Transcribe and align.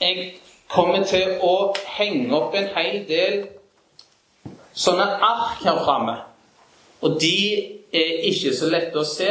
jeg 0.00 0.32
kommer 0.70 1.04
til 1.08 1.38
å 1.42 1.72
henge 1.96 2.32
opp 2.36 2.54
en 2.58 2.68
hel 2.76 3.00
del 3.08 3.38
sånne 4.78 5.06
ark 5.24 5.62
her 5.64 5.80
framme. 5.84 6.16
Og 7.02 7.16
de 7.20 7.38
er 7.94 8.28
ikke 8.28 8.52
så 8.54 8.68
lette 8.70 8.98
å 8.98 9.06
se. 9.06 9.30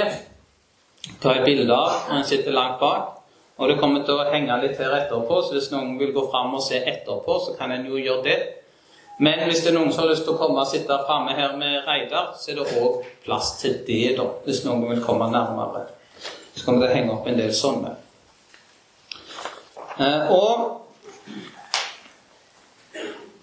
Ta 1.22 1.36
et 1.36 1.46
bilde 1.48 1.72
av 1.72 2.10
når 2.10 2.20
en 2.20 2.28
sitter 2.28 2.56
langt 2.56 2.82
bak. 2.82 3.14
Og 3.58 3.72
det 3.72 3.80
kommer 3.82 4.04
til 4.06 4.20
å 4.20 4.28
henge 4.30 4.60
litt 4.62 4.78
her 4.78 4.94
etterpå, 5.00 5.40
så 5.42 5.56
hvis 5.56 5.72
noen 5.72 5.96
vil 5.98 6.12
gå 6.14 6.28
fram 6.30 6.54
og 6.54 6.62
se 6.62 6.78
etterpå, 6.78 7.40
så 7.42 7.56
kan 7.58 7.72
en 7.74 7.88
jo 7.90 7.98
gjøre 7.98 8.24
det. 8.28 8.38
Men 9.18 9.42
hvis 9.48 9.64
det 9.66 9.72
er 9.72 9.80
noen 9.80 9.90
som 9.90 10.04
har 10.04 10.12
lyst 10.12 10.28
til 10.28 10.36
å 10.36 10.38
komme 10.38 10.62
og 10.62 10.70
sitte 10.70 10.94
framme 11.08 11.34
her 11.34 11.56
med 11.58 11.88
Reidar, 11.88 12.36
så 12.38 12.52
er 12.52 12.60
det 12.60 12.68
òg 12.78 13.08
plass 13.24 13.56
til 13.64 13.80
det, 13.88 14.12
da, 14.20 14.28
hvis 14.46 14.62
noen 14.68 14.86
vil 14.92 15.02
komme 15.02 15.32
nærmere. 15.34 15.88
Så 16.54 16.68
kommer 16.68 16.86
det 16.86 16.92
til 16.92 16.94
å 16.94 17.00
henge 17.00 17.16
opp 17.16 17.32
en 17.32 17.40
del 17.40 17.56
sånne. 17.56 17.96
Eh, 20.00 20.32
og 20.32 20.82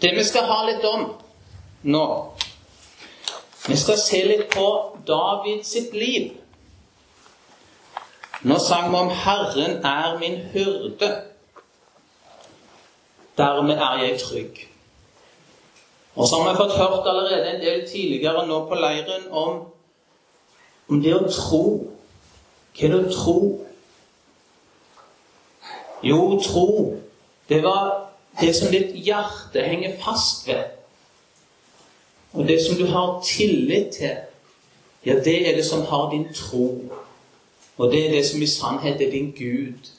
det 0.02 0.16
vi 0.16 0.24
skal 0.24 0.47
ha 0.47 0.61
litt 0.69 0.84
om 0.87 1.09
nå 1.83 2.05
Vi 3.66 3.77
skal 3.80 3.97
se 3.98 4.20
litt 4.28 4.51
på 4.52 4.66
David 5.09 5.62
sitt 5.64 5.95
liv. 5.97 6.34
Nå 8.45 8.59
sang 8.61 8.91
vi 8.91 8.97
om 8.97 9.09
'Herren 9.09 9.84
er 9.84 10.19
min 10.19 10.37
hyrde'. 10.52 11.23
Dermed 13.39 13.75
er 13.75 14.05
jeg 14.05 14.20
trygg. 14.20 14.69
Og 16.14 16.28
så 16.28 16.36
har 16.36 16.50
vi 16.50 16.56
fått 16.56 16.77
hørt 16.77 17.06
allerede 17.06 17.55
en 17.55 17.61
del 17.61 17.89
tidligere 17.89 18.47
nå 18.47 18.69
på 18.69 18.75
leiren 18.75 19.25
om, 19.30 19.64
om 20.89 21.02
det 21.02 21.14
å 21.14 21.25
tro. 21.30 21.62
Hva 22.77 22.86
er 22.86 22.92
det 22.92 23.06
å 23.06 23.14
tro? 23.16 23.66
Jo, 26.04 26.40
tro, 26.40 26.96
det 27.48 27.62
var 27.62 28.10
det 28.40 28.52
som 28.56 28.72
ditt 28.72 28.92
hjerte 28.92 29.62
henger 29.64 29.96
fast 30.02 30.48
ved. 30.48 30.64
Og 32.33 32.48
det 32.48 32.58
som 32.62 32.77
du 32.77 32.86
har 32.86 33.22
tillit 33.24 33.94
til, 33.94 34.16
ja, 35.06 35.14
det 35.24 35.48
er 35.48 35.56
det 35.56 35.64
som 35.64 35.83
har 35.86 36.11
din 36.11 36.27
tro. 36.34 36.92
Og 37.77 37.92
det 37.92 38.06
er 38.06 38.11
det 38.11 38.24
som 38.27 38.42
i 38.42 38.46
sannhet 38.46 39.00
er 39.00 39.11
din 39.11 39.30
Gud. 39.30 39.91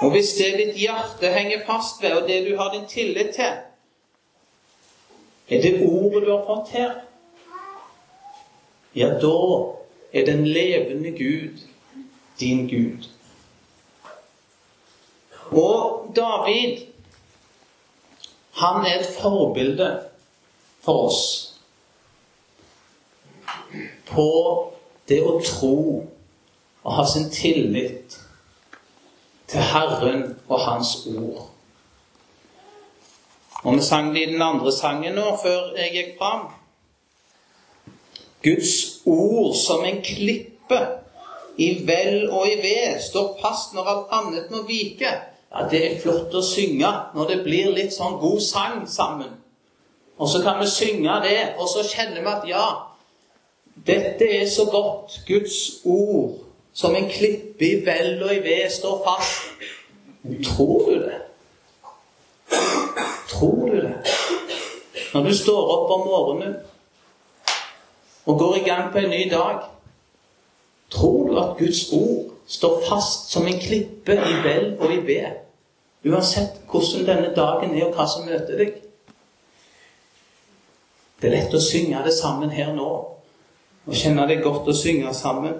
Og 0.00 0.10
hvis 0.10 0.32
det 0.38 0.54
ditt 0.58 0.78
hjerte 0.80 1.32
henger 1.34 1.66
fast 1.66 2.02
ved, 2.02 2.12
og 2.12 2.28
det 2.28 2.46
du 2.50 2.56
har 2.56 2.72
din 2.72 2.88
tillit 2.88 3.34
til, 3.34 3.52
er 5.48 5.62
det 5.62 5.86
ordet 5.86 6.26
du 6.26 6.30
har 6.30 6.44
fått 6.46 6.68
her, 6.72 6.92
ja, 8.94 9.08
da 9.22 9.36
er 10.12 10.26
den 10.26 10.46
levende 10.46 11.10
Gud 11.10 11.58
din 12.40 12.68
Gud. 12.68 13.19
Og 15.50 16.12
David, 16.16 16.86
han 18.52 18.84
er 18.86 19.00
et 19.00 19.14
forbilde 19.20 19.90
for 20.80 21.06
oss 21.08 21.22
på 24.10 24.26
det 25.08 25.20
å 25.22 25.36
tro 25.44 25.76
og 26.80 26.92
ha 26.96 27.04
sin 27.06 27.28
tillit 27.34 28.16
til 29.50 29.66
Herren 29.72 30.24
og 30.48 30.60
Hans 30.64 30.94
ord. 31.10 31.48
Og 33.62 33.76
vi 33.76 33.82
sang 33.84 34.14
det 34.14 34.22
i 34.22 34.32
den 34.32 34.42
andre 34.42 34.72
sangen 34.72 35.18
nå, 35.18 35.26
før 35.42 35.74
jeg 35.76 35.92
gikk 35.94 36.14
fram. 36.18 36.46
Guds 38.40 39.02
ord 39.04 39.52
som 39.58 39.84
en 39.84 40.00
klippe 40.04 40.78
i 41.60 41.74
vel 41.84 42.30
og 42.30 42.46
i 42.48 42.56
ved 42.62 43.02
står 43.04 43.34
fast 43.42 43.74
når 43.76 43.90
alt 43.92 44.14
annet 44.16 44.54
må 44.54 44.62
vike. 44.68 45.10
Ja, 45.50 45.68
Det 45.70 45.80
er 45.86 46.00
flott 46.00 46.34
å 46.34 46.42
synge 46.42 46.90
når 47.14 47.28
det 47.28 47.38
blir 47.44 47.72
litt 47.74 47.94
sånn 47.94 48.20
god 48.22 48.40
sang 48.44 48.84
sammen. 48.88 49.32
Og 50.20 50.28
så 50.28 50.42
kan 50.44 50.60
vi 50.60 50.68
synge 50.68 51.16
det, 51.24 51.54
og 51.58 51.68
så 51.68 51.82
kjenner 51.86 52.20
vi 52.20 52.28
at 52.28 52.46
ja, 52.48 52.66
dette 53.86 54.28
er 54.40 54.46
så 54.48 54.66
godt. 54.70 55.20
Guds 55.26 55.80
ord 55.84 56.38
som 56.72 56.94
en 56.94 57.08
klippe 57.10 57.66
i 57.66 57.80
vel 57.86 58.22
og 58.22 58.34
i 58.34 58.42
ved 58.44 58.70
står 58.70 59.02
fast. 59.06 59.48
Tror 60.44 60.90
du 60.90 60.98
det? 61.00 61.20
Tror 63.30 63.66
du 63.66 63.80
det? 63.80 63.94
Når 65.14 65.22
du 65.22 65.34
står 65.34 65.72
opp 65.76 65.90
om 65.90 66.06
morgenen 66.06 66.56
og 68.26 68.38
går 68.38 68.56
i 68.56 68.66
gang 68.68 68.92
på 68.92 68.98
en 68.98 69.10
ny 69.10 69.24
dag, 69.30 69.64
tror 70.90 71.26
du 71.26 71.38
at 71.40 71.56
Guds 71.58 71.92
ord 71.92 72.29
står 72.50 72.80
fast 72.88 73.30
som 73.30 73.46
en 73.46 73.60
klippe 73.60 74.16
i 74.16 74.36
vel 74.44 74.72
og 74.80 74.90
i 74.90 74.98
ved, 75.06 75.40
uansett 76.10 76.62
hvordan 76.70 77.06
denne 77.06 77.34
dagen 77.36 77.74
er, 77.76 77.86
og 77.86 77.94
hva 77.94 78.06
som 78.10 78.26
møter 78.26 78.58
deg? 78.58 78.78
Det 81.20 81.28
er 81.28 81.36
lett 81.36 81.54
å 81.54 81.60
synge 81.62 82.00
det 82.02 82.14
sammen 82.16 82.50
her 82.50 82.72
nå, 82.74 82.88
og 83.86 83.96
kjenne 83.96 84.26
det 84.26 84.40
godt 84.42 84.70
å 84.70 84.74
synge 84.76 85.12
sammen. 85.14 85.58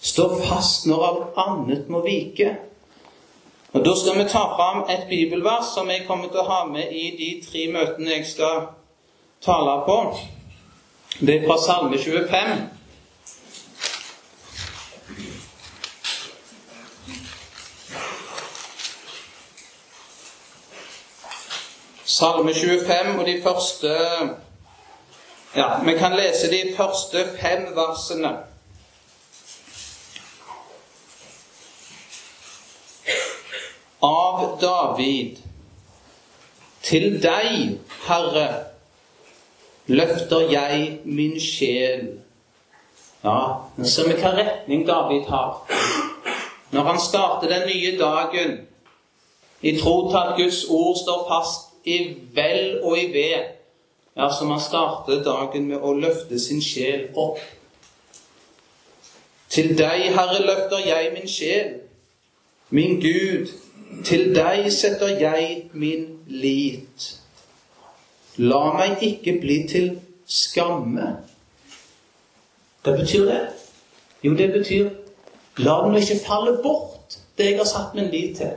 Stå 0.00 0.28
fast 0.46 0.86
når 0.86 1.04
alt 1.08 1.40
annet 1.42 1.90
må 1.90 2.00
vike. 2.04 2.54
Og 3.74 3.84
Da 3.84 3.92
skal 3.98 4.16
vi 4.16 4.28
ta 4.30 4.44
fram 4.54 4.84
et 4.88 5.08
bibelvers 5.08 5.74
som 5.74 5.90
jeg 5.90 6.06
kommer 6.06 6.30
til 6.30 6.40
å 6.40 6.48
ha 6.48 6.62
med 6.70 6.92
i 6.92 7.10
de 7.18 7.30
tre 7.44 7.66
møtene 7.72 8.14
jeg 8.14 8.26
skal 8.30 8.70
tale 9.44 9.74
på. 9.84 9.98
Det 11.20 11.34
er 11.34 11.44
fra 11.48 11.58
Salme 11.60 11.98
25. 11.98 12.75
Salme 22.08 22.54
25 22.54 23.18
og 23.20 23.26
de 23.26 23.42
første 23.42 23.88
Ja, 25.56 25.84
vi 25.84 25.92
kan 25.98 26.12
lese 26.12 26.50
de 26.50 26.76
første 26.76 27.24
fem 27.40 27.66
versene. 27.74 28.30
Av 34.02 34.58
David. 34.60 35.36
Til 36.82 37.18
deg, 37.22 37.80
Herre, 38.06 38.46
løfter 39.86 40.46
jeg 40.52 41.00
min 41.04 41.40
sjel. 41.40 42.08
Ja, 43.24 43.38
nå 43.76 43.88
ser 43.90 44.12
vi 44.12 44.20
hva 44.20 44.36
retning 44.36 44.86
David 44.86 45.26
har. 45.32 45.64
Når 46.70 46.92
han 46.92 47.00
starter 47.00 47.50
den 47.50 47.66
nye 47.66 47.96
dagen 47.98 48.60
i 49.62 49.78
tro 49.80 50.10
til 50.10 50.20
at 50.22 50.36
Guds 50.36 50.64
ord 50.70 51.00
står 51.02 51.30
fast 51.32 51.72
i 51.86 51.98
vel 52.34 52.80
og 52.82 52.98
i 52.98 53.06
ved, 53.12 53.52
ja, 54.16 54.28
som 54.38 54.50
han 54.50 54.60
starter 54.60 55.22
dagen 55.24 55.68
med 55.70 55.84
å 55.84 55.92
løfte 55.94 56.38
sin 56.40 56.62
sjel 56.64 57.08
opp. 57.14 57.38
Til 59.52 59.76
deg, 59.78 60.08
Herre, 60.16 60.40
løfter 60.42 60.82
jeg 60.86 61.12
min 61.14 61.28
sjel. 61.30 61.76
Min 62.74 62.98
Gud, 63.00 63.52
til 64.04 64.32
deg 64.34 64.66
setter 64.74 65.14
jeg 65.20 65.70
min 65.72 66.08
lit. 66.26 67.06
La 68.42 68.64
meg 68.74 69.04
ikke 69.06 69.38
bli 69.40 69.62
til 69.70 69.92
skamme. 70.26 71.12
Hva 72.82 72.96
betyr 72.98 73.30
det? 73.30 73.42
Jo, 74.26 74.34
det 74.34 74.50
betyr 74.52 74.90
la 75.56 75.80
den 75.84 75.96
ikke 75.96 76.18
falle 76.26 76.58
bort, 76.62 77.18
det 77.38 77.50
jeg 77.50 77.58
har 77.58 77.68
satt 77.68 77.94
min 77.94 78.10
lit 78.10 78.36
til. 78.36 78.52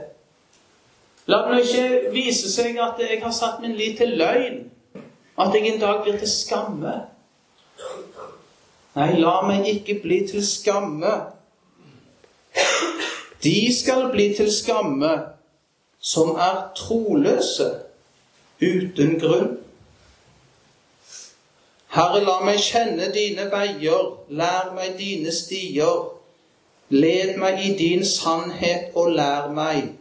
La 1.30 1.44
det 1.44 1.50
nå 1.52 1.58
ikke 1.62 2.12
vise 2.14 2.50
seg 2.50 2.78
at 2.82 2.98
jeg 2.98 3.20
har 3.22 3.32
satt 3.34 3.60
min 3.62 3.76
lit 3.78 4.00
til 4.00 4.16
løgn, 4.18 4.64
at 5.38 5.54
jeg 5.54 5.68
en 5.70 5.80
dag 5.80 6.00
blir 6.02 6.16
til 6.18 6.30
skamme. 6.30 6.94
Nei, 8.96 9.12
la 9.22 9.36
meg 9.46 9.68
ikke 9.70 10.00
bli 10.02 10.24
til 10.26 10.42
skamme. 10.46 11.12
De 13.44 13.54
skal 13.72 14.08
bli 14.10 14.32
til 14.36 14.50
skamme 14.52 15.12
som 16.00 16.34
er 16.34 16.58
troløse 16.76 17.68
uten 18.60 19.14
grunn. 19.22 19.54
Herre, 21.94 22.24
la 22.26 22.40
meg 22.46 22.58
kjenne 22.62 23.12
dine 23.14 23.46
veier, 23.54 24.10
lær 24.34 24.74
meg 24.74 24.98
dine 24.98 25.32
stier. 25.34 26.10
Led 26.90 27.36
meg 27.38 27.62
i 27.62 27.72
din 27.78 28.02
sannhet 28.06 28.98
og 28.98 29.14
lær 29.14 29.50
meg. 29.54 29.99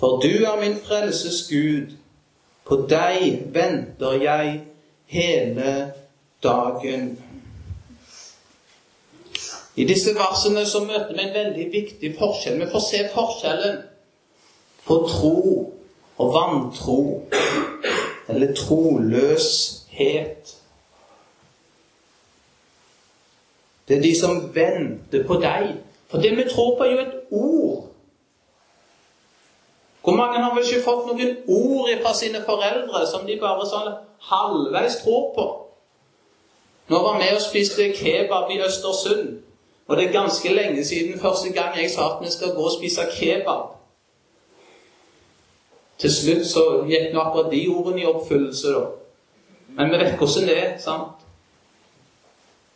For 0.00 0.20
du 0.20 0.44
er 0.44 0.60
min 0.60 0.78
frelses 0.80 1.48
Gud. 1.50 1.92
På 2.64 2.86
deg 2.88 3.42
venter 3.52 4.12
jeg 4.22 4.60
hele 5.06 5.92
dagen. 6.42 7.18
I 9.76 9.84
disse 9.84 10.14
versene 10.16 10.64
så 10.66 10.80
møter 10.84 11.12
vi 11.12 11.26
en 11.26 11.34
veldig 11.34 11.66
viktig 11.72 12.14
forskjell. 12.18 12.56
Vi 12.62 12.70
får 12.72 12.84
se 12.86 13.02
forskjellen 13.12 13.76
på 14.86 14.96
tro 15.08 15.42
og 16.20 16.32
vantro, 16.34 17.26
eller 18.28 18.54
troløshet. 18.56 20.56
Det 23.88 23.98
er 23.98 24.02
de 24.02 24.14
som 24.20 24.42
venter 24.54 25.26
på 25.26 25.40
deg. 25.44 25.74
For 26.08 26.24
det 26.24 26.36
vi 26.36 26.48
tror 26.48 26.76
på, 26.78 26.84
er 26.84 26.92
jo 26.92 27.04
et 27.04 27.14
ord 27.30 27.89
Hvor 30.02 30.16
mange 30.16 30.38
har 30.38 30.54
vel 30.54 30.64
ikke 30.64 30.84
fått 30.84 31.06
noen 31.06 31.36
ord 31.48 31.90
fra 32.02 32.14
sine 32.16 32.40
foreldre 32.46 33.02
som 33.06 33.26
de 33.26 33.36
bare 33.40 33.66
sånn 33.68 33.90
halvveis 34.30 35.02
tror 35.02 35.26
på? 35.36 35.46
Nå 36.90 37.02
var 37.04 37.18
vi 37.20 37.28
og 37.34 37.42
spiste 37.44 37.92
kebab 37.94 38.50
i 38.50 38.62
Østersund. 38.64 39.38
Og 39.86 39.96
det 39.96 40.06
er 40.06 40.12
ganske 40.12 40.54
lenge 40.54 40.84
siden 40.84 41.20
første 41.20 41.52
gang 41.52 41.76
jeg 41.76 41.90
sa 41.90 42.06
at 42.14 42.24
vi 42.24 42.30
skal 42.30 42.54
gå 42.54 42.62
og 42.62 42.72
spise 42.78 43.06
kebab. 43.12 43.76
Til 45.98 46.12
slutt 46.14 46.46
så 46.46 46.62
gikk 46.88 47.10
nå 47.12 47.20
akkurat 47.20 47.50
de 47.52 47.66
ordene 47.68 48.00
i 48.00 48.06
oppfyllelse, 48.08 48.68
da. 48.72 48.84
Men 49.76 49.90
vi 49.90 49.98
vet 49.98 50.16
hvordan 50.18 50.48
det 50.48 50.58
er. 50.58 50.78
sant? 50.78 51.26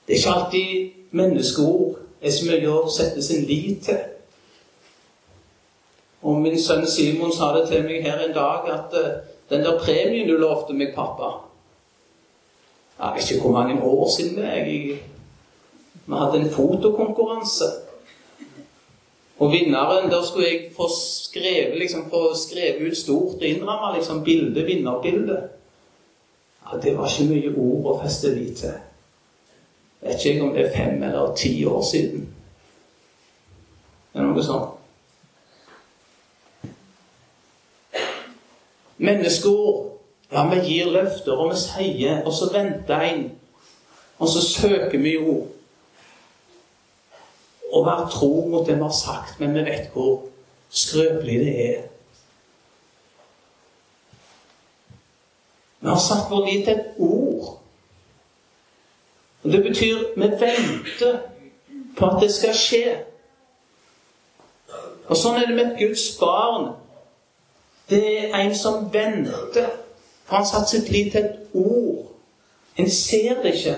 Det 0.06 0.14
er 0.14 0.18
ikke 0.18 0.40
alltid 0.40 0.90
menneskeord 1.10 1.96
er 2.20 2.30
så 2.30 2.50
mye 2.50 2.72
å 2.72 2.90
sette 2.92 3.22
sin 3.22 3.46
lit 3.48 3.82
til. 3.86 4.02
Og 6.24 6.40
min 6.40 6.56
sønn 6.60 6.86
Simon 6.88 7.32
sa 7.32 7.50
det 7.56 7.66
til 7.68 7.84
meg 7.84 8.04
her 8.04 8.22
en 8.24 8.34
dag 8.34 8.68
at 8.72 8.94
uh, 8.96 9.08
den 9.52 9.64
der 9.64 9.78
premien 9.78 10.28
du 10.28 10.38
lovte 10.40 10.72
meg, 10.72 10.94
pappa 10.96 11.34
Jeg 12.98 13.12
vet 13.16 13.30
ikke 13.30 13.42
hvor 13.42 13.52
mange 13.52 13.82
år 13.82 14.08
siden 14.16 14.36
det 14.38 14.44
er. 14.44 14.64
Vi 14.64 16.14
hadde 16.14 16.40
en 16.40 16.50
fotokonkurranse. 16.50 17.64
Og 19.38 19.52
vinneren, 19.52 20.10
der 20.10 20.22
skulle 20.22 20.48
jeg 20.48 20.70
få 20.76 20.88
skrevet, 20.94 21.78
liksom, 21.78 22.10
få 22.10 22.28
ut 22.86 22.96
stort 22.96 23.34
og 23.34 23.44
innramma 23.44 23.96
liksom, 23.96 24.24
bilde, 24.24 24.64
vinnerbilde. 24.64 25.42
Ja, 26.72 26.78
det 26.78 26.98
var 26.98 27.10
ikke 27.10 27.32
mye 27.34 27.50
ord 27.56 27.90
å 27.90 27.98
feste 28.04 28.30
lit 28.34 28.62
til. 28.62 28.78
Jeg 30.02 30.12
vet 30.12 30.24
ikke 30.24 30.44
om 30.44 30.54
det 30.54 30.64
er 30.64 30.76
fem 30.76 31.02
eller 31.02 31.34
ti 31.36 31.64
år 31.64 31.82
siden. 31.82 32.28
Det 34.12 34.22
er 34.22 34.30
noe 34.30 34.44
sånt. 34.44 34.73
Menneskeord 38.98 39.94
Ja, 40.32 40.48
vi 40.50 40.60
gir 40.66 40.88
løfter, 40.90 41.32
og 41.32 41.52
vi 41.52 41.58
sier, 41.60 42.22
og 42.26 42.32
så 42.32 42.48
venter 42.50 43.00
en. 43.00 43.26
Og 44.18 44.28
så 44.28 44.40
søker 44.42 44.98
vi 44.98 45.12
jo 45.14 45.34
å 47.74 47.82
være 47.86 48.08
tro 48.10 48.30
mot 48.50 48.66
det 48.66 48.74
vi 48.74 48.82
har 48.82 48.96
sagt, 48.96 49.38
men 49.38 49.54
vi 49.54 49.62
vet 49.66 49.92
hvor 49.94 50.24
skrøpelig 50.74 51.38
det 51.44 51.54
er. 51.66 51.82
Vi 55.84 55.90
har 55.90 56.00
satt 56.00 56.30
vår 56.30 56.46
lit 56.48 56.64
til 56.66 56.78
et 56.78 56.98
ord. 56.98 57.58
Og 59.44 59.52
Det 59.52 59.62
betyr 59.62 59.98
vi 60.16 60.30
venter 60.40 61.18
på 61.96 62.06
at 62.06 62.22
det 62.22 62.30
skal 62.32 62.54
skje. 62.56 62.86
Og 65.04 65.18
sånn 65.18 65.36
er 65.36 65.50
det 65.50 65.58
med 65.58 65.66
et 65.66 65.82
Guds 65.82 66.06
barn. 66.18 66.72
Det 67.90 68.30
er 68.30 68.38
en 68.38 68.54
som 68.56 68.92
venter. 68.92 69.68
For 70.24 70.36
han 70.36 70.46
satte 70.46 70.70
sitt 70.70 70.90
liv 70.90 71.10
til 71.10 71.20
et 71.20 71.36
ord. 71.54 72.06
En 72.76 72.90
ser 72.90 73.42
det 73.42 73.54
ikke. 73.54 73.76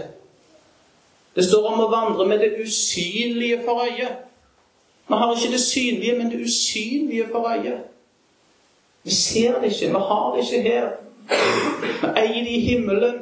Det 1.37 1.45
står 1.45 1.67
om 1.69 1.83
å 1.85 1.91
vandre 1.93 2.25
med 2.29 2.41
det 2.41 2.55
usynlige 2.63 3.61
for 3.65 3.83
øyet. 3.85 4.23
Vi 5.07 5.15
har 5.15 5.35
ikke 5.35 5.53
det 5.53 5.61
synlige, 5.61 6.19
men 6.19 6.31
det 6.31 6.41
usynlige 6.41 7.29
for 7.33 7.49
øyet. 7.51 7.83
Vi 9.03 9.11
ser 9.11 9.61
det 9.61 9.73
ikke. 9.73 9.87
Vi 9.87 10.05
har 10.09 10.37
det 10.37 10.45
ikke 10.45 10.63
her. 10.63 10.89
Vi 12.01 12.09
eier 12.23 12.45
det 12.45 12.55
i 12.57 12.61
himmelen. 12.61 13.21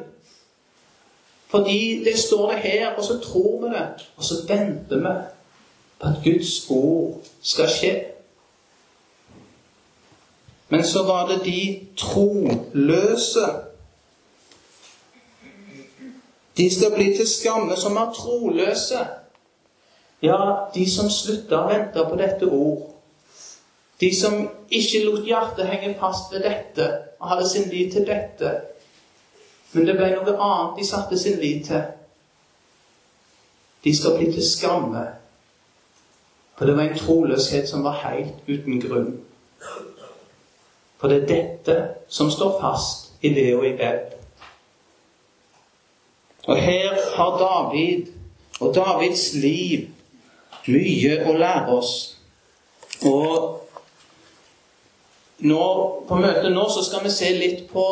Fordi 1.49 2.05
det 2.05 2.19
står 2.19 2.51
det 2.51 2.61
her, 2.61 2.89
og 2.95 3.05
så 3.05 3.19
tror 3.21 3.61
vi 3.61 3.75
det. 3.75 3.89
Og 4.17 4.25
så 4.25 4.35
venter 4.49 4.97
vi 4.97 5.15
på 5.99 6.07
at 6.07 6.23
Guds 6.25 6.71
ord 6.71 7.21
skal 7.43 7.69
skje. 7.71 7.93
Men 10.75 10.85
så 10.85 11.03
var 11.03 11.29
det 11.29 11.45
de 11.45 11.81
troløse. 11.97 13.47
De 16.57 16.75
skal 16.75 16.95
bli 16.95 17.05
til 17.17 17.29
skamme 17.29 17.77
som 17.77 17.97
er 17.97 18.13
troløse. 18.15 19.07
Ja, 20.23 20.39
de 20.75 20.87
som 20.91 21.11
slutta 21.11 21.61
å 21.61 21.69
vente 21.71 22.03
på 22.11 22.19
dette 22.19 22.49
ord. 22.51 22.89
De 24.01 24.11
som 24.19 24.49
ikke 24.67 25.05
lot 25.05 25.23
hjertet 25.29 25.71
henge 25.71 25.93
fast 26.01 26.35
ved 26.35 26.43
dette 26.43 26.89
og 27.21 27.29
hadde 27.31 27.49
sin 27.49 27.71
lit 27.71 27.95
til 27.95 28.07
dette. 28.09 28.55
Men 29.73 29.87
det 29.87 29.95
ble 30.01 30.11
noe 30.17 30.35
annet 30.35 30.81
de 30.81 30.89
satte 30.89 31.19
sin 31.19 31.39
lit 31.39 31.69
til. 31.71 31.85
De 33.85 33.95
skal 33.95 34.19
bli 34.19 34.33
til 34.33 34.51
skamme. 34.51 35.07
For 36.59 36.67
det 36.67 36.75
var 36.75 36.89
en 36.89 36.99
troløshet 36.99 37.71
som 37.71 37.87
var 37.87 38.03
helt 38.09 38.43
uten 38.51 38.83
grunn. 38.83 39.15
For 41.05 41.13
det 41.13 41.23
er 41.23 41.27
dette 41.29 41.75
som 42.09 42.31
står 42.33 42.55
fast 42.63 43.11
i 43.21 43.29
det 43.37 43.51
og 43.53 43.67
i 43.69 43.75
Beb. 43.77 44.15
Og 46.49 46.57
her 46.57 46.95
har 47.17 47.35
David 47.43 48.07
og 48.61 48.71
Davids 48.73 49.27
liv 49.37 49.91
mye 50.65 51.19
å 51.29 51.37
lære 51.37 51.77
oss. 51.77 51.93
Og 53.05 53.69
nå, 55.45 55.69
på 56.09 56.23
møtet 56.25 56.49
nå 56.57 56.65
så 56.73 56.87
skal 56.89 57.05
vi 57.05 57.13
se 57.13 57.35
litt 57.37 57.63
på, 57.69 57.87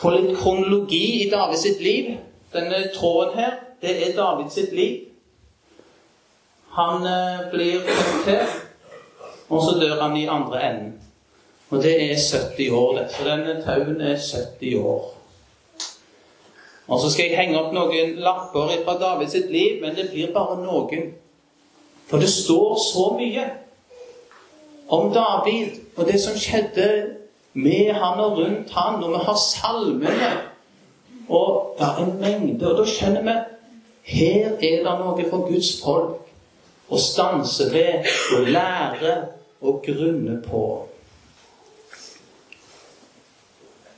på 0.00 0.16
litt 0.16 0.32
kronologi 0.40 1.04
i 1.26 1.30
Davids 1.36 1.68
liv. 1.76 2.14
Denne 2.56 2.86
tråden 2.96 3.36
her, 3.36 3.60
det 3.84 3.98
er 4.00 4.16
Davids 4.16 4.62
liv. 4.72 5.10
Han 6.80 7.04
eh, 7.04 7.48
blir 7.52 7.96
her, 8.32 8.60
og 9.52 9.60
så 9.60 9.76
dør 9.76 10.00
han 10.06 10.16
i 10.16 10.30
andre 10.40 10.68
enden. 10.72 10.94
Og 11.74 11.82
det 11.82 11.94
er 12.02 12.16
70 12.16 12.70
år, 12.70 12.98
det. 12.98 13.06
Så 13.10 13.24
denne 13.26 13.54
tauen 13.64 14.00
er 14.00 14.14
70 14.60 14.74
år. 14.78 15.10
Og 16.86 17.00
så 17.00 17.10
skal 17.10 17.24
jeg 17.24 17.38
henge 17.38 17.58
opp 17.58 17.72
noen 17.74 18.14
lapper 18.22 18.76
fra 18.84 18.94
Davids 19.00 19.34
liv, 19.50 19.80
men 19.82 19.96
det 19.96 20.10
blir 20.12 20.30
bare 20.34 20.60
noen. 20.62 21.08
For 22.06 22.22
det 22.22 22.30
står 22.30 22.76
så 22.84 23.08
mye 23.18 23.48
om 24.92 25.10
David 25.12 25.80
og 25.96 26.06
det 26.06 26.20
som 26.20 26.38
skjedde 26.38 26.88
med 27.58 27.90
han 27.96 28.20
og 28.20 28.38
rundt 28.38 28.70
han, 28.76 29.02
og 29.02 29.16
vi 29.16 29.24
har 29.26 29.40
salmene 29.40 30.30
og 31.28 31.76
ja, 31.80 31.90
en 32.04 32.16
mengde. 32.20 32.70
Og 32.70 32.78
da 32.78 32.86
skjønner 32.86 33.26
vi 33.26 33.36
her 34.14 34.50
er 34.60 34.82
det 34.84 34.96
noe 35.00 35.30
for 35.30 35.48
Guds 35.48 35.78
folk 35.82 36.92
å 36.92 37.00
stanse 37.00 37.72
ved 37.72 38.04
og 38.36 38.50
lære 38.54 39.14
og 39.64 39.80
grunne 39.86 40.42
på. 40.44 40.66
Eh, 40.84 40.90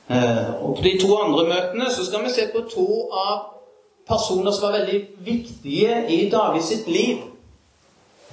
og 0.07 0.75
På 0.75 0.83
de 0.83 0.97
to 1.01 1.15
andre 1.17 1.43
møtene 1.43 1.89
så 1.91 2.05
skal 2.05 2.23
vi 2.23 2.31
se 2.31 2.47
på 2.53 2.63
to 2.71 3.09
av 3.11 3.39
personer 4.07 4.51
som 4.51 4.69
var 4.69 4.79
veldig 4.79 4.99
viktige 5.19 5.97
i 6.09 6.29
Davids 6.29 6.69
sitt 6.71 6.87
liv, 6.87 7.25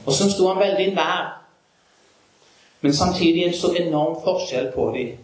og 0.07 0.13
som 0.13 0.31
sto 0.31 0.47
han 0.47 0.63
veldig 0.63 0.95
nær. 0.95 1.33
Men 2.81 2.95
samtidig 2.95 3.45
en 3.45 3.57
så 3.57 3.73
enorm 3.75 4.21
forskjell 4.23 4.71
på 4.75 4.91
dem. 4.95 5.17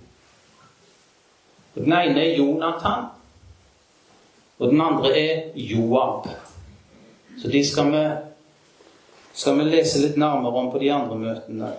Den 1.75 1.92
ene 1.92 2.25
er 2.25 2.37
Jonathan, 2.37 3.04
og 4.59 4.69
den 4.69 4.80
andre 4.80 5.19
er 5.19 5.42
Joab. 5.54 6.26
Så 7.42 7.49
de 7.49 7.62
skal 7.66 7.92
vi, 7.92 8.04
skal 9.33 9.59
vi 9.59 9.69
lese 9.71 10.02
litt 10.02 10.16
nærmere 10.19 10.52
om 10.52 10.73
på 10.73 10.78
de 10.78 10.92
andre 10.92 11.19
møtene. 11.19 11.71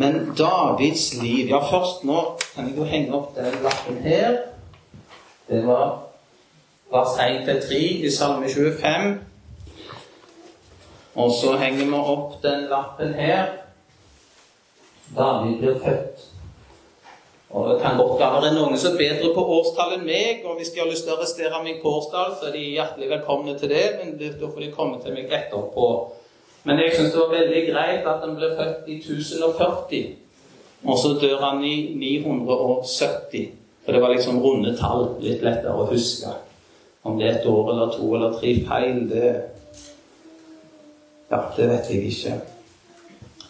Men 0.00 0.34
Davids 0.38 1.10
liv 1.22 1.50
Ja, 1.50 1.60
først 1.60 2.04
nå 2.08 2.20
kan 2.54 2.68
jeg 2.68 2.78
jo 2.78 2.86
henge 2.88 3.16
opp 3.18 3.34
den 3.36 3.58
lappen 3.64 3.98
her. 4.04 4.38
Det 5.50 5.60
var 5.66 5.98
vers 6.92 7.18
1-3 7.20 7.80
i 8.06 8.10
Salme 8.10 8.48
25. 8.48 9.18
Og 11.20 11.32
så 11.36 11.56
henger 11.60 11.84
vi 11.84 12.00
opp 12.14 12.38
den 12.42 12.64
lappen 12.70 13.12
her. 13.18 13.50
David 15.16 15.58
blir 15.58 15.80
født. 15.84 16.26
Og 17.50 17.68
Det 17.68 17.80
kan 17.82 17.98
godt 17.98 18.20
være 18.20 18.54
noen 18.54 18.78
som 18.78 18.94
er 18.94 18.98
bedre 19.02 19.34
på 19.34 19.44
årstall 19.58 19.96
enn 19.98 20.06
meg. 20.06 20.46
og 20.46 20.56
Hvis 20.56 20.70
de 20.70 20.80
har 20.80 20.88
lyst 20.88 21.04
til 21.04 21.12
å 21.12 21.18
arrestere 21.18 21.62
meg 21.64 21.82
på 21.82 21.92
årstall, 21.98 22.36
så 22.38 22.48
er 22.48 22.56
de 22.56 22.64
hjertelig 22.78 23.10
velkomne 23.10 23.58
til 23.58 23.68
det. 23.74 23.84
Men 23.98 24.16
da 24.22 24.46
får 24.46 24.60
de 24.64 24.72
komme 24.72 25.02
til 25.02 25.18
meg 25.18 25.28
etterpå. 25.28 25.90
Men 26.64 26.78
jeg 26.78 26.92
syns 26.96 27.14
det 27.14 27.20
var 27.20 27.32
veldig 27.32 27.62
greit 27.70 28.06
at 28.08 28.24
han 28.24 28.36
ble 28.36 28.50
født 28.56 28.88
i 28.88 28.98
1040. 29.00 30.10
Og 30.84 30.98
så 30.98 31.14
dør 31.20 31.40
han 31.44 31.64
i 31.64 31.94
970. 31.96 33.48
For 33.84 33.92
det 33.92 34.02
var 34.02 34.12
liksom 34.12 34.42
runde 34.42 34.76
tall. 34.76 35.06
Litt 35.24 35.44
lettere 35.44 35.76
å 35.76 35.88
huske. 35.88 36.34
Om 37.04 37.16
det 37.18 37.28
er 37.28 37.38
et 37.38 37.48
år 37.48 37.72
eller 37.72 37.94
to 37.94 38.14
eller 38.14 38.36
tre 38.38 38.54
feil, 38.68 39.06
det 39.10 39.32
Ja, 41.30 41.44
det 41.56 41.68
vet 41.68 41.90
jeg 41.90 42.10
ikke. 42.10 42.40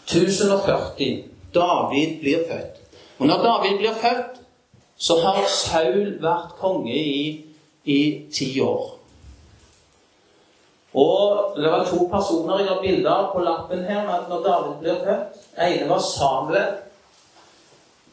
1040. 0.06 1.24
David 1.54 2.20
blir 2.20 2.44
født. 2.50 2.76
Og 3.18 3.26
når 3.26 3.42
David 3.42 3.78
blir 3.78 3.94
født, 4.02 4.40
så 4.96 5.16
har 5.24 5.44
Saul 5.48 6.18
vært 6.20 6.56
konge 6.60 6.94
i, 6.94 7.44
i 7.84 8.00
ti 8.32 8.60
år. 8.60 9.00
Og 10.94 11.54
det 11.56 11.70
var 11.70 11.85
to 11.87 12.09
personer 12.11 12.59
jeg 12.59 12.68
har 12.68 12.80
bilder 12.82 13.11
av 13.11 13.28
på 13.35 13.42
lappen 13.47 13.85
her 13.87 14.09
når 14.09 14.40
David 14.47 14.78
blir 14.80 15.02
født. 15.04 15.37
Den 15.56 15.75
ene 15.75 15.88
var 15.90 16.02
Samuel. 16.02 16.73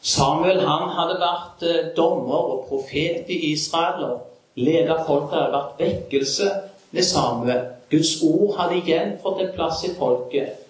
Samuel 0.02 0.60
han 0.62 0.92
hadde 0.94 1.18
vært 1.18 1.64
eh, 1.66 1.88
dommer 1.96 2.52
og 2.52 2.68
profet 2.68 3.26
i 3.34 3.40
Israel 3.52 4.04
og 4.06 4.20
ledet 4.54 5.02
folket. 5.06 5.34
Det 5.34 5.42
hadde 5.42 5.58
vært 5.58 5.82
vekkelse 5.82 6.52
med 6.94 7.02
Samuel. 7.08 7.66
Guds 7.90 8.14
ord 8.22 8.54
hadde 8.60 8.78
igjen 8.78 9.16
fått 9.22 9.42
en 9.42 9.54
plass 9.56 9.82
i 9.88 9.94
folket. 9.98 10.64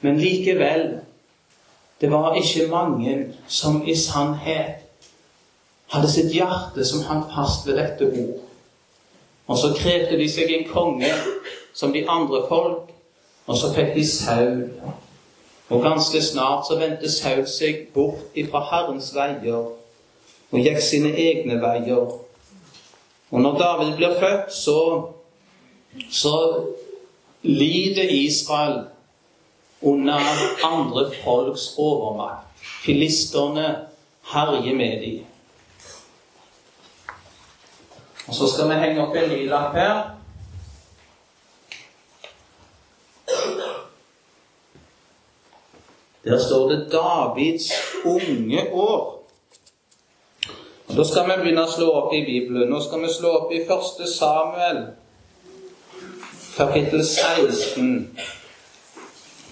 Men 0.00 0.20
likevel 0.22 1.00
det 2.00 2.12
var 2.12 2.36
ikke 2.38 2.68
mange 2.70 3.14
som 3.50 3.80
i 3.82 3.94
sannhet 3.98 4.84
hadde 5.90 6.10
sitt 6.12 6.30
hjerte 6.30 6.84
som 6.86 7.02
hang 7.08 7.24
fast 7.32 7.66
ved 7.66 7.80
dette 7.80 8.06
ord. 8.06 8.44
Og 9.48 9.58
så 9.58 9.72
krevde 9.76 10.18
de 10.20 10.28
seg 10.30 10.52
en 10.52 10.68
konge 10.68 11.10
som 11.74 11.92
de 11.92 12.04
andre 12.08 12.44
folk, 12.48 12.90
og 13.48 13.56
så 13.56 13.72
fikk 13.72 13.94
de 13.96 14.04
Saul. 14.06 14.64
Og 15.68 15.82
ganske 15.84 16.20
snart 16.22 16.68
så 16.68 16.78
vendte 16.80 17.10
Saul 17.12 17.46
seg 17.48 17.88
bort 17.94 18.36
ifra 18.36 18.60
Herrens 18.70 19.10
veier 19.16 19.70
og 20.48 20.64
gikk 20.64 20.80
sine 20.84 21.12
egne 21.12 21.58
veier. 21.60 22.12
Og 23.28 23.40
når 23.44 23.58
David 23.60 23.96
blir 23.96 24.14
født, 24.20 24.52
så, 24.52 24.78
så 26.10 26.34
lider 27.42 28.08
Israel 28.10 28.78
under 29.82 30.20
andre 30.64 31.10
folks 31.24 31.74
overmakt. 31.76 32.46
Filisterne 32.84 33.76
herjer 34.32 34.74
med 34.74 35.00
dem. 35.04 35.27
Og 38.28 38.34
så 38.34 38.46
skal 38.46 38.68
vi 38.68 38.74
henge 38.74 39.02
opp 39.06 39.16
en 39.16 39.30
ny 39.30 39.48
lapp 39.48 39.74
her. 39.74 40.18
Der 46.24 46.38
står 46.38 46.68
det 46.68 46.92
'Davids 46.92 47.72
unge 48.04 48.62
år'. 48.72 49.18
Og 50.88 50.96
Da 50.96 51.04
skal 51.04 51.24
vi 51.24 51.36
begynne 51.40 51.62
å 51.62 51.72
slå 51.72 51.90
opp 51.92 52.12
i 52.12 52.24
Bibelen. 52.24 52.70
Nå 52.70 52.80
skal 52.80 53.02
vi 53.02 53.12
slå 53.12 53.28
opp 53.28 53.52
i 53.52 53.60
1. 53.60 54.08
Samuel, 54.08 54.86
kapittel 56.56 57.06
16. 57.06 58.18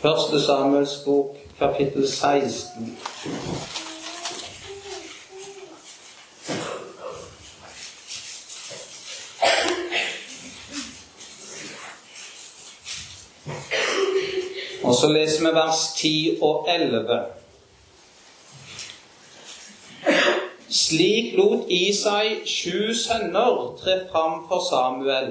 1. 0.03 0.41
Samuels 0.47 1.03
bok, 1.05 1.37
kapittel 1.59 2.09
16. 2.09 3.86
Og 14.97 15.01
så 15.01 15.09
leser 15.13 15.41
vi 15.45 15.51
vers 15.55 15.81
10 15.97 16.39
og 16.43 16.69
11. 16.75 17.17
Slik 20.69 21.35
lot 21.37 21.67
Isai 21.69 22.47
sju 22.49 22.95
sønner 22.97 23.59
tre 23.83 23.99
fram 24.13 24.39
for 24.49 24.65
Samuel. 24.71 25.29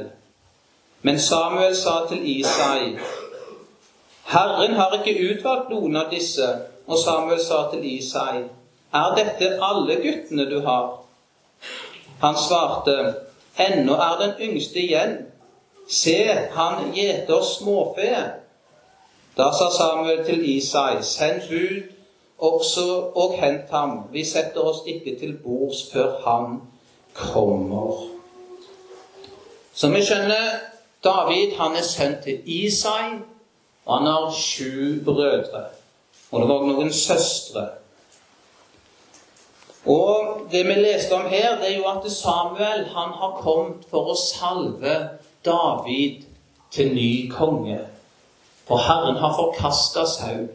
Men 1.02 1.18
Samuel 1.20 1.74
sa 1.76 1.96
til 2.12 2.22
Isai, 2.36 2.94
Herren 4.36 4.78
har 4.78 4.94
ikke 5.00 5.18
utvalgt 5.32 5.74
noen 5.74 5.98
av 5.98 6.14
disse. 6.14 6.52
Og 6.86 7.02
Samuel 7.02 7.42
sa 7.42 7.66
til 7.74 7.90
Isai, 7.96 8.46
Er 8.94 9.18
dette 9.18 9.52
alle 9.72 9.98
guttene 10.06 10.46
du 10.46 10.60
har? 10.62 11.00
Han 12.22 12.38
svarte, 12.38 13.16
Ennå 13.58 13.98
er 13.98 14.18
den 14.22 14.50
yngste 14.50 14.86
igjen. 14.86 15.20
Se, 15.90 16.20
han 16.54 16.92
gjeter 16.94 17.42
småfe. 17.42 18.45
Da 19.38 19.52
sa 19.52 19.70
Samuel 19.78 20.26
til 20.26 20.58
Isai, 20.58 21.04
send 21.04 21.42
bud 21.50 21.84
også 22.40 23.12
og 23.16 23.34
hent 23.40 23.70
ham. 23.70 23.98
Vi 24.12 24.24
setter 24.24 24.62
oss 24.62 24.78
ikke 24.88 25.20
til 25.20 25.38
bords 25.44 25.92
før 25.94 26.14
han 26.28 26.62
kommer. 27.14 28.06
Så 29.74 29.90
vi 29.92 30.04
skjønner 30.04 30.60
David 31.04 31.58
han 31.60 31.76
er 31.76 31.84
sønn 31.84 32.16
til 32.24 32.40
Isai, 32.46 33.18
og 33.86 33.98
han 33.98 34.08
har 34.08 34.32
sju 34.32 35.04
brødre. 35.06 35.66
Og 36.32 36.42
det 36.42 36.48
var 36.50 36.64
noen 36.70 36.94
søstre. 36.94 37.66
Og 39.86 40.48
det 40.52 40.64
vi 40.66 40.78
leste 40.80 41.14
om 41.14 41.28
her, 41.30 41.60
det 41.60 41.74
er 41.74 41.78
jo 41.78 41.90
at 41.92 42.08
Samuel 42.12 42.88
han 42.96 43.12
har 43.20 43.36
kommet 43.44 43.84
for 43.92 44.16
å 44.16 44.16
salve 44.18 44.96
David 45.46 46.24
til 46.72 46.96
ny 46.96 47.12
konge. 47.32 47.84
For 48.68 48.78
Herren 48.78 49.16
har 49.16 49.36
forkasta 49.36 50.06
Saul, 50.06 50.48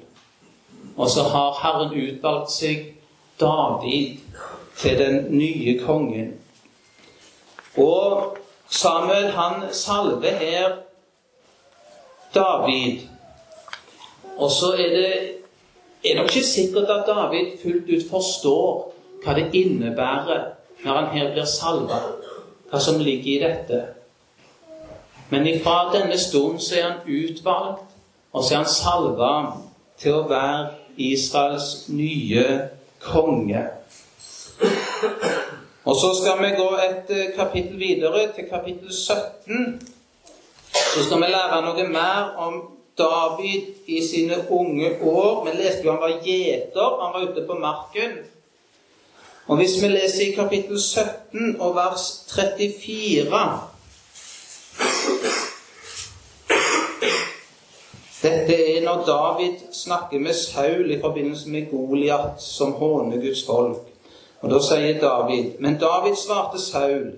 og 0.97 1.11
så 1.11 1.23
har 1.23 1.59
Herren 1.62 1.95
utvalgt 1.95 2.50
seg 2.52 2.95
David 3.40 4.19
til 4.76 4.99
den 4.99 5.38
nye 5.38 5.79
kongen. 5.79 6.33
Og 7.76 8.37
Samuel, 8.71 9.31
han 9.31 9.75
salver 9.75 10.37
her 10.40 10.73
David. 12.35 13.00
Og 14.37 14.50
så 14.50 14.73
er 14.73 14.88
det 14.97 15.12
er 16.05 16.17
nok 16.17 16.37
ikke 16.37 16.47
sikkert 16.47 16.90
at 16.90 17.07
David 17.07 17.59
fullt 17.62 17.90
ut 17.97 18.11
forstår 18.11 18.93
hva 19.25 19.35
det 19.37 19.50
innebærer 19.55 20.45
når 20.85 20.95
han 20.97 21.09
her 21.12 21.33
blir 21.35 21.45
salva, 21.45 21.99
hva 22.71 22.81
som 22.81 23.00
ligger 23.02 23.33
i 23.35 23.43
dette. 23.43 23.81
Men 25.31 25.47
ifra 25.47 25.90
denne 25.93 26.19
stund 26.19 26.59
så 26.64 26.79
er 26.79 26.87
han 26.88 27.02
utvalgt 27.05 27.90
og 28.33 28.45
så 28.45 28.55
er 28.55 28.63
han 28.63 28.71
salva 28.71 29.35
til 29.99 30.17
å 30.21 30.27
være 30.31 30.71
Israels 31.01 31.89
nye 31.93 32.45
konge. 33.03 33.63
Og 35.85 35.97
så 35.97 36.11
skal 36.21 36.43
vi 36.43 36.51
gå 36.59 36.69
et 36.85 37.11
eh, 37.17 37.31
kapittel 37.37 37.79
videre, 37.81 38.29
til 38.37 38.47
kapittel 38.51 38.93
17. 38.93 39.81
Så 40.73 41.05
skal 41.07 41.23
vi 41.23 41.31
lære 41.33 41.63
noe 41.65 41.87
mer 41.89 42.37
om 42.39 42.61
David 42.99 43.89
i 43.89 44.03
sine 44.07 44.43
unge 44.51 44.93
år. 45.03 45.45
Vi 45.47 45.57
leste 45.57 45.87
jo 45.87 45.95
han 45.97 46.03
var 46.05 46.21
gjeter. 46.23 47.01
Han 47.01 47.15
var 47.15 47.31
ute 47.31 47.47
på 47.49 47.59
marken. 47.59 48.21
Og 49.49 49.57
hvis 49.57 49.83
vi 49.83 49.89
leser 49.89 50.29
i 50.29 50.35
kapittel 50.37 50.79
17 50.79 51.57
og 51.59 51.75
vers 51.75 52.05
34 52.29 53.41
Dette 58.23 58.77
er 58.77 58.83
når 58.85 59.05
David 59.07 59.73
snakker 59.73 60.19
med 60.19 60.35
Saul 60.37 60.91
i 60.91 61.00
forbindelse 61.00 61.49
med 61.49 61.71
Goliat, 61.71 62.43
som 62.43 62.73
håner 62.73 63.17
Guds 63.17 63.47
folk. 63.47 63.87
Og 64.41 64.50
Da 64.50 64.59
sier 64.61 65.00
David 65.00 65.59
Men 65.59 65.79
David 65.81 66.17
svarte 66.17 66.61
Saul, 66.61 67.12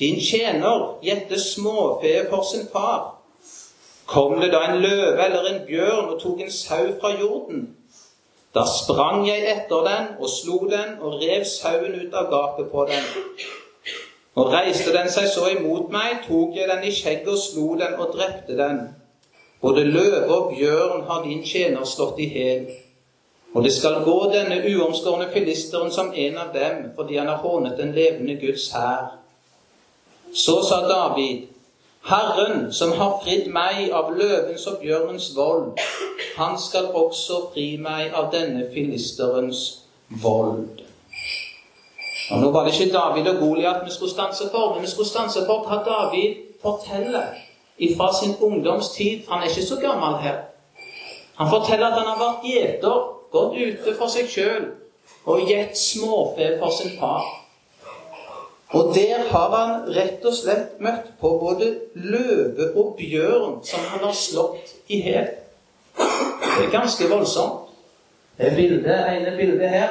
din 0.00 0.20
tjener 0.20 0.98
gjette 1.02 1.40
småfe 1.40 2.26
for 2.30 2.44
sin 2.52 2.68
far. 2.72 3.18
Kom 4.06 4.40
det 4.40 4.52
da 4.52 4.60
en 4.68 4.80
løve 4.80 5.24
eller 5.24 5.44
en 5.50 5.60
bjørn 5.66 6.08
og 6.14 6.20
tok 6.20 6.40
en 6.40 6.50
sau 6.50 6.86
fra 7.00 7.12
jorden? 7.20 7.76
Da 8.54 8.64
sprang 8.68 9.28
jeg 9.28 9.44
etter 9.52 9.84
den 9.86 10.08
og 10.20 10.28
slo 10.28 10.58
den 10.70 10.98
og 11.00 11.20
rev 11.22 11.44
sauen 11.44 11.94
ut 11.94 12.14
av 12.14 12.28
gapet 12.32 12.68
på 12.72 12.84
den. 12.90 13.04
Og 14.34 14.52
reiste 14.52 14.92
den 14.92 15.08
seg 15.12 15.28
så 15.28 15.48
imot 15.52 15.92
meg, 15.92 16.24
tok 16.26 16.56
jeg 16.56 16.68
den 16.68 16.84
i 16.84 16.92
skjegget 16.92 17.28
og 17.28 17.38
slo 17.40 17.74
den 17.80 17.94
og 18.00 18.12
drepte 18.16 18.56
den. 18.58 18.82
Både 19.62 19.84
løve 19.84 20.34
og 20.34 20.54
bjørn 20.56 21.04
har 21.06 21.22
din 21.24 21.44
tjener 21.46 21.84
slått 21.84 22.18
i 22.18 22.28
hæl. 22.28 22.66
Og 23.54 23.64
det 23.64 23.72
skal 23.72 24.02
gå 24.04 24.18
denne 24.32 24.58
uomskårne 24.72 25.28
filisteren 25.32 25.92
som 25.92 26.12
en 26.14 26.38
av 26.38 26.54
dem, 26.54 26.92
fordi 26.96 27.16
han 27.16 27.28
har 27.28 27.36
hånet 27.36 27.78
den 27.78 27.92
levende 27.92 28.34
Guds 28.40 28.70
hær. 28.72 29.18
Så 30.34 30.62
sa 30.68 30.80
David, 30.88 31.46
Herren 32.04 32.72
som 32.72 32.92
har 32.98 33.20
fridd 33.24 33.46
meg 33.54 33.92
av 33.94 34.10
løvens 34.16 34.64
og 34.66 34.80
bjørnens 34.82 35.28
vold, 35.36 35.76
han 36.36 36.56
skal 36.58 36.88
også 36.98 37.44
fri 37.52 37.76
meg 37.78 38.16
av 38.18 38.32
denne 38.32 38.64
filisterens 38.74 39.60
vold. 40.24 40.82
Og 42.32 42.40
Nå 42.40 42.50
var 42.50 42.64
det 42.64 42.74
ikke 42.74 42.94
David 42.96 43.28
og 43.34 43.38
Goliat 43.44 43.84
vi 43.84 43.92
skulle 43.92 44.10
stanse 44.10 44.48
for, 44.50 44.74
men 44.74 44.82
vi 44.82 44.90
skulle 44.90 45.08
stanse 45.08 45.44
for 45.46 45.68
hva 45.68 45.82
David 45.86 46.40
forteller 46.62 47.36
fra 47.96 48.08
sin 48.14 48.34
ungdomstid, 48.40 49.28
han 49.28 49.42
er 49.42 49.50
ikke 49.50 49.66
så 49.66 49.78
gammel 49.82 50.18
her. 50.22 50.38
Han 51.38 51.50
forteller 51.50 51.86
at 51.86 51.98
han 51.98 52.10
har 52.12 52.20
vært 52.20 52.46
gjeter, 52.46 52.98
gått 53.32 53.56
ute 53.56 53.94
for 53.98 54.12
seg 54.12 54.28
sjøl 54.28 54.66
og 55.24 55.46
gitt 55.48 55.78
småfe 55.78 56.50
for 56.60 56.74
sin 56.74 56.92
far. 56.98 57.24
Og 58.72 58.94
der 58.94 59.24
har 59.28 59.56
han 59.56 59.88
rett 59.92 60.24
og 60.24 60.34
slett 60.36 60.78
møtt 60.80 61.10
på 61.20 61.34
både 61.40 61.68
løve 61.94 62.70
og 62.80 62.94
bjørn 62.96 63.58
som 63.68 63.84
han 63.90 64.04
har 64.06 64.16
slått 64.16 64.72
i 64.88 65.00
hæl. 65.04 65.28
Det 65.96 66.66
er 66.66 66.70
ganske 66.72 67.08
voldsomt. 67.08 67.68
Det 68.38 68.54
bildet, 68.56 68.96
ene 69.12 69.36
bildet 69.36 69.68
her 69.68 69.90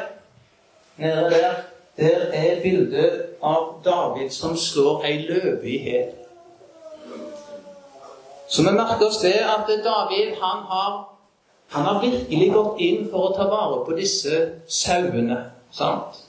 nede 0.98 1.30
der. 1.30 1.62
Der 1.98 2.26
er 2.34 2.62
bildet 2.64 3.22
av 3.44 3.84
David 3.86 4.32
som 4.34 4.58
slår 4.58 5.06
ei 5.06 5.18
løve 5.28 5.70
i 5.70 5.78
hæl. 5.78 6.21
Så 8.52 8.64
vi 8.64 8.72
merker 8.72 9.08
oss 9.08 9.22
det 9.22 9.38
at 9.48 9.70
David 9.84 10.34
han 10.42 10.64
har, 10.68 11.10
han 11.68 11.86
har 11.86 12.02
virkelig 12.02 12.50
gått 12.54 12.82
inn 12.84 13.06
for 13.12 13.30
å 13.30 13.36
ta 13.38 13.46
vare 13.48 13.78
på 13.86 13.96
disse 13.96 14.42
sauene. 14.68 15.38
sant? 15.72 16.20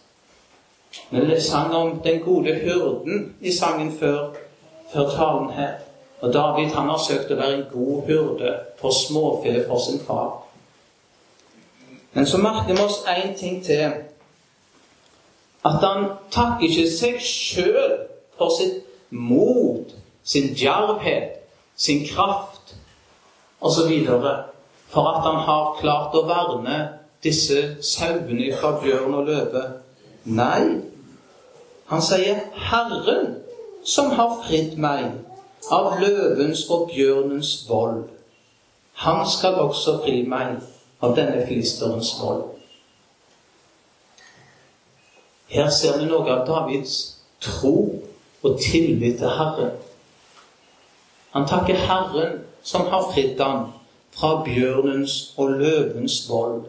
Vi 1.10 1.40
sang 1.40 1.74
om 1.74 1.98
den 2.04 2.20
gode 2.22 2.54
hurden 2.62 3.34
i 3.40 3.52
sangen 3.52 3.90
før, 3.98 4.36
før 4.92 5.10
talen 5.16 5.50
her. 5.50 5.74
Og 6.20 6.32
David 6.32 6.70
han 6.76 6.88
har 6.88 7.02
søkt 7.02 7.34
å 7.34 7.40
være 7.40 7.58
en 7.58 7.66
god 7.72 8.06
hurde 8.06 8.54
for 8.78 8.94
småfe 8.94 9.56
for 9.66 9.82
sin 9.82 9.98
far. 10.06 10.44
Men 12.12 12.26
så 12.26 12.38
merker 12.38 12.76
vi 12.76 12.86
oss 12.86 13.02
én 13.08 13.34
ting 13.34 13.64
til. 13.64 13.98
At 15.64 15.82
han 15.82 16.06
takker 16.30 16.70
ikke 16.70 16.86
seg 16.90 17.18
sjøl 17.18 17.98
for 18.38 18.54
sitt 18.54 18.84
mot, 19.10 19.90
sin 20.22 20.54
djervhet, 20.54 21.41
sin 21.76 22.06
kraft 22.06 22.74
osv. 23.60 23.92
For 24.92 25.08
at 25.08 25.22
han 25.24 25.38
har 25.46 25.76
klart 25.80 26.14
å 26.14 26.26
verne 26.28 26.78
disse 27.24 27.76
sauene 27.80 28.50
fra 28.58 28.74
bjørn 28.82 29.14
og 29.14 29.28
løve. 29.30 29.62
Nei, 30.24 30.80
han 31.86 32.02
sier 32.02 32.40
'Herren 32.54 33.36
som 33.84 34.10
har 34.10 34.42
fridd 34.46 34.76
meg' 34.78 35.20
av 35.70 36.00
løvens 36.00 36.66
og 36.70 36.90
bjørnens 36.94 37.64
vold. 37.68 38.04
Han 38.94 39.26
skal 39.28 39.54
også 39.54 39.98
fri 40.04 40.22
meg 40.28 40.58
av 41.02 41.16
denne 41.16 41.46
filisterens 41.46 42.14
vold. 42.20 42.42
Her 45.52 45.70
ser 45.70 45.98
vi 45.98 46.08
noe 46.08 46.30
av 46.32 46.46
Davids 46.48 47.18
tro 47.40 47.74
og 48.42 48.60
tillit 48.60 49.18
til 49.20 49.28
Herren. 49.28 49.74
Han 51.32 51.46
takker 51.48 51.74
Herren 51.74 52.40
som 52.62 52.86
har 52.90 53.08
fridd 53.14 53.40
ham 53.40 53.70
fra 54.12 54.42
bjørnens 54.44 55.32
og 55.36 55.50
løvens 55.50 56.18
vold. 56.28 56.64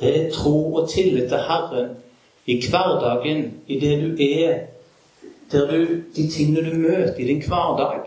Det 0.00 0.10
er 0.16 0.32
tro 0.32 0.74
og 0.74 0.88
tillit 0.90 1.28
til 1.28 1.38
Herren 1.48 1.94
i 2.46 2.58
hverdagen, 2.70 3.54
i 3.66 3.80
det 3.80 3.94
du 4.02 4.22
er, 4.22 4.58
der 5.52 5.70
du, 5.70 5.86
de 6.16 6.30
tingene 6.30 6.70
du 6.70 6.76
møter 6.76 7.14
i 7.18 7.26
din 7.26 7.42
hverdag. 7.46 8.00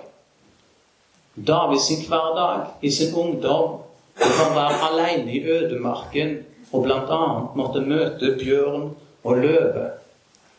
David 1.48 1.80
sin 1.80 2.08
hverdag 2.08 2.66
i 2.82 2.92
sin 2.92 3.16
ungdom 3.16 3.80
det 4.20 4.32
kan 4.36 4.56
være 4.56 4.80
alene 4.90 5.34
i 5.34 5.44
ødemarken 5.44 6.38
og 6.72 6.84
bl.a. 6.84 7.20
måtte 7.56 7.82
møte 7.82 8.36
bjørn 8.40 8.90
og 9.24 9.38
løve. 9.38 9.90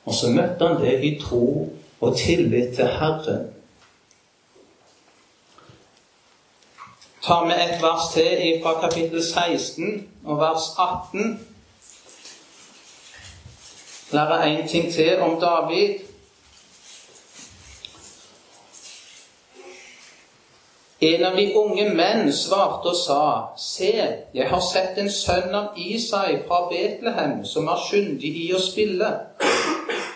Og 0.05 0.15
så 0.15 0.31
møtte 0.33 0.67
han 0.67 0.81
det 0.81 1.05
i 1.05 1.19
tro 1.21 1.69
og 2.01 2.17
tillit 2.17 2.75
til 2.75 2.87
Herren. 2.87 3.51
Ta 7.23 7.45
med 7.45 7.57
et 7.57 7.83
vers 7.83 8.13
til 8.15 8.63
fra 8.63 8.81
kapittel 8.81 9.25
16 9.25 10.09
og 10.25 10.39
vers 10.39 10.63
18. 11.13 11.47
Lære 14.11 14.39
én 14.45 14.69
ting 14.69 14.93
til 14.93 15.21
om 15.21 15.41
David. 15.41 15.99
En 21.01 21.25
av 21.25 21.37
de 21.37 21.57
unge 21.57 21.85
menn 21.95 22.33
svarte 22.33 22.89
og 22.89 22.97
sa, 22.97 23.21
Se, 23.57 23.93
jeg 24.35 24.49
har 24.49 24.65
sett 24.73 24.99
en 24.99 25.13
sønn 25.13 25.55
av 25.55 25.77
Isai 25.77 26.41
fra 26.49 26.65
Betlehem, 26.73 27.45
som 27.45 27.69
er 27.69 27.85
skyndig 27.85 28.35
i 28.47 28.51
å 28.57 28.65
spille. 28.65 29.13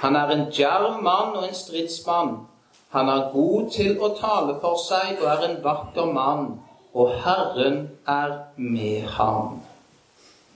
Han 0.01 0.17
er 0.17 0.33
en 0.33 0.51
djerv 0.53 1.03
mann 1.03 1.37
og 1.37 1.49
en 1.49 1.57
stridsmann. 1.57 2.37
Han 2.97 3.09
er 3.09 3.33
god 3.33 3.73
til 3.77 3.97
å 4.01 4.15
tale 4.17 4.61
for 4.61 4.81
seg 4.81 5.19
og 5.21 5.33
er 5.37 5.51
en 5.51 5.65
vakker 5.65 6.13
mann, 6.13 6.55
og 6.95 7.11
Herren 7.25 7.89
er 8.07 8.29
med 8.57 9.03
ham. 9.03 9.61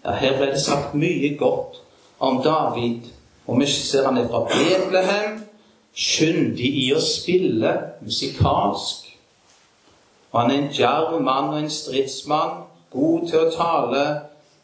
Ja, 0.04 0.12
her 0.12 0.36
ble 0.38 0.52
det 0.52 0.60
sagt 0.62 0.94
mye 0.94 1.34
godt 1.38 1.80
om 2.18 2.42
David, 2.42 3.10
og 3.46 3.60
vi 3.60 3.66
ser 3.66 4.06
han 4.06 4.18
er 4.18 4.28
fra 4.28 4.44
Betlehem, 4.46 5.40
skyndig 5.94 6.70
i 6.84 6.86
å 6.94 7.00
spille 7.02 7.72
musikalsk. 8.04 9.08
Og 10.30 10.40
han 10.40 10.50
er 10.50 10.60
en 10.60 10.70
djerv 10.72 11.18
mann 11.24 11.50
og 11.50 11.58
en 11.58 11.70
stridsmann, 11.72 12.62
god 12.92 13.28
til 13.28 13.40
å 13.42 13.52
tale 13.52 14.04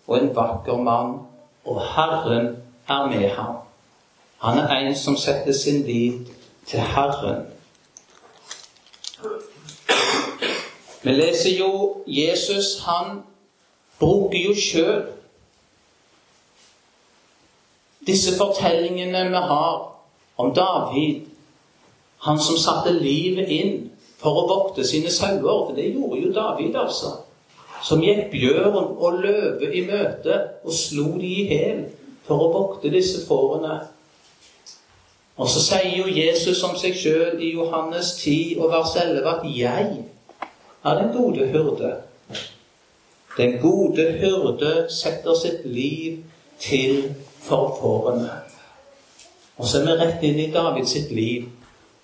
og 0.06 0.18
en 0.18 0.30
vakker 0.36 0.78
mann. 0.78 1.16
Og 1.64 1.80
Herren 1.94 2.52
er 2.88 3.06
med 3.08 3.28
ham. 3.34 3.56
Han 4.44 4.58
er 4.60 4.76
en 4.76 4.94
som 4.94 5.16
setter 5.16 5.52
sin 5.56 5.82
lit 5.88 6.28
til 6.68 6.80
Herren. 6.80 7.46
Vi 11.04 11.12
leser 11.12 11.58
jo 11.58 11.70
Jesus, 12.06 12.78
han 12.86 13.18
bruker 14.00 14.40
jo 14.40 14.54
sjøl 14.56 15.02
disse 18.06 18.32
fortellingene 18.36 19.26
vi 19.28 19.42
har 19.48 19.76
om 20.36 20.54
David, 20.54 21.26
han 22.24 22.40
som 22.40 22.56
satte 22.56 22.92
livet 22.92 23.48
inn 23.52 23.74
for 24.20 24.40
å 24.40 24.46
vokte 24.48 24.84
sine 24.84 25.12
sauer. 25.12 25.66
For 25.66 25.74
det 25.76 25.90
gjorde 25.92 26.20
jo 26.22 26.32
David, 26.32 26.76
altså. 26.76 27.12
Som 27.84 28.00
gikk 28.04 28.30
bjørn 28.32 28.76
og 28.76 29.20
løve 29.20 29.68
i 29.76 29.84
møte 29.84 30.38
og 30.64 30.72
slo 30.72 31.10
de 31.20 31.32
i 31.42 31.44
hæl 31.50 31.82
for 32.24 32.46
å 32.46 32.52
vokte 32.54 32.92
disse 32.92 33.26
fårene. 33.28 33.82
Og 35.36 35.50
så 35.50 35.60
sier 35.60 35.98
jo 35.98 36.08
Jesus 36.08 36.62
om 36.64 36.76
seg 36.80 36.96
sjøl 36.96 37.40
i 37.42 37.52
Johannes 37.58 38.14
10 38.22 38.56
og 38.62 38.72
vers 38.72 38.96
11 38.96 39.28
at 39.28 39.44
'jeg 39.44 40.04
er 40.84 40.94
den 40.94 41.12
gode 41.12 41.48
hyrde'. 41.48 41.94
Den 43.36 43.60
gode 43.62 44.12
hyrde 44.12 44.86
setter 44.90 45.34
sitt 45.34 45.64
liv 45.64 46.24
til 46.60 47.14
for 47.40 47.78
fårene. 47.80 48.30
Og 49.56 49.66
så 49.66 49.80
er 49.80 49.84
vi 49.84 49.92
rett 49.92 50.22
inn 50.22 50.38
i 50.38 50.52
David 50.52 50.86
sitt 50.86 51.10
liv 51.10 51.48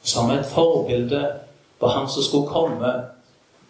som 0.03 0.31
et 0.31 0.47
forbilde 0.47 1.41
på 1.81 1.87
Han 1.87 2.09
som 2.09 2.23
skulle 2.23 2.49
komme 2.49 2.93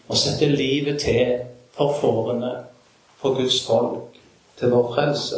og 0.08 0.16
sette 0.16 0.46
livet 0.46 1.00
til 1.00 1.38
for 1.76 1.94
fårene, 2.00 2.64
for 3.16 3.34
Guds 3.34 3.66
folk, 3.66 4.16
til 4.58 4.70
vår 4.70 4.94
frelse. 4.94 5.36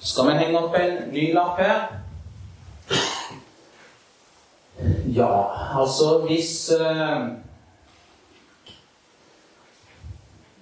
Skal 0.00 0.28
vi 0.28 0.38
henge 0.38 0.58
opp 0.58 0.74
en 0.78 1.12
ny 1.12 1.32
lapp 1.34 1.58
her? 1.58 2.01
Ja, 5.16 5.30
altså 5.80 6.18
hvis 6.26 6.70
eh, 6.70 7.22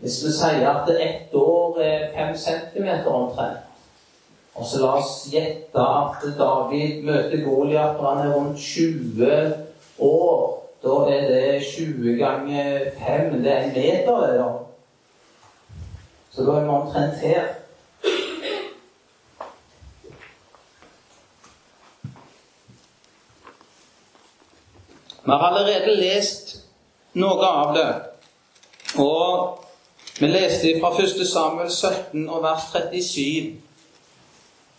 Hvis 0.00 0.22
vi 0.24 0.30
sier 0.32 0.64
at 0.70 0.88
ett 0.94 1.34
år 1.36 1.80
er 1.84 2.06
fem 2.14 2.36
centimeter 2.36 3.12
omtrent 3.12 3.66
og 4.60 4.66
så 4.66 4.80
la 4.82 4.94
oss 4.98 5.12
gjette 5.32 5.80
at 5.80 6.24
David 6.38 7.04
møter 7.06 7.44
Goliat 7.44 7.96
når 7.96 8.08
han 8.08 8.26
er 8.26 8.34
rundt 8.34 8.58
20 8.58 9.28
år. 10.04 10.42
Da 10.82 10.96
er 11.12 11.28
det 11.30 11.62
20 11.70 12.16
ganger 12.18 12.90
5. 12.98 13.38
Det 13.42 13.52
er 13.52 13.62
en 13.62 13.72
meter, 13.76 14.26
det, 14.26 14.34
da. 14.40 14.48
Så 16.30 16.44
da 16.44 16.58
er 16.58 16.66
vi 16.66 16.74
omtrent 16.74 17.22
her. 17.24 17.48
Vi 25.24 25.30
har 25.30 25.38
allerede 25.38 25.96
lest 26.00 26.56
noe 27.12 27.46
av 27.46 27.74
det. 27.76 27.88
Og 28.98 29.58
vi 30.20 30.28
leste 30.30 30.78
fra 30.80 30.92
1. 30.96 31.26
Samuel 31.28 31.70
17 31.70 32.28
og 32.28 32.42
vers 32.42 32.70
37 32.72 33.60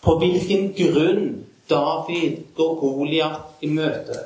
på 0.02 0.14
hvilken 0.18 0.72
grunn 0.74 1.26
David 1.70 2.42
går 2.56 2.74
Goliat 2.80 3.62
i 3.62 3.70
møte. 3.70 4.18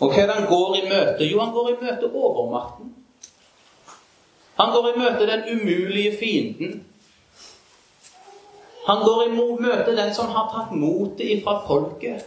Og 0.00 0.12
hva 0.12 0.22
er 0.22 0.28
det 0.28 0.36
han 0.36 0.48
går 0.48 0.76
i 0.76 0.82
møte? 0.88 1.28
Jo, 1.28 1.40
han 1.40 1.52
går 1.52 1.70
i 1.70 1.78
møte 1.80 2.10
overmakten. 2.12 2.92
Han 4.60 4.72
går 4.72 4.88
i 4.90 4.98
møte 4.98 5.28
den 5.28 5.46
umulige 5.54 6.16
fienden. 6.20 6.84
Han 8.86 9.04
går 9.04 9.22
i 9.24 9.32
møte 9.36 9.96
den 9.96 10.14
som 10.14 10.32
har 10.34 10.48
tatt 10.52 10.76
motet 10.76 11.24
ifra 11.38 11.60
folket. 11.66 12.24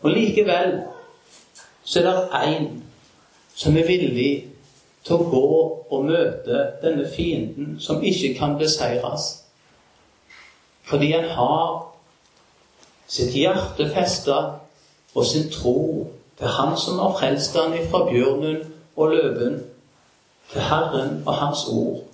Og 0.00 0.10
likevel 0.10 0.82
så 1.84 2.00
er 2.00 2.04
det 2.04 2.56
én 2.56 2.66
som 3.54 3.76
er 3.76 3.86
villig 3.86 4.48
til 5.04 5.16
å 5.16 5.28
gå 5.30 5.48
og 5.90 6.04
møte 6.04 6.64
denne 6.82 7.08
fienden 7.10 7.78
som 7.80 8.02
ikke 8.04 8.34
kan 8.38 8.58
beseires. 8.60 9.30
Fordi 10.88 11.12
han 11.12 11.24
har 11.34 11.88
sitt 13.08 13.34
hjerte 13.34 13.88
festa 13.94 14.38
og 15.14 15.26
sin 15.26 15.50
tro 15.50 16.06
til 16.38 16.46
Han 16.46 16.76
som 16.78 16.98
har 16.98 17.16
frelst 17.18 17.56
han 17.56 17.74
fra 17.90 18.04
bjørnen 18.06 18.60
og 18.96 19.08
løven, 19.10 19.64
til 20.52 20.60
Herren 20.60 21.22
og 21.26 21.34
Hans 21.34 21.64
ord. 21.72 22.04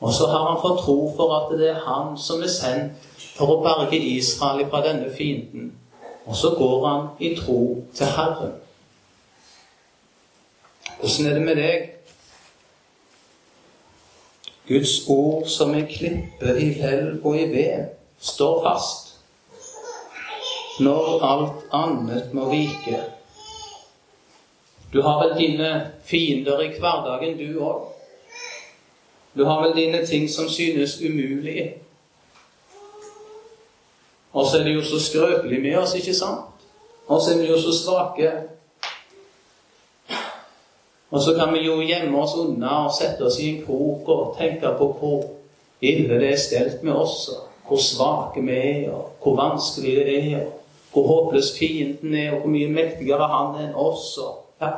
Og 0.00 0.12
så 0.12 0.26
har 0.26 0.48
han 0.48 0.62
fått 0.62 0.80
tro 0.84 1.12
for 1.16 1.34
at 1.36 1.58
det 1.58 1.70
er 1.70 1.84
Han 1.84 2.18
som 2.18 2.42
er 2.42 2.48
sendt 2.48 3.15
for 3.36 3.52
å 3.52 3.58
berge 3.64 3.98
Israel 4.00 4.66
fra 4.70 4.82
denne 4.84 5.10
fienden. 5.12 5.72
Og 6.26 6.36
så 6.36 6.54
går 6.58 6.86
han 6.88 7.08
i 7.20 7.34
tro 7.38 7.60
til 7.94 8.14
Herren. 8.16 8.54
Åssen 11.04 11.26
er 11.26 11.36
det 11.36 11.44
med 11.44 11.60
deg? 11.60 11.90
Guds 14.66 15.04
ord 15.08 15.46
som 15.46 15.74
en 15.74 15.86
klippe 15.86 16.56
i 16.58 16.72
hell 16.80 17.20
og 17.22 17.36
i 17.38 17.44
ved 17.52 17.92
står 18.18 18.62
fast 18.64 19.12
når 20.80 21.22
alt 21.24 21.62
annet 21.72 22.32
må 22.36 22.48
vike. 22.50 22.98
Du 24.92 25.02
har 25.02 25.22
vel 25.22 25.36
dine 25.38 25.70
fiender 26.04 26.60
i 26.64 26.72
hverdagen, 26.78 27.38
du 27.38 27.60
òg. 27.64 27.86
Du 29.36 29.44
har 29.44 29.62
vel 29.62 29.76
dine 29.76 30.02
ting 30.06 30.28
som 30.30 30.48
synes 30.48 30.98
umulige. 31.00 31.74
Og 34.36 34.46
så 34.46 34.58
er 34.58 34.66
det 34.66 34.74
jo 34.74 34.82
så 34.84 34.98
skrøpelig 35.00 35.62
med 35.62 35.78
oss, 35.80 35.94
ikke 35.96 36.14
sant? 36.14 36.66
Og 37.08 37.22
så 37.22 37.32
er 37.32 37.38
vi 37.40 37.46
jo 37.48 37.56
så 37.60 37.72
svake. 37.72 38.32
Og 41.10 41.22
så 41.22 41.32
kan 41.38 41.54
vi 41.54 41.62
jo 41.64 41.78
gjemme 41.80 42.18
oss 42.20 42.34
unna 42.36 42.82
og 42.84 42.92
sette 42.92 43.24
oss 43.24 43.38
i 43.40 43.48
en 43.54 43.62
krok 43.64 44.08
og 44.12 44.34
tenke 44.36 44.74
på 44.76 44.90
hvor 44.98 45.24
ille 45.80 46.18
det 46.20 46.34
er 46.34 46.42
stelt 46.42 46.82
med 46.84 46.92
oss, 46.92 47.30
og 47.32 47.46
hvor 47.68 47.80
svake 47.80 48.42
vi 48.44 48.58
er, 48.58 48.90
og 48.92 49.16
hvor 49.22 49.38
vanskelig 49.38 49.96
det 49.96 50.18
er, 50.32 50.44
og 50.44 50.52
hvor 50.92 51.06
håpløs 51.06 51.54
fienden 51.58 52.14
er, 52.14 52.34
og 52.34 52.44
hvor 52.44 52.52
mye 52.52 52.68
mektigere 52.68 53.30
han 53.32 53.56
er 53.56 53.70
enn 53.70 53.80
oss. 53.86 54.10
Og, 54.20 54.36
ja. 54.60 54.72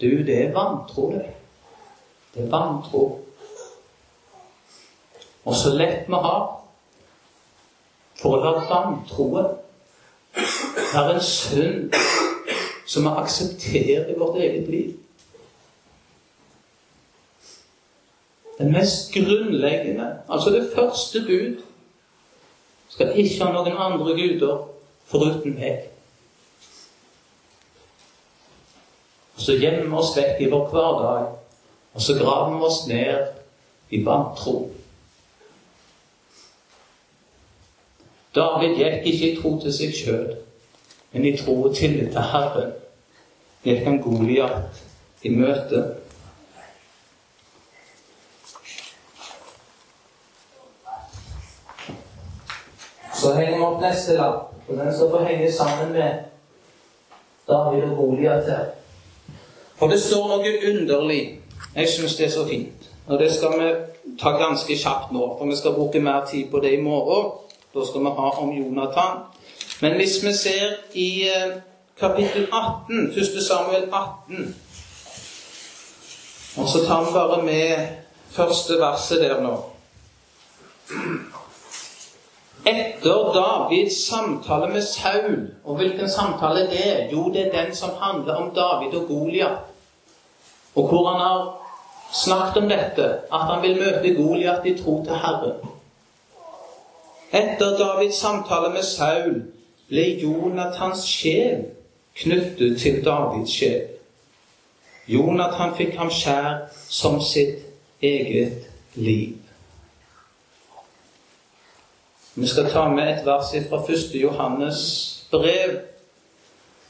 Du, 0.00 0.08
det 0.24 0.40
er 0.46 0.56
vantro, 0.56 1.10
det. 1.12 1.26
Det 2.34 2.46
er 2.46 2.50
vantro. 2.52 3.25
Og 5.46 5.54
så 5.54 5.72
lett 5.78 6.08
vi 6.10 6.20
har 6.26 6.46
for 8.16 8.36
å 8.36 8.52
la 8.56 8.82
troen, 9.08 9.50
være 10.92 11.14
en 11.14 11.22
synd 11.22 11.96
som 12.86 13.06
vi 13.06 13.12
aksepterer 13.22 14.10
i 14.10 14.16
vårt 14.18 14.38
eget 14.40 14.70
liv. 14.72 14.94
Den 18.58 18.72
mest 18.72 19.12
grunnleggende, 19.12 20.06
altså 20.28 20.50
det 20.50 20.70
første 20.74 21.20
bud, 21.26 21.60
skal 22.88 23.12
ikke 23.20 23.44
ha 23.44 23.52
noen 23.52 23.76
andre 23.76 24.14
guder 24.16 24.62
foruten 25.06 25.58
meg. 25.58 25.90
Og 29.36 29.44
så 29.44 29.58
gjemmer 29.60 29.84
vi 29.84 30.00
oss 30.00 30.14
vekk 30.16 30.40
i 30.40 30.48
vår 30.50 30.70
hverdag, 30.72 31.28
og 31.92 32.02
så 32.02 32.16
graver 32.16 32.56
vi 32.56 32.64
oss 32.70 32.80
ned 32.88 33.92
i 33.92 34.00
vantro. 34.06 34.56
David 38.36 38.76
gikk 38.76 39.06
ikke 39.12 39.30
i 39.30 39.36
tro 39.40 39.56
til 39.62 39.72
seg 39.72 39.94
sjøl 39.96 40.34
men 41.16 41.24
i 41.24 41.36
tro 41.36 41.62
og 41.62 41.74
tillit 41.74 42.10
til 42.12 42.20
Herren 42.32 42.72
gikk 43.64 43.86
han 43.86 44.02
Goliat 44.04 44.82
i 45.24 45.30
møte. 45.32 45.80
Så 53.16 53.32
henger 53.32 53.54
vi 53.54 53.62
opp 53.64 53.80
neste 53.80 54.18
lapp, 54.18 54.52
og 54.68 54.76
den 54.76 54.92
skal 54.92 55.10
få 55.14 55.22
henge 55.24 55.48
sammen 55.52 55.96
med 55.96 56.28
David 57.48 57.88
og 57.88 57.96
Goliat 57.96 58.44
her. 58.50 58.68
For 59.80 59.88
det 59.88 60.02
står 60.02 60.28
noe 60.34 60.52
underlig. 60.68 61.22
Jeg 61.76 61.88
syns 61.88 62.20
det 62.20 62.28
er 62.28 62.36
så 62.36 62.44
fint. 62.48 62.90
Og 63.06 63.18
det 63.18 63.32
skal 63.32 63.56
vi 63.56 63.72
ta 64.20 64.36
ganske 64.36 64.76
kjapt 64.76 65.16
nå, 65.16 65.32
for 65.38 65.48
vi 65.48 65.56
skal 65.56 65.74
bruke 65.80 66.00
mer 66.00 66.28
tid 66.28 66.50
på 66.52 66.60
det 66.60 66.76
i 66.76 66.82
morgen. 66.82 67.45
Da 67.76 67.84
skal 67.84 68.00
vi 68.00 68.06
ha 68.06 68.30
om 68.30 68.52
Jonathan. 68.52 69.18
Men 69.80 69.92
hvis 69.92 70.24
vi 70.24 70.32
ser 70.32 70.70
i 70.94 71.28
eh, 71.28 71.56
kapittel 72.00 72.46
18, 72.52 73.12
1. 73.18 73.42
Samuel 73.42 73.88
18 73.92 74.56
Og 76.56 76.68
så 76.68 76.84
tar 76.86 77.04
vi 77.04 77.12
bare 77.12 77.42
med 77.42 77.88
første 78.30 78.78
verset 78.80 79.20
der 79.20 79.42
nå. 79.42 79.56
Etter 82.66 83.32
Davids 83.36 84.08
samtale 84.08 84.72
med 84.72 84.82
Saul 84.82 85.50
Og 85.64 85.76
hvilken 85.76 86.10
samtale 86.10 86.60
det 86.70 86.80
er? 86.94 87.10
Jo, 87.12 87.28
det 87.32 87.46
er 87.46 87.64
den 87.64 87.74
som 87.74 87.90
handler 88.00 88.34
om 88.34 88.54
David 88.54 88.98
og 88.98 89.08
Goliat. 89.08 89.58
Og 90.74 90.88
hvor 90.88 91.08
han 91.10 91.20
har 91.20 91.56
snakket 92.24 92.62
om 92.62 92.68
dette, 92.68 93.04
at 93.32 93.40
han 93.40 93.62
vil 93.62 93.78
møte 93.78 94.14
Goliat 94.14 94.66
i 94.66 94.78
tro 94.82 95.04
til 95.04 95.14
Herren. 95.14 95.75
Etter 97.36 97.76
Davids 97.78 98.16
samtale 98.16 98.72
med 98.72 98.82
Saul 98.82 99.42
ble 99.90 100.04
Jonathans 100.22 101.02
sjel 101.04 101.66
knyttet 102.16 102.78
til 102.80 103.02
Davids 103.04 103.52
sjel. 103.52 103.90
Jonathan 105.06 105.74
fikk 105.76 105.98
ham 106.00 106.08
skjær 106.10 106.70
som 106.88 107.20
sitt 107.20 107.60
eget 108.00 108.64
liv. 108.94 109.36
Vi 112.34 112.46
skal 112.46 112.70
ta 112.72 112.86
med 112.88 113.12
et 113.12 113.26
vers 113.26 113.52
fra 113.68 113.82
1. 113.84 114.16
Johannes 114.22 114.80
brev, 115.30 115.76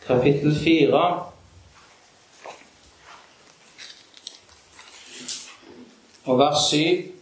kapittel 0.07 0.55
4. 0.55 1.03
Og 6.25 6.39
vers 6.39 6.71
7. 6.71 7.16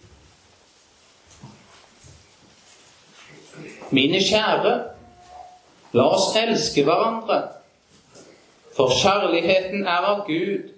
Mine 3.90 4.20
kjære, 4.20 4.74
La 5.94 6.08
oss 6.10 6.32
elske 6.36 6.82
hverandre, 6.82 7.36
for 8.76 8.90
kjærligheten 8.98 9.84
er 9.86 10.06
av 10.10 10.24
Gud. 10.26 10.72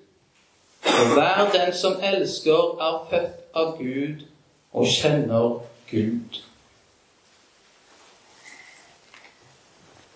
Og 0.87 1.15
hver 1.15 1.47
den 1.55 1.73
som 1.75 1.97
elsker, 2.05 2.77
er 2.85 2.99
født 3.11 3.57
av 3.57 3.71
Gud 3.79 4.27
og 4.73 4.87
kjenner 4.93 5.57
Gud. 5.91 6.43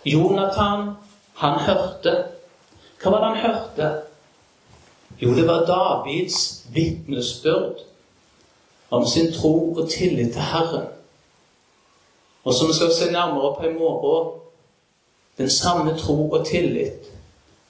Jonathan, 0.05 0.93
han 1.41 1.59
hørte. 1.65 2.15
Hva 3.01 3.11
var 3.11 3.25
det 3.25 3.33
han 3.33 3.43
hørte? 3.49 3.91
Jo, 5.21 5.33
det 5.37 5.49
var 5.49 5.65
Davids 5.69 6.67
vitnesbyrd 6.73 7.85
om 8.91 9.07
sin 9.07 9.33
tro 9.33 9.73
og 9.73 9.89
tillit 9.91 10.33
til 10.33 10.49
Herren. 10.53 11.00
Og 12.51 12.55
som 12.55 12.69
vi 12.69 12.75
skal 12.75 12.95
se 12.95 13.13
nærmere 13.13 13.55
på 13.59 13.67
i 13.67 13.73
morgen, 13.73 14.41
den 15.39 15.51
samme 15.51 15.99
tro 15.99 16.31
og 16.31 16.47
tillit 16.47 17.13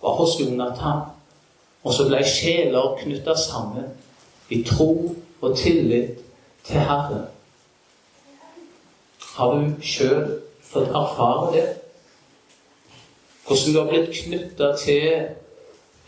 var 0.03 0.11
hos 0.11 0.41
Jonathan. 0.41 1.01
Og 1.85 1.93
så 1.93 2.07
ble 2.09 2.23
sjeler 2.25 2.95
knytta 3.03 3.35
sammen 3.37 3.91
i 4.49 4.63
tro 4.65 5.17
og 5.41 5.59
tillit 5.59 6.23
til 6.65 6.81
Herren. 6.81 7.27
Har 9.37 9.53
du 9.53 9.69
sjøl 9.85 10.41
fått 10.73 10.89
erfare 10.89 11.53
det? 11.59 11.69
Hvordan 13.45 13.75
du 13.75 13.83
har 13.83 13.93
blitt 13.93 14.17
knytta 14.17 14.73
til 14.81 15.29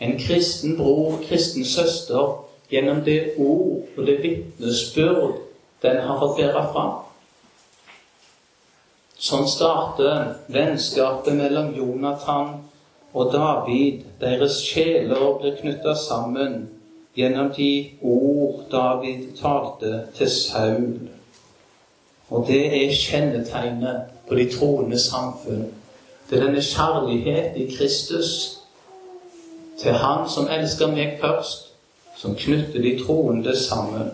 en 0.01 0.17
kristen 0.17 0.77
bror, 0.81 1.21
kristen 1.29 1.65
søster, 1.65 2.41
gjennom 2.73 3.05
det 3.05 3.35
ord 3.37 3.85
og 3.97 4.05
det 4.07 4.21
vitnesbyrd 4.23 5.41
den 5.85 6.05
har 6.09 6.19
fått 6.19 6.39
bære 6.41 6.69
fram. 6.73 7.02
Sånn 9.23 9.45
starter 9.47 10.33
vennskapet 10.51 11.37
mellom 11.37 11.69
Jonathan 11.77 12.57
og 13.15 13.29
David. 13.31 14.01
Deres 14.19 14.57
sjeler 14.67 15.37
blir 15.39 15.53
knytta 15.61 15.93
sammen 15.95 16.65
gjennom 17.15 17.53
de 17.55 17.69
ord 18.01 18.65
David 18.71 19.29
talte 19.37 20.01
til 20.17 20.31
Saul. 20.33 20.89
Og 22.33 22.49
det 22.49 22.65
er 22.81 22.97
kjennetegnet 22.97 24.11
på 24.27 24.35
de 24.35 24.49
troende 24.51 24.99
samfunn. 24.99 25.69
Det 26.27 26.39
er 26.39 26.43
denne 26.43 26.65
kjærlighet 26.65 27.55
i 27.55 27.69
Kristus 27.71 28.33
til 29.79 29.95
Han 30.03 30.27
som 30.29 30.51
elsker 30.51 30.91
meg 30.91 31.15
først, 31.21 31.71
som 32.19 32.35
knytter 32.35 32.83
de 32.83 32.97
troende 33.05 33.55
sammen. 33.55 34.11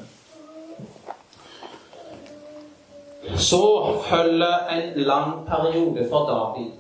Så 3.39 3.95
følger 4.09 4.67
en 4.67 5.01
lang 5.01 5.47
periode 5.47 6.07
for 6.09 6.25
David 6.29 6.71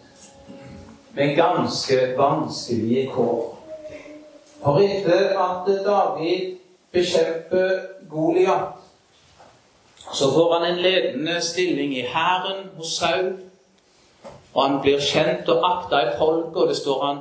med 1.13 1.35
ganske 1.35 1.95
vanskelige 2.17 3.11
kår. 3.13 3.57
For 4.63 4.77
etter 4.77 5.39
at 5.39 5.85
David 5.85 6.57
bekjemper 6.91 7.79
Goliat, 8.09 8.75
så 10.13 10.31
får 10.33 10.53
han 10.53 10.71
en 10.71 10.81
ledende 10.81 11.41
stilling 11.41 11.97
i 11.97 12.01
hæren 12.01 12.69
hos 12.77 12.87
Saul. 12.87 13.33
Og 14.53 14.69
han 14.69 14.81
blir 14.81 14.99
kjent 14.99 15.49
og 15.49 15.63
akta 15.71 15.95
i 15.95 16.15
folket, 16.17 16.55
og 16.55 16.67
det 16.67 16.77
står 16.77 17.05
han 17.05 17.17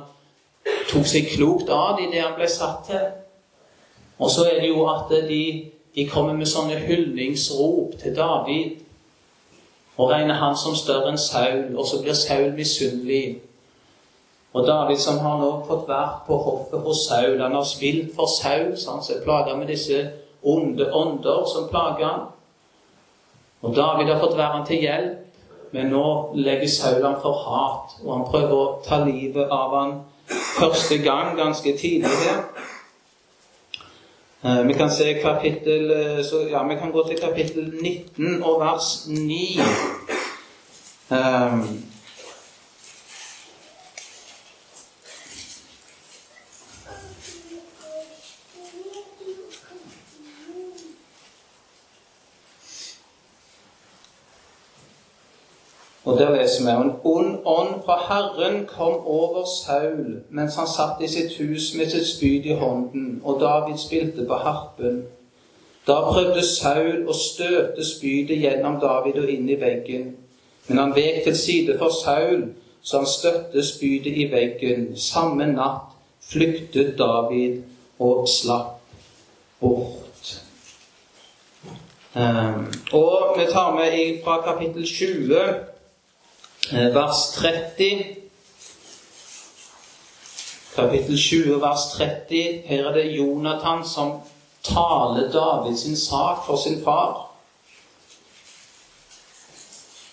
tok 0.89 1.05
seg 1.07 1.29
klokt 1.35 1.69
av 1.69 1.99
i 2.01 2.09
det 2.11 2.21
han 2.21 2.35
ble 2.35 2.47
satt 2.49 2.87
til. 2.89 3.11
Og 4.19 4.31
så 4.31 4.49
er 4.49 4.59
det 4.59 4.71
jo 4.73 4.87
at 4.89 5.11
de 5.29 5.71
de 5.95 6.05
kommer 6.09 6.33
med 6.37 6.47
sånne 6.47 6.77
hyldningsrop 6.85 7.95
til 8.01 8.13
David 8.15 8.77
og 9.99 10.09
regner 10.09 10.39
han 10.39 10.55
som 10.57 10.75
større 10.79 11.11
enn 11.11 11.19
Saul, 11.19 11.75
og 11.75 11.83
så 11.85 11.97
blir 11.99 12.15
Saul 12.15 12.53
misunnelig. 12.55 13.41
Og 14.55 14.67
David, 14.67 14.97
som 15.03 15.19
har 15.19 15.41
nå 15.41 15.49
fått 15.67 15.89
vært 15.89 16.21
på 16.27 16.37
hoffet 16.45 16.85
hos 16.85 17.01
Saul, 17.09 17.35
han 17.41 17.57
har 17.57 17.67
spilt 17.67 18.13
for 18.15 18.31
Saul, 18.31 18.77
så 18.79 18.95
han 18.95 19.03
er 19.03 19.25
plaga 19.25 19.57
med 19.59 19.67
disse 19.67 19.99
onde 20.39 20.87
ånder 20.95 21.43
som 21.51 21.67
plager 21.67 22.07
han. 22.07 22.23
Og 23.61 23.75
David 23.75 24.13
har 24.13 24.21
fått 24.23 24.37
være 24.37 24.55
han 24.55 24.65
til 24.69 24.87
hjelp, 24.87 25.43
men 25.75 25.91
nå 25.91 26.05
legger 26.39 26.71
Saul 26.71 27.03
han 27.03 27.19
for 27.21 27.43
hat, 27.43 27.99
og 28.05 28.13
han 28.15 28.25
prøver 28.31 28.55
å 28.55 28.71
ta 28.87 29.03
livet 29.03 29.51
av 29.51 29.75
han 29.75 29.95
første 30.31 31.03
gang 31.03 31.35
ganske 31.37 31.75
tidlig 31.77 32.15
her. 32.23 32.45
Eh, 34.43 34.63
vi 34.67 34.73
kan 34.73 34.91
se 34.91 35.13
kapittel 35.13 35.91
eh, 35.91 36.23
så, 36.23 36.47
ja, 36.51 36.67
vi 36.67 36.75
kan 36.75 36.91
gå 36.91 37.07
til 37.07 37.17
kapittel 37.19 37.73
19 37.81 38.43
og 38.43 38.61
vers 38.61 39.07
9. 39.07 39.59
Um, 41.09 41.88
Og 56.05 56.19
der 56.19 56.41
leser 56.41 56.63
vi 56.63 56.71
en 56.71 56.91
ond 57.03 57.37
ånd 57.45 57.81
fra 57.85 57.97
Herren 58.09 58.65
kom 58.67 59.05
over 59.05 59.45
Saul 59.45 60.21
mens 60.29 60.55
han 60.55 60.67
satt 60.67 61.01
i 61.03 61.07
sitt 61.07 61.35
hus 61.37 61.73
med 61.77 61.89
sitt 61.91 62.07
spyd 62.07 62.45
i 62.45 62.55
hånden, 62.55 63.21
og 63.23 63.41
David 63.41 63.77
spilte 63.77 64.25
på 64.25 64.33
harpen. 64.33 65.03
Da 65.87 65.99
prøvde 66.05 66.45
Saul 66.45 67.03
å 67.09 67.15
støte 67.15 67.83
spydet 67.85 68.39
gjennom 68.39 68.79
David 68.79 69.19
og 69.19 69.29
inn 69.29 69.49
i 69.49 69.59
veggen. 69.59 70.11
Men 70.67 70.77
han 70.77 70.95
vek 70.95 71.23
til 71.25 71.35
side 71.37 71.77
for 71.77 71.91
Saul, 71.91 72.45
så 72.81 73.01
han 73.01 73.09
støtte 73.09 73.63
spydet 73.65 74.15
i 74.15 74.29
veggen. 74.31 74.93
Samme 74.95 75.49
natt 75.51 75.97
flyktet 76.23 76.95
David 76.97 77.63
og 77.99 78.27
slapp 78.29 78.77
bort. 79.59 80.35
Um, 82.15 82.69
og 82.93 83.35
vi 83.37 83.45
tar 83.51 83.75
med 83.75 84.23
fra 84.23 84.39
kapittel 84.45 84.85
20 84.85 85.35
Eh, 85.35 85.78
vers 86.71 87.31
30. 87.31 88.05
Kapittel 90.75 91.17
20, 91.17 91.61
vers 91.61 91.91
30. 91.97 92.61
Her 92.65 92.85
er 92.85 92.93
det 92.93 93.11
Jonathan 93.17 93.85
som 93.85 94.11
taler 94.63 95.31
Davids 95.31 96.07
sak 96.09 96.45
for 96.45 96.55
sin 96.55 96.83
far. 96.83 97.29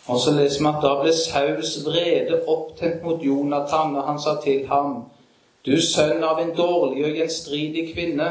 Og 0.06 0.20
så 0.20 0.30
leser 0.30 0.60
vi 0.60 0.68
at 0.70 0.82
da 0.82 0.94
ble 1.00 1.12
Sauls 1.12 1.72
vrede 1.84 2.40
opptent 2.46 3.02
mot 3.02 3.22
Jonathan, 3.22 3.96
og 3.96 4.04
han 4.06 4.20
sa 4.22 4.36
til 4.44 4.66
ham, 4.68 5.04
Du 5.66 5.80
sønn 5.82 6.24
av 6.24 6.38
en 6.38 6.54
dårlig 6.56 7.04
og 7.04 7.16
gjenstridig 7.18 7.88
kvinne, 7.94 8.28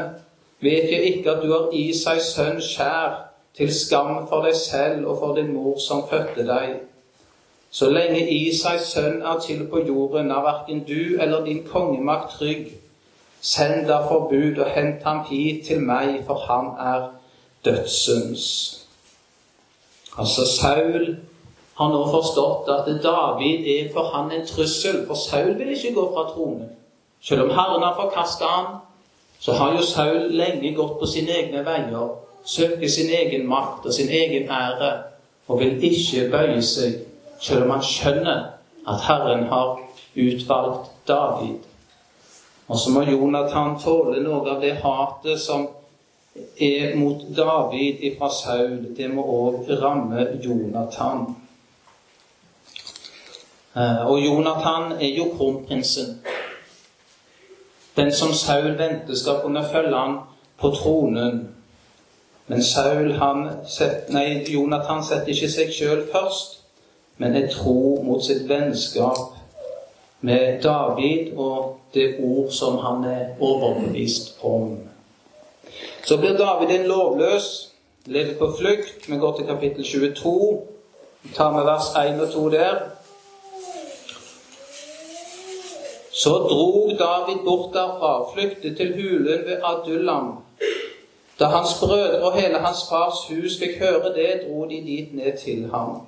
vet 0.60 0.88
jeg 0.90 1.02
ikke 1.04 1.30
at 1.30 1.42
du 1.44 1.52
har 1.52 1.68
i 1.72 1.90
seg 1.92 2.22
sønn 2.24 2.62
skjær, 2.64 3.18
til 3.56 3.72
skam 3.74 4.26
for 4.28 4.44
deg 4.44 4.56
selv 4.56 5.06
og 5.06 5.18
for 5.20 5.36
din 5.36 5.52
mor 5.52 5.76
som 5.80 6.08
fødte 6.08 6.44
deg. 6.48 6.80
Så 7.76 7.90
lenge 7.92 8.22
Isais 8.32 8.86
sønn 8.88 9.18
er 9.20 9.40
til 9.44 9.66
på 9.68 9.82
jorden, 9.84 10.30
er 10.30 10.44
verken 10.44 10.78
du 10.88 11.20
eller 11.20 11.44
din 11.44 11.58
kongemakt 11.64 12.30
trygg. 12.38 12.70
Send 13.40 13.86
derfor 13.86 14.28
bud 14.30 14.60
og 14.64 14.70
hent 14.72 15.02
ham 15.04 15.18
hit 15.30 15.66
til 15.66 15.80
meg, 15.84 16.22
for 16.26 16.40
han 16.48 16.70
er 16.80 17.02
dødsens. 17.64 18.46
Altså, 20.18 20.46
Saul 20.60 21.16
har 21.76 21.90
nå 21.92 22.00
forstått 22.14 22.70
at 22.72 22.88
David 23.02 23.68
er 23.74 23.90
for 23.92 24.08
han 24.14 24.32
en 24.32 24.46
trussel, 24.46 25.02
for 25.06 25.14
Saul 25.14 25.58
vil 25.58 25.74
ikke 25.76 25.94
gå 25.94 26.04
fra 26.14 26.24
tronen. 26.30 26.70
Selv 27.20 27.42
om 27.42 27.50
Herren 27.50 27.84
har 27.84 27.98
forkasta 28.00 28.44
ham, 28.44 28.78
så 29.40 29.52
har 29.52 29.76
jo 29.76 29.82
Saul 29.82 30.30
lenge 30.32 30.72
gått 30.74 30.96
på 31.00 31.10
sine 31.12 31.36
egne 31.42 31.64
veier, 31.66 32.08
søker 32.44 32.88
sin 32.88 33.12
egen 33.20 33.44
makt 33.48 33.84
og 33.86 33.92
sin 33.92 34.08
egen 34.08 34.48
ære, 34.48 34.94
og 35.48 35.60
vil 35.60 35.84
ikke 35.84 36.30
bøye 36.32 36.62
seg 36.62 37.05
selv 37.40 37.64
om 37.64 37.70
han 37.70 37.82
skjønner 37.82 38.44
at 38.88 39.00
Herren 39.08 39.46
har 39.50 39.80
utvalgt 40.16 40.90
David. 41.08 41.58
Og 42.68 42.78
så 42.78 42.90
må 42.90 43.02
Jonathan 43.02 43.76
tåle 43.78 44.20
noe 44.22 44.42
av 44.50 44.62
det 44.62 44.76
hatet 44.82 45.40
som 45.40 45.68
er 46.60 46.96
mot 46.98 47.22
David 47.36 48.02
fra 48.18 48.30
Saul. 48.30 48.94
Det 48.96 49.10
må 49.10 49.22
òg 49.22 49.70
ramme 49.82 50.26
Jonathan. 50.42 51.26
Eh, 53.76 54.06
og 54.06 54.18
Jonathan 54.24 54.92
er 54.92 55.12
jo 55.16 55.30
kronprinsen. 55.36 56.20
Den 57.96 58.12
som 58.12 58.32
Saul 58.32 58.78
venter 58.78 59.14
skal 59.14 59.40
kunne 59.42 59.64
følge 59.72 59.96
han 59.96 60.18
på 60.58 60.70
tronen. 60.70 61.48
Men 62.46 62.62
Saul, 62.62 63.12
han, 63.12 63.48
nei, 64.08 64.44
Jonathan 64.48 65.02
setter 65.04 65.32
ikke 65.34 65.50
seg 65.50 65.72
sjøl 65.74 66.04
først 66.12 66.55
men 67.16 67.36
er 67.36 67.48
tro 67.48 68.02
mot 68.02 68.24
sitt 68.24 68.48
vennskap 68.48 69.36
med 70.20 70.62
David 70.62 71.36
og 71.36 71.76
det 71.94 72.16
ord 72.20 72.50
som 72.52 72.78
han 72.78 73.04
er 73.04 73.24
overbevist 73.40 74.36
om. 74.42 74.78
Så 76.04 76.18
blir 76.18 76.36
David 76.36 76.80
en 76.80 76.86
lovløs, 76.86 77.72
lever 78.06 78.38
på 78.38 78.52
flukt. 78.58 79.08
Vi 79.08 79.16
går 79.16 79.36
til 79.36 79.46
kapittel 79.46 79.84
22. 79.84 80.62
Vi 81.22 81.34
tar 81.34 81.52
med 81.52 81.64
vers 81.64 81.88
1 82.08 82.20
og 82.20 82.32
2 82.32 82.50
der. 82.50 82.74
Så 86.12 86.30
drog 86.30 86.90
David 86.98 87.44
bort 87.44 87.74
derfra, 87.74 88.30
flyktet 88.34 88.76
til 88.76 88.94
hulen 88.94 89.40
ved 89.46 89.56
Adullam. 89.64 90.34
Da 91.38 91.44
hans 91.44 91.68
brødre 91.80 92.22
og 92.22 92.40
hele 92.40 92.58
hans 92.58 92.78
fars 92.88 93.26
hus 93.28 93.58
fikk 93.58 93.78
høre 93.78 94.14
det, 94.14 94.40
dro 94.46 94.64
de 94.64 94.80
dit 94.86 95.14
ned 95.14 95.38
til 95.44 95.70
ham. 95.74 96.00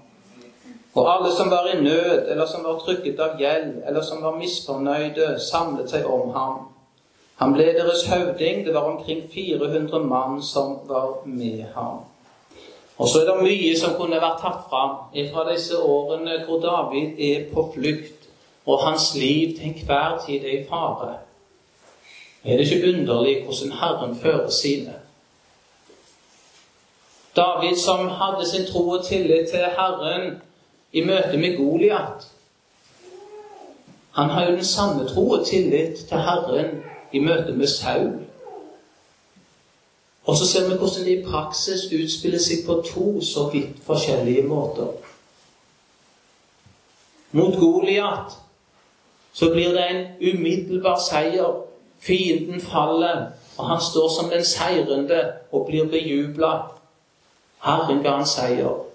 Og 0.95 1.05
alle 1.15 1.37
som 1.37 1.51
var 1.51 1.67
i 1.67 1.81
nød, 1.83 2.29
eller 2.29 2.47
som 2.47 2.65
var 2.65 2.79
trykket 2.81 3.21
av 3.21 3.37
gjeld, 3.41 3.83
eller 3.87 4.03
som 4.03 4.23
var 4.23 4.37
misfornøyde, 4.39 5.37
samlet 5.41 5.91
seg 5.91 6.07
om 6.07 6.31
ham. 6.35 6.59
Han 7.39 7.53
ble 7.55 7.69
deres 7.77 8.07
høvding. 8.11 8.65
Det 8.67 8.75
var 8.75 8.89
omkring 8.89 9.23
400 9.35 9.99
mann 9.99 10.43
som 10.43 10.79
var 10.89 11.21
med 11.25 11.65
ham. 11.75 12.01
Og 12.99 13.09
så 13.09 13.21
er 13.21 13.29
det 13.29 13.43
mye 13.43 13.77
som 13.79 13.95
kunne 13.95 14.19
vært 14.19 14.41
tatt 14.43 14.65
fram 14.71 14.97
fra 15.33 15.45
disse 15.53 15.79
årene 15.79 16.41
hvor 16.47 16.59
David 16.63 17.21
er 17.23 17.45
på 17.53 17.69
flukt, 17.75 18.27
og 18.67 18.83
hans 18.83 19.13
liv 19.15 19.55
til 19.57 19.71
enhver 19.71 20.19
tid 20.27 20.45
er 20.45 20.57
i 20.57 20.65
fare. 20.69 21.15
Er 22.45 22.57
det 22.57 22.67
ikke 22.67 22.89
underlig 22.89 23.45
hvordan 23.45 23.79
Herren 23.81 24.17
fører 24.17 24.51
sine? 24.51 24.95
David 27.37 27.77
som 27.77 28.09
hadde 28.09 28.47
sin 28.51 28.67
tro 28.67 28.89
og 28.89 29.05
tillit 29.05 29.49
til 29.49 29.65
Herren, 29.79 30.43
i 30.93 31.05
møte 31.05 31.37
med 31.37 31.57
Goliat. 31.57 32.29
Han 34.13 34.31
har 34.31 34.49
jo 34.49 34.57
den 34.57 34.65
samme 34.65 35.09
tro 35.09 35.31
og 35.31 35.47
tillit 35.47 35.97
til 36.09 36.17
Herren 36.17 36.83
i 37.13 37.19
møte 37.19 37.53
med 37.53 37.67
Saul. 37.67 38.17
Og 40.25 40.37
så 40.37 40.47
ser 40.47 40.69
vi 40.69 40.77
hvordan 40.77 41.05
det 41.05 41.19
i 41.19 41.25
praksis 41.25 41.87
utspiller 41.93 42.39
seg 42.39 42.67
på 42.67 42.83
to 42.89 43.21
så 43.25 43.47
vidt 43.53 43.79
forskjellige 43.87 44.43
måter. 44.49 44.91
Mot 47.33 47.57
Goliat 47.57 48.37
så 49.33 49.51
blir 49.53 49.73
det 49.73 49.87
en 49.91 50.05
umiddelbar 50.21 50.99
seier. 51.11 51.65
Fienden 51.99 52.61
faller, 52.61 53.27
og 53.59 53.69
han 53.69 53.81
står 53.81 54.09
som 54.09 54.31
den 54.31 54.45
seirende 54.45 55.33
og 55.53 55.67
blir 55.67 55.89
bejubla. 55.91 56.53
Herren 57.65 58.03
ga 58.03 58.17
han 58.17 58.27
seier. 58.27 58.88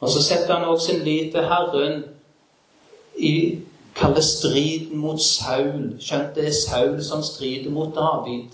Og 0.00 0.08
så 0.08 0.22
setter 0.22 0.54
han 0.54 0.68
også 0.68 0.86
sin 0.86 1.02
lit 1.04 1.32
til 1.32 1.44
Herren 1.44 2.04
i 3.16 3.58
kaller 3.96 4.20
striden 4.20 4.98
mot 4.98 5.20
Saul. 5.20 5.96
Skjønt 6.00 6.34
det 6.34 6.46
er 6.48 6.56
Saul 6.56 7.02
som 7.04 7.22
strider 7.22 7.70
mot 7.70 7.94
David. 7.94 8.48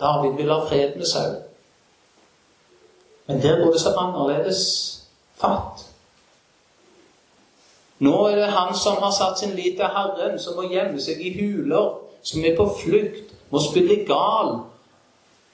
David 0.00 0.36
vil 0.36 0.50
ha 0.52 0.64
fred 0.66 0.96
med 0.96 1.06
Saul. 1.06 1.36
Men 3.26 3.42
der 3.42 3.64
går 3.64 3.72
det 3.72 3.80
så 3.80 3.94
annerledes 3.98 4.64
fatt. 5.36 5.84
Nå 7.98 8.26
er 8.26 8.36
det 8.36 8.50
han 8.54 8.74
som 8.78 8.98
har 9.02 9.10
satt 9.10 9.38
sin 9.38 9.54
lit 9.54 9.76
til 9.76 9.94
Herren, 9.94 10.38
som 10.38 10.56
må 10.56 10.66
gjemme 10.70 11.00
seg 11.02 11.20
i 11.20 11.32
huler, 11.34 11.94
som 12.22 12.44
er 12.44 12.56
på 12.56 12.66
flukt, 12.82 13.34
må 13.50 13.62
spille 13.62 14.02
gal. 14.06 14.60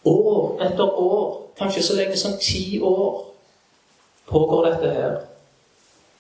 År 0.05 0.61
etter 0.63 0.99
år, 1.01 1.29
kanskje 1.59 1.83
så 1.83 1.97
lenge 1.97 2.17
som 2.17 2.37
ti 2.41 2.81
år, 2.81 3.25
pågår 4.29 4.67
dette 4.67 4.93
her 4.93 5.17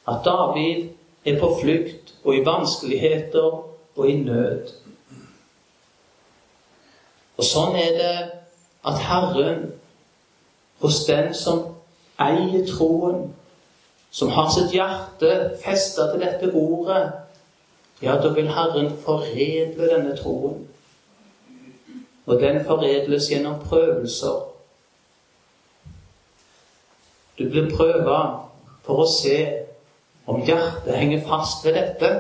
at 0.08 0.24
David 0.24 0.88
er 1.24 1.40
på 1.40 1.58
flukt 1.60 2.14
og 2.24 2.36
i 2.36 2.44
vanskeligheter 2.44 3.50
og 3.96 4.08
i 4.08 4.16
nød. 4.16 4.72
Og 7.36 7.44
sånn 7.44 7.76
er 7.76 7.96
det 7.98 8.16
at 8.84 9.00
Herren 9.08 9.64
hos 10.84 11.04
den 11.08 11.32
som 11.34 11.62
eier 12.20 12.66
troen, 12.68 13.32
som 14.14 14.30
har 14.30 14.50
sitt 14.52 14.74
hjerte 14.74 15.30
festa 15.64 16.10
til 16.12 16.22
dette 16.22 16.52
ordet, 16.54 17.02
ja, 18.02 18.18
da 18.20 18.30
vil 18.36 18.50
Herren 18.52 18.92
foredle 19.02 19.88
denne 19.90 20.14
troen. 20.18 20.60
Og 22.26 22.40
den 22.40 22.60
foredles 22.64 23.30
gjennom 23.30 23.58
prøvelser. 23.64 24.44
Du 27.38 27.48
blir 27.50 27.70
prøva 27.72 28.18
for 28.84 29.02
å 29.02 29.08
se 29.10 29.38
om 30.26 30.42
hjertet 30.44 30.96
henger 30.96 31.26
fast 31.28 31.64
ved 31.66 31.76
dette. 31.76 32.12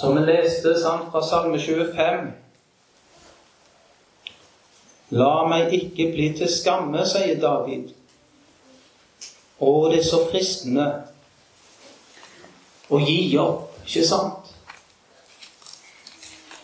Som 0.00 0.16
vi 0.16 0.24
leste 0.26 0.74
sant, 0.80 1.10
fra 1.12 1.22
Salme 1.22 1.60
25. 1.60 2.30
La 5.12 5.32
meg 5.44 5.74
ikke 5.76 6.08
bli 6.14 6.30
til 6.36 6.48
skamme, 6.48 7.04
sier 7.06 7.36
David. 7.40 7.92
Å, 9.62 9.72
det 9.92 10.00
er 10.00 10.06
så 10.08 10.22
fristende 10.30 10.88
å 12.92 12.98
gi 12.98 13.36
opp, 13.38 13.76
ikke 13.84 14.04
sant? 14.08 14.48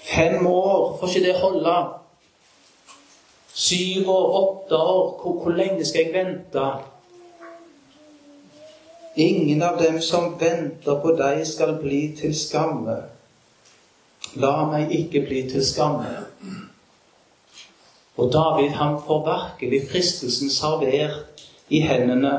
Fem 0.09 0.41
år, 0.49 0.97
får 0.99 1.13
ikke 1.13 1.27
det 1.29 1.37
holde? 1.39 1.77
Syv 3.53 4.09
år, 4.11 4.27
åtte 4.41 4.81
år, 4.81 5.05
hvor, 5.21 5.43
hvor 5.43 5.55
lenge 5.55 5.85
skal 5.87 6.09
jeg 6.09 6.17
vente? 6.17 6.65
Ingen 9.19 9.63
av 9.63 9.81
dem 9.83 9.97
som 10.03 10.37
venter 10.39 11.01
på 11.03 11.13
deg, 11.19 11.41
skal 11.47 11.73
bli 11.83 12.05
til 12.15 12.37
skamme. 12.39 13.01
La 14.39 14.53
meg 14.71 14.93
ikke 14.95 15.25
bli 15.27 15.41
til 15.51 15.65
skamme. 15.67 16.13
Og 18.15 18.31
David 18.33 18.77
han 18.79 18.95
får 19.07 19.25
virkelig 19.27 19.81
fristelsen 19.91 20.51
servert 20.55 21.43
i 21.69 21.81
hendene. 21.83 22.33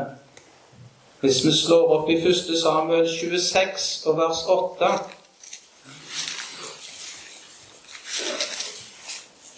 Hvis 1.20 1.44
vi 1.44 1.52
slår 1.52 1.92
opp 1.98 2.10
i 2.10 2.16
1. 2.16 2.56
Samuel 2.64 3.08
26 3.12 4.08
og 4.08 4.18
vers 4.22 4.46
8 4.48 4.94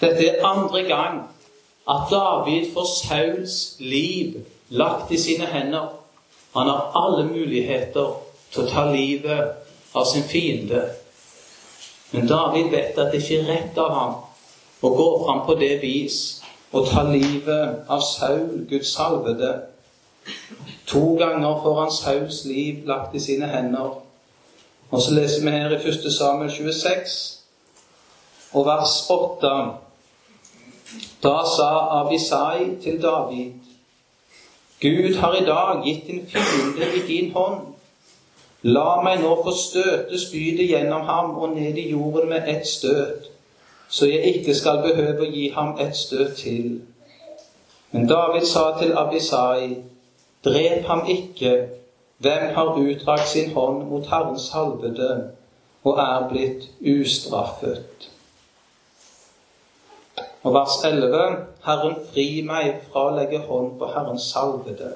Dette 0.01 0.25
er 0.25 0.45
andre 0.45 0.81
gang 0.89 1.21
at 1.85 2.09
David 2.09 2.71
får 2.73 2.87
Sauls 2.97 3.75
liv 3.79 4.41
lagt 4.69 5.11
i 5.13 5.17
sine 5.21 5.45
hender. 5.45 6.00
Han 6.53 6.67
har 6.67 6.91
alle 6.95 7.25
muligheter 7.27 8.13
til 8.51 8.63
å 8.63 8.69
ta 8.71 8.85
livet 8.91 9.95
av 9.95 10.05
sin 10.05 10.23
fiende. 10.27 10.83
Men 12.11 12.27
David 12.27 12.71
vet 12.73 12.99
at 12.99 13.11
det 13.13 13.21
ikke 13.21 13.39
er 13.39 13.49
rett 13.53 13.77
av 13.79 13.91
ham 13.95 14.15
å 14.81 14.93
gå 14.95 15.09
fram 15.25 15.45
på 15.47 15.55
det 15.59 15.77
vis 15.83 16.41
og 16.71 16.89
ta 16.91 17.03
livet 17.07 17.87
av 17.91 18.03
Saul, 18.03 18.65
Guds 18.69 18.91
salvede. 18.95 19.51
To 20.91 21.15
ganger 21.19 21.61
får 21.63 21.79
han 21.79 21.91
Sauls 21.91 22.43
liv 22.45 22.83
lagt 22.87 23.15
i 23.15 23.23
sine 23.23 23.47
hender. 23.47 24.01
Og 24.91 25.01
så 25.01 25.15
leser 25.15 25.45
vi 25.45 25.55
her 25.55 25.71
i 25.71 25.79
1. 25.79 26.11
Samuel 26.11 26.51
26 26.51 27.15
og 28.51 28.65
vers 28.67 28.97
8. 29.09 29.53
Da 31.23 31.37
sa 31.47 31.69
Abisai 32.01 32.75
til 32.83 32.99
David 33.01 33.60
Gud 34.81 35.15
har 35.15 35.35
i 35.35 35.45
dag 35.45 35.83
gitt 35.85 36.07
din 36.07 36.27
fiende 36.27 36.87
i 36.95 37.01
din 37.07 37.31
hånd. 37.31 37.67
La 38.61 39.01
meg 39.01 39.21
nå 39.21 39.35
få 39.43 39.53
støte 39.57 40.17
spydet 40.21 40.69
gjennom 40.69 41.05
ham 41.05 41.35
og 41.37 41.55
ned 41.55 41.77
i 41.77 41.89
jorden 41.91 42.29
med 42.29 42.49
ett 42.49 42.67
støt, 42.67 43.29
så 43.89 44.05
jeg 44.09 44.35
ikke 44.35 44.55
skal 44.55 44.81
behøve 44.85 45.25
å 45.25 45.29
gi 45.29 45.47
ham 45.55 45.75
et 45.81 45.97
støt 45.97 46.35
til. 46.37 46.81
Men 47.91 48.07
David 48.09 48.45
sa 48.45 48.67
til 48.79 48.93
Abisai, 48.97 49.81
drep 50.45 50.85
ham 50.89 51.05
ikke, 51.09 51.55
hvem 52.21 52.53
har 52.55 52.77
utdratt 52.77 53.27
sin 53.27 53.51
hånd 53.53 53.85
mot 53.89 54.07
Herrens 54.09 54.49
halvede 54.53 55.11
og 55.83 55.97
er 55.97 56.27
blitt 56.29 56.69
ustraffet. 56.81 58.10
Og 60.43 60.53
vers 60.53 60.79
11.: 60.85 61.45
Herren 61.65 61.95
fri 62.13 62.41
meg 62.45 62.81
fra 62.89 63.07
å 63.09 63.15
legge 63.15 63.43
hånd 63.45 63.75
på 63.79 63.89
Herrens 63.93 64.31
salvede. 64.33 64.95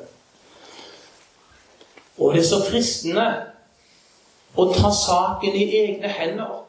Og 2.18 2.34
det 2.34 2.42
er 2.42 2.48
så 2.48 2.62
fristende 2.66 3.26
å 4.56 4.70
ta 4.74 4.92
saken 4.92 5.56
i 5.56 5.66
egne 5.84 6.10
hender. 6.10 6.64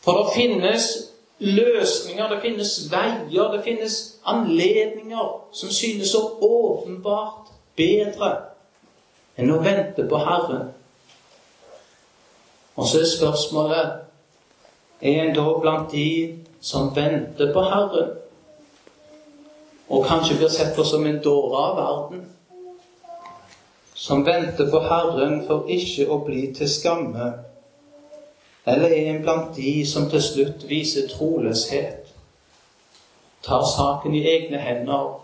For 0.00 0.16
det 0.16 0.34
finnes 0.34 0.86
løsninger, 1.40 2.28
det 2.28 2.40
finnes 2.42 2.74
veier, 2.92 3.52
det 3.52 3.62
finnes 3.64 3.96
anledninger 4.24 5.32
som 5.52 5.72
synes 5.72 6.12
så 6.12 6.22
åpenbart 6.40 7.50
bedre 7.76 8.30
enn 9.36 9.52
å 9.52 9.60
vente 9.64 10.04
på 10.08 10.20
Herren. 10.20 10.70
Og 12.76 12.88
så 12.88 13.02
er 13.02 13.10
spørsmålet 13.10 13.98
er 15.00 15.22
en 15.24 15.34
da 15.36 15.46
blant 15.60 15.92
de 15.92 16.06
som 16.60 16.96
venter 16.96 17.52
på 17.52 17.62
Herren, 17.62 18.10
og 19.88 20.04
kanskje 20.06 20.36
blir 20.36 20.52
sett 20.52 20.74
på 20.76 20.84
som 20.84 21.06
en 21.06 21.22
dåre 21.24 21.62
av 21.66 21.76
verden, 21.76 22.26
som 23.94 24.24
venter 24.26 24.70
på 24.70 24.80
Herren 24.84 25.40
for 25.46 25.70
ikke 25.72 26.06
å 26.08 26.20
bli 26.24 26.50
til 26.56 26.68
skamme, 26.68 27.30
eller 28.66 28.92
er 28.92 29.08
en 29.14 29.22
blant 29.24 29.56
de 29.56 29.72
som 29.88 30.10
til 30.10 30.22
slutt 30.22 30.68
viser 30.68 31.08
troløshet, 31.08 32.12
tar 33.42 33.64
saken 33.64 34.14
i 34.14 34.26
egne 34.28 34.60
hender, 34.60 35.16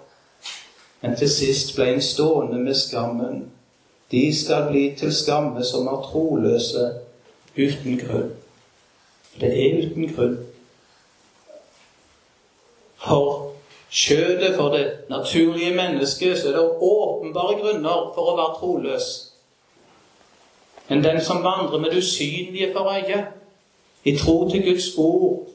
men 1.02 1.16
til 1.20 1.30
sist 1.30 1.74
ble 1.76 1.92
en 1.92 2.02
stående 2.02 2.58
med 2.58 2.74
skammen. 2.74 3.44
De 4.10 4.24
skal 4.34 4.70
bli 4.70 4.88
til 4.98 5.12
skamme 5.12 5.64
som 5.64 5.86
er 5.92 6.02
troløse 6.08 6.86
uten 7.56 7.98
grunn. 8.00 8.30
For 9.30 9.44
Det 9.44 9.52
er 9.52 9.80
uten 9.84 10.14
grunn 10.14 10.36
for 13.08 13.52
skjødet, 13.90 14.56
for 14.56 14.68
det 14.68 14.92
naturlige 15.08 15.74
mennesket, 15.74 16.38
så 16.38 16.48
er 16.48 16.52
det 16.52 16.70
åpenbare 16.80 17.58
grunner 17.60 18.12
for 18.14 18.32
å 18.32 18.36
være 18.36 18.58
troløs. 18.58 19.08
Men 20.88 21.04
den 21.04 21.20
som 21.24 21.42
vandrer 21.44 21.78
med 21.78 21.90
det 21.90 21.98
usynlige 21.98 22.72
for 22.72 22.90
øyet, 22.92 23.24
i 24.04 24.16
tro 24.16 24.50
til 24.50 24.62
Guds 24.64 24.94
ord, 24.96 25.46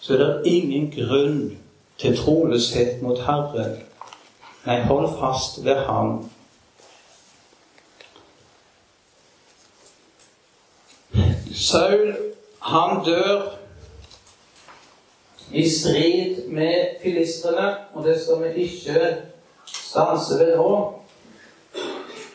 så 0.00 0.14
er 0.14 0.18
det 0.18 0.42
ingen 0.46 0.90
grunn 0.90 1.58
til 1.98 2.16
troløshet 2.16 3.02
mot 3.02 3.18
Herren. 3.18 3.76
Nei, 4.66 4.80
hold 4.80 5.08
fast 5.20 5.64
ved 5.64 5.76
Han. 5.86 6.30
Saul, 11.54 12.14
han 12.60 13.04
dør 13.04 13.53
i 15.52 15.70
strid 15.70 16.48
med 16.48 16.86
filistrene, 17.02 17.74
og 17.94 18.04
det 18.04 18.20
skal 18.20 18.44
vi 18.44 18.62
ikke 18.62 19.16
stanse 19.66 20.38
ved 20.38 20.56
nå. 20.56 20.94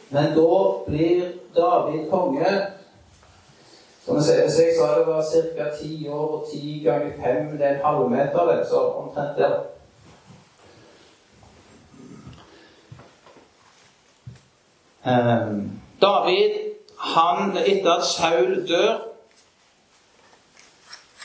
Men 0.10 0.36
da 0.36 0.60
blir 0.88 1.32
David 1.56 2.10
konge. 2.10 2.52
Som 4.06 4.18
jeg, 4.18 4.46
jeg 4.46 4.76
sa 4.78 5.00
det 5.00 5.08
var 5.08 5.24
ca. 5.24 5.66
ti 5.82 6.08
år 6.08 6.32
og 6.40 6.48
ti 6.52 6.82
ganger 6.86 7.12
fem, 7.24 7.58
det 7.58 7.68
er 7.68 7.76
en 7.76 7.86
halvmeter, 7.86 8.52
det, 8.52 8.68
så 8.68 8.80
omtrent 8.80 9.38
der. 9.38 9.60
Um, 15.06 15.82
David, 16.02 16.50
han, 16.98 17.58
etter 17.58 17.92
at 17.92 18.06
Saul 18.06 18.68
dør 18.68 19.10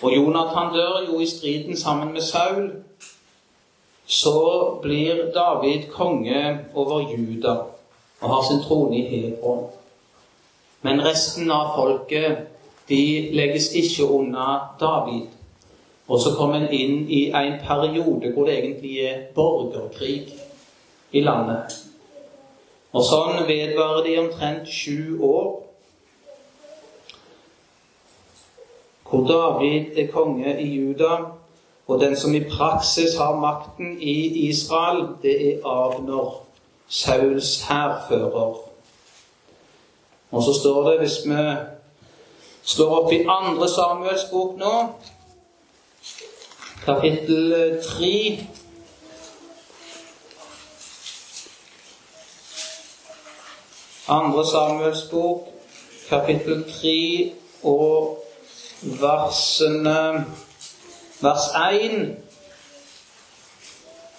og 0.03 0.17
Jonathan 0.17 0.73
dør 0.75 1.05
jo 1.09 1.21
i 1.21 1.27
striden 1.27 1.77
sammen 1.77 2.13
med 2.13 2.21
Saul. 2.21 2.73
Så 4.07 4.79
blir 4.83 5.15
David 5.35 5.89
konge 5.93 6.59
over 6.75 7.01
Juda 7.01 7.57
og 8.21 8.31
har 8.31 8.43
sin 8.49 8.63
trone 8.63 8.99
i 8.99 9.03
Hebron. 9.03 9.65
Men 10.83 11.01
resten 11.05 11.51
av 11.51 11.73
folket 11.77 12.37
de 12.89 13.31
legges 13.33 13.71
ikke 13.73 14.11
unna 14.11 14.59
David. 14.81 15.27
Og 16.09 16.21
så 16.21 16.35
kommer 16.37 16.61
en 16.61 16.73
inn 16.73 17.09
i 17.09 17.31
en 17.33 17.57
periode 17.65 18.33
hvor 18.35 18.45
det 18.45 18.59
egentlig 18.59 18.99
er 19.01 19.21
borgerkrig 19.35 20.35
i 21.13 21.21
landet. 21.25 21.79
Og 22.93 23.07
sånn 23.09 23.47
vedvarer 23.49 24.05
de 24.05 24.19
omtrent 24.21 24.69
sju 24.69 25.17
år. 25.25 25.64
Hvor 29.15 29.27
David 29.27 29.85
er 29.97 30.13
konge 30.13 30.63
i 30.63 30.75
Juda, 30.75 31.17
og 31.89 32.01
den 32.01 32.17
som 32.17 32.35
i 32.35 32.45
praksis 32.51 33.17
har 33.17 33.37
makten 33.37 34.01
i 34.01 34.49
Israel, 34.49 35.07
det 35.23 35.49
er 35.49 35.67
Abner, 35.67 36.41
Sauls 36.89 37.63
hærfører. 37.63 38.55
Og 40.31 40.43
så 40.43 40.55
står 40.61 40.91
det, 40.91 40.99
hvis 40.99 41.19
vi 41.25 41.55
slår 42.63 42.99
opp 42.99 43.13
i 43.13 43.25
andre 43.29 43.69
Samuels 43.69 44.25
bok 44.33 44.57
nå 44.59 44.73
kapittel 46.85 47.79
3 47.85 48.49
Andre 54.09 54.47
Samuels 54.47 55.03
bok, 55.11 55.49
kapittel 56.09 56.65
3 56.83 57.33
og 57.63 58.24
versene 58.85 60.25
Vers 61.21 61.55
1 61.73 62.17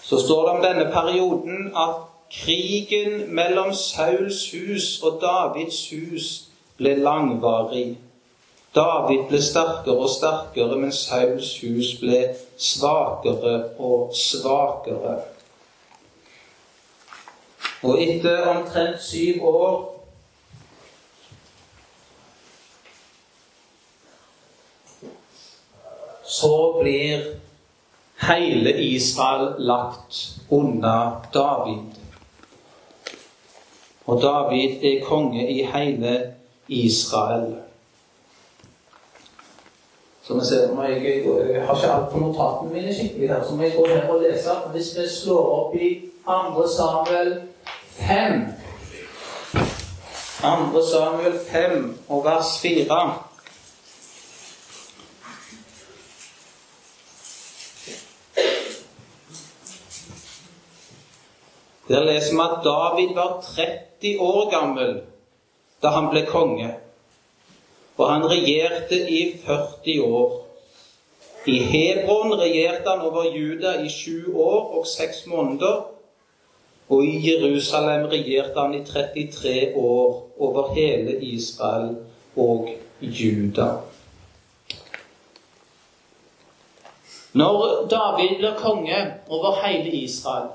så 0.02 0.20
står 0.20 0.46
det 0.46 0.52
om 0.58 0.64
denne 0.64 0.92
perioden 0.92 1.72
at 1.78 1.96
krigen 2.32 3.36
mellom 3.36 3.74
Sauls 3.74 4.52
hus 4.52 5.02
og 5.04 5.20
Davids 5.22 5.90
hus 5.90 6.44
ble 6.78 6.96
langvarig. 6.96 7.98
David 8.76 9.28
ble 9.30 9.42
sterkere 9.42 9.98
og 9.98 10.10
sterkere, 10.10 10.78
men 10.78 10.92
Sauls 10.92 11.56
hus 11.62 11.96
ble 12.02 12.22
svakere 12.58 13.56
og 13.80 14.16
svakere. 14.18 15.20
Og 17.84 18.02
etter 18.02 18.48
omtrent 18.50 19.02
syv 19.02 19.46
år 19.46 19.95
så 26.42 26.80
blir 26.82 27.24
hele 28.28 28.72
Israel 28.82 29.54
lagt 29.58 30.36
unna 30.50 31.22
David. 31.34 31.86
Og 34.06 34.22
David 34.22 34.84
er 34.84 35.06
konge 35.06 35.48
i 35.50 35.64
hele 35.74 36.34
Israel. 36.68 37.56
Så 40.24 40.34
vi 40.34 40.46
ser, 40.46 40.84
jeg, 40.84 41.04
jeg, 41.04 41.26
jeg 41.54 41.66
har 41.66 41.76
ikke 41.76 41.94
alt 41.94 42.12
på 42.12 42.20
notatene 42.20 42.74
mine 42.74 42.94
skikkelig 42.94 43.30
her, 43.30 43.44
så 43.48 43.56
må 43.56 43.64
jeg 43.64 43.76
gå 43.78 43.88
her 43.88 44.10
og 44.10 44.22
lese. 44.22 44.56
Hvis 44.72 44.98
vi 44.98 45.08
slår 45.10 45.52
opp 45.60 45.76
i 45.76 45.90
2. 46.26 46.68
Samuel 46.78 47.36
5 47.90 48.42
2. 50.42 50.84
Samuel 50.92 51.40
5 51.52 51.98
og 52.10 52.26
vers 52.26 52.60
4 52.62 53.25
Der 61.88 62.04
leser 62.04 62.34
vi 62.34 62.42
at 62.42 62.64
David 62.66 63.16
var 63.16 63.42
30 63.42 64.20
år 64.20 64.50
gammel 64.50 65.02
da 65.84 65.92
han 65.94 66.10
ble 66.10 66.24
konge. 66.26 66.72
Og 67.98 68.10
han 68.10 68.26
regjerte 68.26 68.98
i 69.10 69.38
40 69.46 70.00
år. 70.04 70.32
I 71.46 71.60
Hebron 71.62 72.34
regjerte 72.40 72.90
han 72.90 73.06
over 73.06 73.28
Juda 73.30 73.76
i 73.84 73.90
sju 73.90 74.34
år 74.34 74.80
og 74.80 74.88
seks 74.88 75.28
måneder. 75.30 75.86
Og 76.90 77.06
i 77.06 77.22
Jerusalem 77.30 78.10
regjerte 78.10 78.60
han 78.60 78.74
i 78.74 78.84
33 78.86 79.76
år 79.76 80.26
over 80.38 80.74
hele 80.74 81.20
Israel 81.22 81.96
og 82.36 82.70
Juda. 83.00 83.70
Når 87.34 87.88
David 87.92 88.38
blir 88.38 88.58
konge 88.58 89.00
over 89.30 89.60
hele 89.62 89.92
Israel 89.92 90.50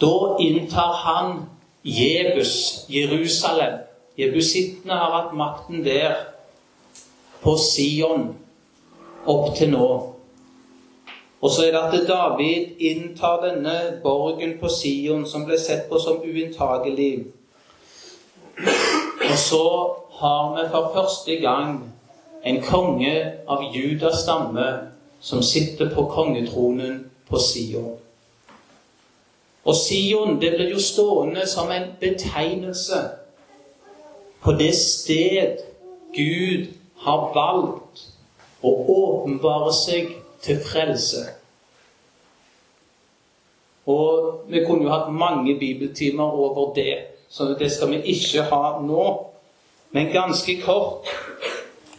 da 0.00 0.36
inntar 0.40 0.92
han 1.04 1.42
Jebus, 1.82 2.84
Jerusalem. 2.88 3.78
Jebusittene 4.16 4.92
har 4.92 5.12
hatt 5.16 5.36
makten 5.36 5.84
der, 5.84 6.14
på 7.40 7.56
Sion, 7.56 8.34
opp 9.26 9.54
til 9.56 9.70
nå. 9.72 9.88
Og 11.40 11.50
så 11.50 11.64
er 11.66 11.72
det 11.72 11.80
at 11.80 12.08
David 12.08 12.82
inntar 12.84 13.40
denne 13.40 13.76
borgen 14.02 14.58
på 14.60 14.68
Sion, 14.68 15.24
som 15.26 15.46
ble 15.48 15.56
sett 15.60 15.86
på 15.88 16.00
som 16.00 16.20
uinntagelig. 16.20 17.30
Og 19.30 19.38
så 19.40 19.64
har 20.20 20.52
vi 20.56 20.66
for 20.68 20.92
første 20.94 21.38
gang 21.40 21.80
en 22.44 22.60
konge 22.62 23.14
av 23.48 23.64
Judas 23.72 24.20
stamme 24.22 24.68
som 25.20 25.42
sitter 25.42 25.94
på 25.94 26.04
kongetronen 26.12 27.10
på 27.28 27.40
Sion. 27.40 27.96
Og 29.64 29.74
Sion 29.76 30.40
det 30.40 30.54
blir 30.56 30.70
jo 30.72 30.80
stående 30.80 31.46
som 31.46 31.70
en 31.70 31.90
betegnelse 32.00 33.00
på 34.40 34.52
det 34.56 34.74
sted 34.74 35.60
Gud 36.16 36.70
har 37.04 37.26
valgt 37.34 38.06
å 38.64 38.72
åpenbare 38.94 39.72
seg 39.72 40.14
til 40.42 40.60
frelse. 40.64 41.26
Og 43.88 44.44
vi 44.48 44.64
kunne 44.64 44.86
jo 44.86 44.92
hatt 44.92 45.12
mange 45.12 45.56
bibeltimer 45.60 46.24
over 46.24 46.74
det, 46.74 46.96
så 47.28 47.52
det 47.58 47.70
skal 47.72 47.92
vi 47.94 48.02
ikke 48.14 48.48
ha 48.50 48.80
nå. 48.84 49.06
Men 49.90 50.12
ganske 50.12 50.60
kort 50.62 51.08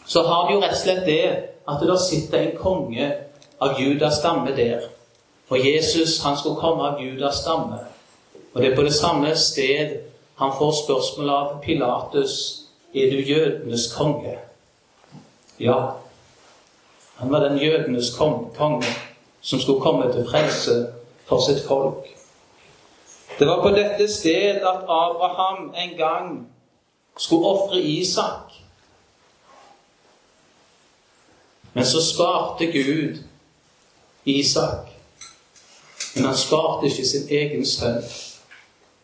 så 0.05 0.24
har 0.28 0.47
vi 0.47 0.55
jo 0.55 0.62
rett 0.62 0.76
og 0.76 0.82
slett 0.82 1.05
det 1.05 1.24
at 1.68 1.84
det 1.84 1.99
sitter 2.03 2.39
en 2.41 2.57
konge 2.57 3.09
av 3.62 3.80
Judas 3.80 4.20
stamme 4.20 4.55
der. 4.55 4.88
For 5.51 5.57
Jesus 5.57 6.21
han 6.23 6.37
skulle 6.37 6.55
komme 6.55 6.83
av 6.83 7.01
Judas 7.03 7.41
stamme. 7.41 7.81
Og 8.53 8.61
det 8.61 8.69
er 8.71 8.75
på 8.75 8.83
det 8.87 8.93
samme 8.95 9.33
sted 9.35 9.97
han 10.39 10.51
får 10.57 10.77
spørsmål 10.85 11.29
av 11.29 11.49
Pilatus 11.63 12.35
er 12.95 13.09
du 13.11 13.17
jødenes 13.19 13.89
konge. 13.91 14.37
Ja, 15.59 15.75
han 17.15 17.31
var 17.31 17.43
den 17.43 17.59
jødenes 17.59 18.13
konge 18.15 18.93
som 19.41 19.59
skulle 19.59 19.81
komme 19.81 20.07
til 20.13 20.23
frelse 20.31 20.87
for 21.27 21.43
sitt 21.43 21.67
folk. 21.67 22.07
Det 23.39 23.47
var 23.47 23.59
på 23.61 23.73
dette 23.75 24.07
sted 24.07 24.63
at 24.63 24.87
Abraham 24.87 25.73
en 25.75 25.97
gang 25.97 26.47
skulle 27.17 27.45
ofre 27.45 27.81
Isak. 27.81 28.55
Men 31.73 31.85
så 31.85 31.99
sparte 32.13 32.71
Gud 32.71 33.19
Isak. 34.25 34.90
Men 36.16 36.26
han 36.26 36.38
sparte 36.38 36.88
ikke 36.88 37.07
sin 37.07 37.28
egen 37.30 37.66
sønn, 37.66 38.03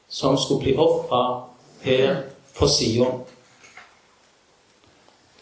som 0.10 0.38
skulle 0.38 0.64
bli 0.64 0.76
ofra 0.78 1.49
her 1.82 2.22
på 2.58 2.68
Sion. 2.68 3.22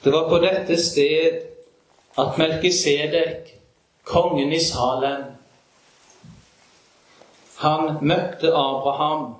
Det 0.03 0.13
var 0.13 0.29
på 0.29 0.37
dette 0.43 0.77
sted 0.83 1.41
at 2.17 2.37
Melkisedek, 2.37 3.55
kongen 4.03 4.53
i 4.53 4.59
Salem, 4.61 5.23
han 7.55 7.97
møtte 8.01 8.51
Abraham, 8.53 9.33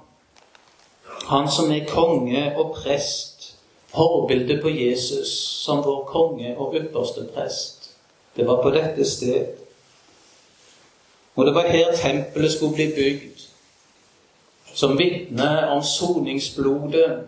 han 1.27 1.51
som 1.51 1.71
er 1.71 1.85
konge 1.89 2.47
og 2.57 2.73
prest, 2.75 3.55
forbildet 3.93 4.61
på 4.61 4.69
Jesus 4.69 5.29
som 5.65 5.83
vår 5.85 6.03
konge 6.09 6.55
og 6.57 6.73
ypperste 6.75 7.27
prest. 7.35 7.91
Det 8.35 8.47
var 8.47 8.61
på 8.63 8.71
dette 8.73 9.05
sted 9.05 9.64
og 11.35 11.45
det 11.45 11.55
var 11.55 11.67
her 11.67 11.95
tempelet 11.95 12.51
skulle 12.51 12.75
bli 12.75 12.91
bygd, 12.95 13.39
som 14.73 14.97
vitne 14.97 15.67
om 15.69 15.83
soningsblodet, 15.83 17.19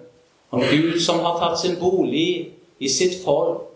om 0.51 0.60
Gud 0.60 0.99
som 1.03 1.20
har 1.20 1.39
tatt 1.39 1.60
sin 1.60 1.76
bolig 1.80 2.53
i 2.80 2.89
sitt 2.89 3.24
folk. 3.24 3.68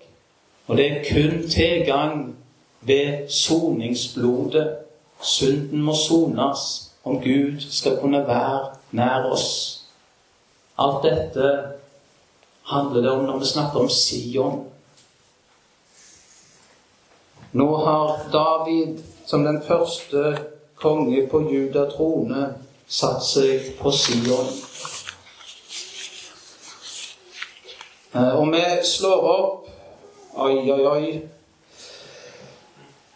Og 0.68 0.78
det 0.78 0.86
er 0.86 1.04
kun 1.10 1.50
tilgang 1.50 2.36
ved 2.82 3.28
soningsblodet. 3.30 4.78
Synden 5.22 5.82
må 5.82 5.96
sones 5.96 6.92
om 7.04 7.22
Gud 7.22 7.62
skal 7.70 8.00
kunne 8.00 8.28
være 8.28 8.76
nær 8.92 9.28
oss. 9.32 9.84
Alt 10.80 11.04
dette 11.04 11.52
handler 12.64 13.02
det 13.02 13.12
om 13.12 13.26
når 13.26 13.40
vi 13.40 13.46
snakker 13.46 13.80
om 13.80 13.90
Sion. 13.90 14.68
Nå 17.52 17.76
har 17.76 18.30
David 18.32 19.04
som 19.32 19.44
den 19.44 19.62
første 19.68 20.38
konge 20.76 21.28
på 21.32 21.40
Juda 21.48 21.86
trone 21.88 22.50
satt 22.92 23.24
seg 23.24 23.70
på 23.80 23.92
Sion. 23.96 24.50
Eh, 28.12 28.34
og 28.36 28.52
vi 28.52 28.64
slår 28.84 29.28
opp 29.36 29.70
Oi, 30.42 30.72
oi, 30.72 30.84
oi. 30.88 31.08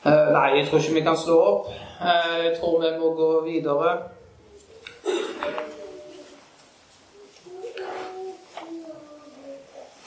Eh, 0.05 0.31
nei, 0.35 0.47
jeg 0.57 0.65
tror 0.67 0.79
ikke 0.79 0.97
vi 0.97 1.03
kan 1.03 1.19
slå 1.19 1.35
opp. 1.41 1.69
Eh, 1.99 2.33
jeg 2.45 2.57
tror 2.59 2.81
vi 2.83 2.89
må 2.99 3.11
gå 3.15 3.29
videre. 3.45 3.93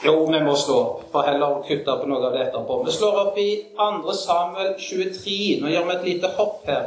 Jo, 0.05 0.25
vi 0.31 0.39
må 0.39 0.55
slå 0.55 0.75
opp, 0.79 1.01
for 1.11 1.27
heller 1.27 1.57
å 1.57 1.63
kutte 1.67 1.95
på 1.99 2.07
noe 2.07 2.23
av 2.29 2.35
det 2.35 2.45
etterpå. 2.45 2.77
Vi 2.85 2.93
slår 2.95 3.17
opp 3.25 3.39
i 3.41 3.49
2. 3.75 4.13
Samuel 4.15 4.73
23. 4.79 5.59
Nå 5.59 5.73
gjør 5.73 5.89
vi 5.89 5.95
et 5.95 6.05
lite 6.07 6.29
hopp 6.37 6.63
her. 6.69 6.85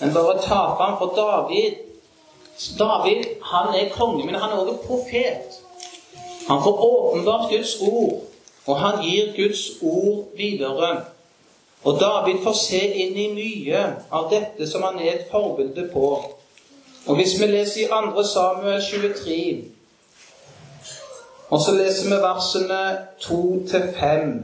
Men 0.00 0.12
bare 0.12 0.34
ta 0.44 0.60
fram 0.76 0.98
for 1.00 1.14
David. 1.16 1.78
David 2.78 3.24
han 3.48 3.72
er 3.74 3.88
konge, 3.94 4.26
men 4.26 4.36
han 4.36 4.52
er 4.52 4.60
også 4.60 4.76
profet. 4.84 5.56
Han 6.48 6.60
får 6.62 6.84
åpenbart 6.84 7.50
Guds 7.50 7.78
ord, 7.80 8.20
og 8.66 8.76
han 8.76 9.00
gir 9.02 9.32
Guds 9.36 9.64
ord 9.82 10.36
videre. 10.36 10.90
Og 11.84 12.00
David 12.00 12.42
får 12.44 12.58
se 12.60 12.82
inn 13.04 13.16
i 13.16 13.30
mye 13.32 13.86
av 14.12 14.28
dette 14.32 14.68
som 14.68 14.84
han 14.84 15.00
er 15.00 15.14
et 15.14 15.30
forbilde 15.32 15.88
på. 15.92 16.10
Og 17.06 17.16
hvis 17.16 17.38
vi 17.40 17.48
leser 17.48 17.86
i 17.86 17.88
2. 17.88 18.24
Samuel 18.24 18.82
23, 18.82 19.64
og 21.50 21.60
så 21.60 21.74
leser 21.74 22.08
vi 22.08 22.22
versene 22.22 22.98
2-5 23.20 24.42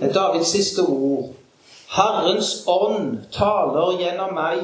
Det 0.00 0.08
er 0.08 0.12
Davids 0.12 0.48
siste 0.48 0.82
ord. 0.82 1.28
Herrens 1.92 2.64
ånd 2.66 3.18
taler 3.32 3.98
gjennom 4.00 4.32
meg, 4.34 4.62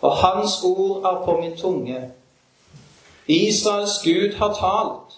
og 0.00 0.16
hans 0.16 0.62
ord 0.64 1.04
er 1.04 1.20
på 1.24 1.36
min 1.40 1.56
tunge. 1.56 2.00
Israels 3.26 4.00
Gud 4.04 4.34
har 4.36 4.54
talt. 4.54 5.16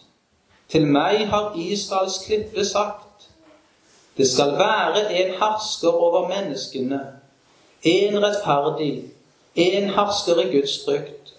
Til 0.68 0.86
meg 0.86 1.28
har 1.28 1.54
Israels 1.56 2.18
klippe 2.26 2.64
sagt. 2.64 3.28
Det 4.16 4.28
skal 4.28 4.52
være 4.52 5.12
en 5.14 5.30
hersker 5.40 5.88
over 5.88 6.28
menneskene, 6.28 7.00
en 7.82 8.22
rettferdig, 8.22 9.04
en 9.54 9.90
hersker 9.90 10.40
i 10.40 10.56
Guds 10.56 10.78
frykt. 10.84 11.34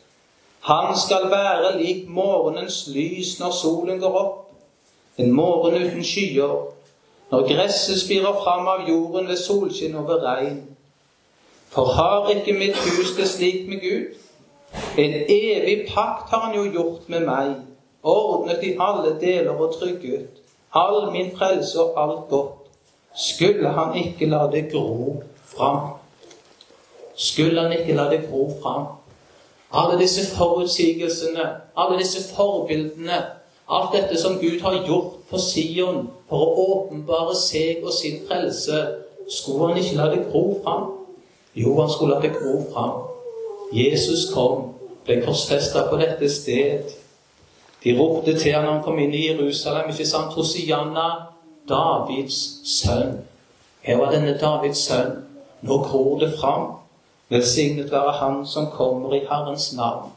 Han 0.63 0.97
skal 0.97 1.31
være 1.31 1.81
lik 1.81 2.07
morgenens 2.07 2.87
lys 2.87 3.39
når 3.39 3.51
solen 3.51 3.99
går 3.99 4.13
opp, 4.19 4.37
en 5.17 5.31
morgen 5.31 5.75
uten 5.75 6.05
skyer, 6.07 6.53
når 7.31 7.47
gresset 7.49 7.99
spirer 7.99 8.37
fram 8.43 8.69
av 8.71 8.85
jorden 8.87 9.27
ved 9.27 9.41
solskinn 9.41 9.97
og 9.99 10.07
ved 10.07 10.23
regn. 10.23 10.61
For 11.73 11.91
har 11.97 12.31
ikke 12.31 12.55
mitt 12.55 12.79
hus 12.79 13.11
det 13.17 13.27
slik 13.27 13.67
med 13.67 13.83
Gud? 13.83 14.15
En 14.97 15.13
evig 15.35 15.87
pakt 15.91 16.31
har 16.31 16.47
han 16.47 16.55
jo 16.55 16.63
gjort 16.71 17.11
med 17.11 17.27
meg, 17.27 17.53
ordnet 18.03 18.63
i 18.63 18.73
alle 18.79 19.17
deler 19.19 19.59
og 19.59 19.75
trygget, 19.75 20.41
all 20.71 21.11
min 21.11 21.35
frelse 21.37 21.81
og 21.81 22.03
alt 22.03 22.27
godt. 22.29 22.71
Skulle 23.15 23.69
han 23.69 23.95
ikke 23.99 24.31
la 24.31 24.47
det 24.51 24.69
gro 24.71 25.23
fram? 25.57 25.87
Skulle 27.15 27.61
han 27.61 27.79
ikke 27.79 27.99
la 27.99 28.09
det 28.09 28.23
gro 28.29 28.51
fram? 28.61 29.02
Alle 29.73 29.99
disse 29.99 30.35
forutsigelsene, 30.35 31.45
alle 31.75 31.97
disse 31.97 32.33
forbildene, 32.35 33.23
alt 33.69 33.93
dette 33.93 34.21
som 34.21 34.37
Gud 34.39 34.61
har 34.61 34.83
gjort 34.85 35.13
på 35.29 35.39
Sion 35.41 36.09
for 36.29 36.43
å 36.43 36.65
åpenbare 36.73 37.33
seg 37.35 37.81
og 37.85 37.93
sin 37.95 38.19
frelse, 38.27 38.83
skulle 39.29 39.71
han 39.71 39.79
ikke 39.81 39.97
la 39.97 40.09
det 40.11 40.25
gro 40.29 40.43
fram? 40.63 40.91
Jo, 41.55 41.79
han 41.79 41.89
skulle 41.89 42.15
la 42.15 42.21
det 42.21 42.35
gro 42.35 42.59
fram. 42.73 43.01
Jesus 43.73 44.27
kom, 44.33 44.73
ble 45.05 45.21
korsfesta 45.25 45.87
på 45.89 45.97
dette 46.01 46.29
sted. 46.29 46.93
De 47.83 47.95
ropte 47.97 48.37
til 48.37 48.53
han 48.53 48.67
når 48.67 48.75
han 48.75 48.83
kom 48.85 48.99
inn 49.01 49.15
i 49.15 49.25
Jerusalem, 49.27 49.89
ikke 49.89 50.07
sant? 50.07 50.35
Hosianna, 50.37 51.07
Davids 51.69 52.37
sønn. 52.67 53.23
Her 53.81 53.97
var 53.99 54.13
denne 54.13 54.37
Davids 54.37 54.85
sønn. 54.85 55.17
Nå 55.63 55.81
gror 55.87 56.19
det 56.19 56.33
fram. 56.37 56.82
Velsignet 57.29 57.91
være 57.91 58.11
Han 58.11 58.47
som 58.47 58.67
kommer 58.71 59.13
i 59.13 59.19
Herrens 59.19 59.73
navn. 59.73 60.11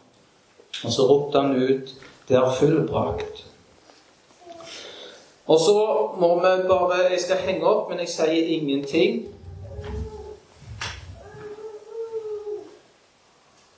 Og 0.85 0.93
så 0.93 1.03
ropte 1.03 1.41
han 1.41 1.57
ut, 1.57 1.95
det 2.29 2.37
er 2.37 2.55
fullbrakt. 2.59 3.47
Og 5.47 5.59
så 5.61 6.11
må 6.21 6.35
vi 6.35 6.69
bare 6.69 7.11
Jeg 7.11 7.21
skal 7.21 7.37
henge 7.37 7.67
opp, 7.67 7.91
men 7.91 7.99
jeg 7.99 8.09
sier 8.09 8.47
ingenting. 8.47 9.27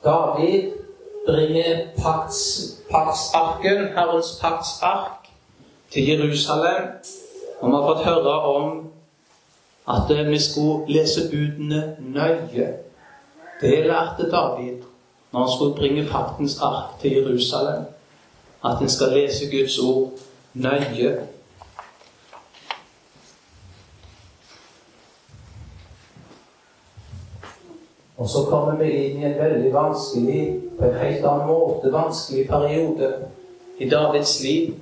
David 0.04 0.72
bringer 1.26 1.86
paktsarken, 2.90 3.88
Herrens 3.94 4.38
paktsark, 4.42 5.28
til 5.92 6.06
Jerusalem. 6.08 6.84
Og 7.60 7.68
vi 7.68 7.74
har 7.74 7.86
fått 7.86 8.04
høre 8.04 8.40
om 8.40 8.90
at 9.88 10.28
vi 10.30 10.38
skulle 10.38 10.92
lese 10.92 11.30
budene 11.30 11.96
nøye. 11.98 12.87
Det 13.60 13.86
lærte 13.86 14.30
David 14.30 14.82
når 15.32 15.40
han 15.40 15.56
skulle 15.56 15.74
bringe 15.74 16.08
paktens 16.10 16.60
ark 16.60 17.00
til 17.00 17.12
Jerusalem. 17.12 17.84
At 18.64 18.80
en 18.80 18.88
skal 18.88 19.08
lese 19.08 19.50
Guds 19.50 19.78
ord 19.78 20.10
nøye. 20.54 21.26
Og 28.16 28.28
så 28.28 28.38
kommer 28.48 28.76
vi 28.76 28.90
inn 28.90 29.22
i 29.22 29.24
en 29.24 29.38
veldig 29.38 29.72
vanskelig, 29.74 30.60
på 30.78 30.84
en 30.84 30.98
helt 30.98 31.26
annen 31.26 31.46
måte, 31.46 31.92
vanskelig 31.92 32.48
periode 32.48 33.12
i 33.78 33.88
Davids 33.88 34.40
liv. 34.42 34.74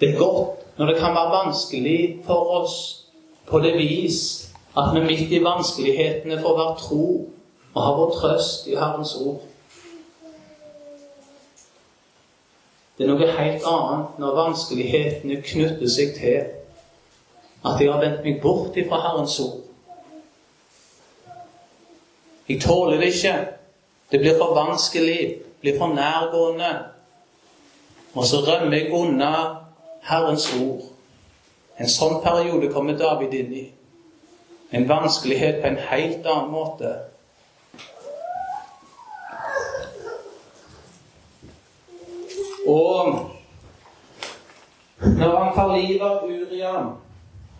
Det 0.00 0.10
er 0.10 0.18
godt 0.18 0.78
når 0.78 0.86
det 0.86 0.96
kan 0.98 1.14
være 1.14 1.44
vanskelig 1.44 2.24
for 2.26 2.60
oss 2.60 3.06
på 3.46 3.58
det 3.58 3.76
vis 3.76 4.41
at 4.76 4.94
vi 4.94 5.00
midt 5.04 5.32
i 5.32 5.44
vanskelighetene 5.44 6.40
får 6.40 6.58
være 6.58 6.76
tro 6.78 7.06
og 7.74 7.82
ha 7.82 7.94
vår 7.96 8.14
trøst 8.20 8.66
i 8.66 8.76
Herrens 8.76 9.14
ord. 9.20 9.40
Det 12.96 13.04
er 13.04 13.12
noe 13.12 13.28
helt 13.36 13.66
annet 13.68 14.20
når 14.20 14.36
vanskelighetene 14.36 15.40
knytter 15.44 15.90
seg 15.90 16.14
til 16.16 16.40
at 17.62 17.80
jeg 17.80 17.92
har 17.92 18.00
vendt 18.02 18.24
meg 18.24 18.40
bort 18.42 18.76
fra 18.88 19.00
Herrens 19.06 19.38
ord. 19.40 19.60
Jeg 22.48 22.60
tåler 22.60 23.00
det 23.00 23.12
ikke. 23.14 23.34
Det 24.12 24.20
blir 24.20 24.36
for 24.38 24.54
vanskelig, 24.54 25.38
blir 25.60 25.78
for 25.78 25.94
nærgående. 25.94 26.72
Og 28.14 28.24
så 28.28 28.42
rømmer 28.44 28.76
jeg 28.76 28.92
unna 28.92 29.30
Herrens 30.04 30.50
ord. 30.60 30.82
En 31.80 31.88
sånn 31.88 32.18
periode 32.24 32.68
kommer 32.74 32.98
David 32.98 33.32
inn 33.38 33.54
i. 33.56 33.64
En 34.72 34.88
vanskelighet 34.88 35.60
på 35.62 35.68
en 35.68 35.76
helt 35.76 36.26
annen 36.26 36.50
måte. 36.50 36.94
Og 42.66 43.30
når 45.00 45.36
han 45.38 45.54
tar 45.54 45.76
livet 45.76 46.06
av 46.06 46.24
Urian 46.24 46.90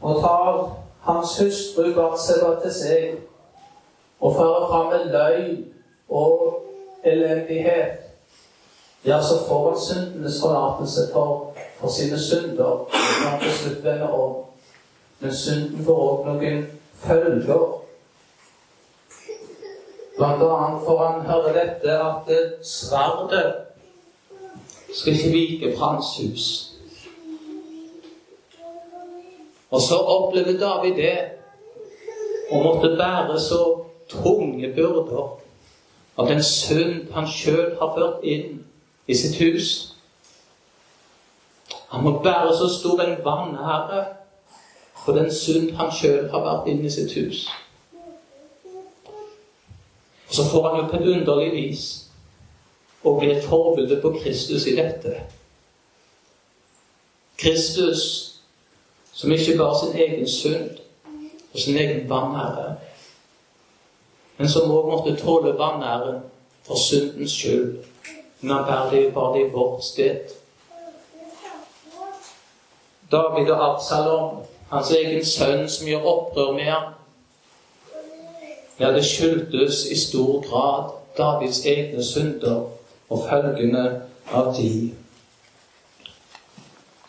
og 0.00 0.20
tar 0.22 0.60
hans 1.02 1.38
hustru 1.38 1.90
Batseba 1.94 2.54
til 2.62 2.74
seg 2.74 3.06
og 4.22 4.36
fører 4.36 4.68
fram 4.70 4.92
en 4.96 5.08
løgn 5.12 5.56
og 6.08 6.62
elendighet, 7.04 7.98
ja, 9.04 9.18
så 9.22 9.42
får 9.48 9.70
han 9.70 9.80
syndenes 9.80 10.40
forlatelse 10.40 11.08
for, 11.12 11.50
for 11.80 11.88
sine 11.88 12.18
synder 12.18 12.86
når 12.92 13.28
han 13.28 13.40
til 13.40 13.58
slutt 13.58 13.84
vender 13.84 14.08
om. 14.08 14.36
Men 15.20 15.34
synden 15.34 15.84
får 15.84 16.06
òg 16.06 16.30
noen 16.30 16.62
følger. 17.06 17.62
Blant 20.16 20.42
annet 20.42 20.82
får 20.86 21.04
han 21.06 21.26
høre 21.26 21.52
dette 21.56 21.98
at 21.98 22.32
sverdet 22.66 23.54
skal 24.94 25.12
ikke 25.12 25.32
vike 25.32 25.76
fra 25.76 25.94
hans 25.94 26.16
hus. 26.20 26.46
Og 29.70 29.80
så 29.80 29.96
opplever 29.96 30.58
David 30.60 30.96
det, 30.96 31.18
og 32.50 32.64
måtte 32.64 32.96
bære 32.96 33.40
så 33.40 33.62
tunge 34.08 34.72
byrder 34.76 35.38
av 36.18 36.28
den 36.28 36.42
synd 36.44 37.08
han 37.14 37.28
sjøl 37.28 37.78
har 37.80 37.94
ført 37.96 38.24
inn 38.28 38.58
i 39.08 39.16
sitt 39.16 39.38
hus. 39.40 39.70
Han 41.88 42.04
må 42.04 42.18
bære 42.24 42.52
så 42.56 42.68
stor 42.72 43.00
en 43.00 43.16
vanære 43.24 44.02
for 45.04 45.18
den 45.18 45.32
synd 45.34 45.72
han 45.78 45.92
sjøl 45.92 46.28
har 46.30 46.44
vært 46.46 46.70
inne 46.72 46.86
i 46.86 46.94
sitt 46.94 47.14
hus. 47.18 47.46
Og 50.28 50.34
så 50.36 50.44
får 50.50 50.68
han 50.68 50.78
jo 50.80 50.88
på 50.90 51.00
et 51.00 51.08
underlig 51.16 51.50
vis 51.52 51.86
å 53.02 53.16
bli 53.18 53.32
et 53.32 53.44
forbilde 53.44 53.98
på 54.02 54.14
Kristus 54.22 54.66
i 54.70 54.76
dette. 54.78 55.16
Kristus 57.38 58.04
som 59.12 59.32
ikke 59.32 59.58
bare 59.58 59.80
sin 59.80 59.98
egen 59.98 60.28
synd 60.28 60.78
og 61.52 61.60
sin 61.60 61.76
egen 61.76 62.08
vanære 62.08 62.70
men 64.42 64.48
som 64.50 64.70
òg 64.74 64.88
måtte 64.90 65.12
tåle 65.20 65.52
vanæren 65.54 66.22
for 66.66 66.74
syndens 66.74 67.30
skyld. 67.30 67.84
Men 68.40 68.56
han 68.56 68.64
bærer 68.66 68.90
det, 68.90 69.14
bare 69.14 69.34
det 69.38 69.44
i 69.46 69.50
vårt 69.52 69.84
sted. 69.84 70.32
David 73.12 73.50
og 73.50 73.62
Absalom, 73.68 74.40
hans 74.72 74.90
egen 74.96 75.24
sønn, 75.24 75.68
som 75.68 75.86
gjør 75.86 76.06
opprør 76.14 76.52
med 76.56 76.64
ham, 76.70 76.92
ja, 78.80 78.90
det 78.92 79.04
skyldtes 79.04 79.84
i 79.92 79.96
stor 80.00 80.40
grad 80.48 80.92
Davids 81.18 81.60
egne 81.68 82.04
synder 82.04 82.62
og 83.12 83.24
følgene 83.28 83.84
av 84.32 84.54
de. 84.56 84.94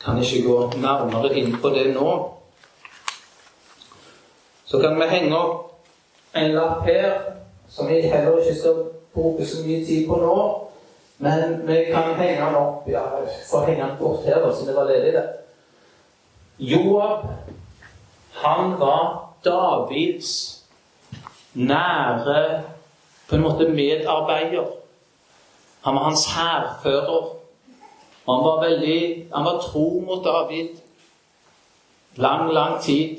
Kan 0.04 0.20
ikke 0.20 0.42
gå 0.44 0.58
nærmere 0.84 1.32
inn 1.40 1.56
på 1.62 1.72
det 1.72 1.94
nå. 1.96 2.10
Så 4.66 4.82
kan 4.84 5.00
vi 5.00 5.08
henge 5.08 5.38
opp 5.38 6.36
en 6.36 6.52
lapp 6.58 6.84
her 6.84 7.16
som 7.72 7.88
vi 7.88 8.02
heller 8.02 8.42
ikke 8.42 8.60
skal 8.60 8.84
bruke 9.14 9.48
så 9.48 9.64
mye 9.64 9.86
tid 9.86 10.08
på 10.10 10.20
nå. 10.20 10.36
Men 11.24 11.62
vi 11.68 11.86
kan 11.94 12.12
henge 12.20 12.42
den 12.42 12.60
opp. 12.60 12.90
Ja, 12.92 13.06
få 13.48 13.64
henge 13.66 13.86
den 13.86 13.98
bort 14.02 14.26
her, 14.28 14.44
da, 14.44 14.52
siden 14.52 14.68
det 14.68 14.76
var 14.76 14.92
ledig 14.92 15.14
der. 15.14 15.32
Joab, 16.60 17.24
han 18.34 18.80
var 18.80 19.30
Davids 19.46 20.64
nære 21.54 22.64
på 23.30 23.36
en 23.36 23.42
måte 23.42 23.70
medarbeider. 23.70 24.66
Han 25.82 25.96
var 25.96 26.04
hans 26.04 26.26
hærfører. 26.26 27.30
Han 28.26 28.44
var 28.46 28.70
veldig 28.70 29.26
Han 29.36 29.46
var 29.46 29.60
tro 29.62 30.04
mot 30.08 30.26
David 30.26 30.70
lang, 32.16 32.54
lang 32.54 32.82
tid. 32.82 33.18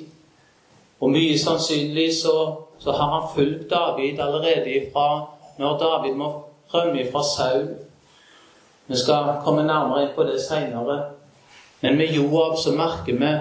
Og 1.01 1.11
mye 1.11 1.39
sannsynlig 1.39 2.13
så, 2.23 2.57
så 2.79 2.93
har 2.93 3.11
han 3.11 3.29
fulgt 3.35 3.71
David 3.71 4.21
allerede 4.21 4.71
ifra 4.71 5.27
når 5.59 5.79
David 5.79 6.15
må 6.15 6.43
rømme 6.75 7.07
fra 7.13 7.23
Saul. 7.37 7.69
Vi 8.87 8.97
skal 8.97 9.35
komme 9.45 9.67
nærmere 9.67 10.03
inn 10.03 10.15
på 10.17 10.25
det 10.25 10.41
seinere. 10.41 11.03
Men 11.81 11.97
med 11.97 12.13
Joab 12.13 12.57
så 12.59 12.73
merker 12.73 13.13
vi 13.13 13.33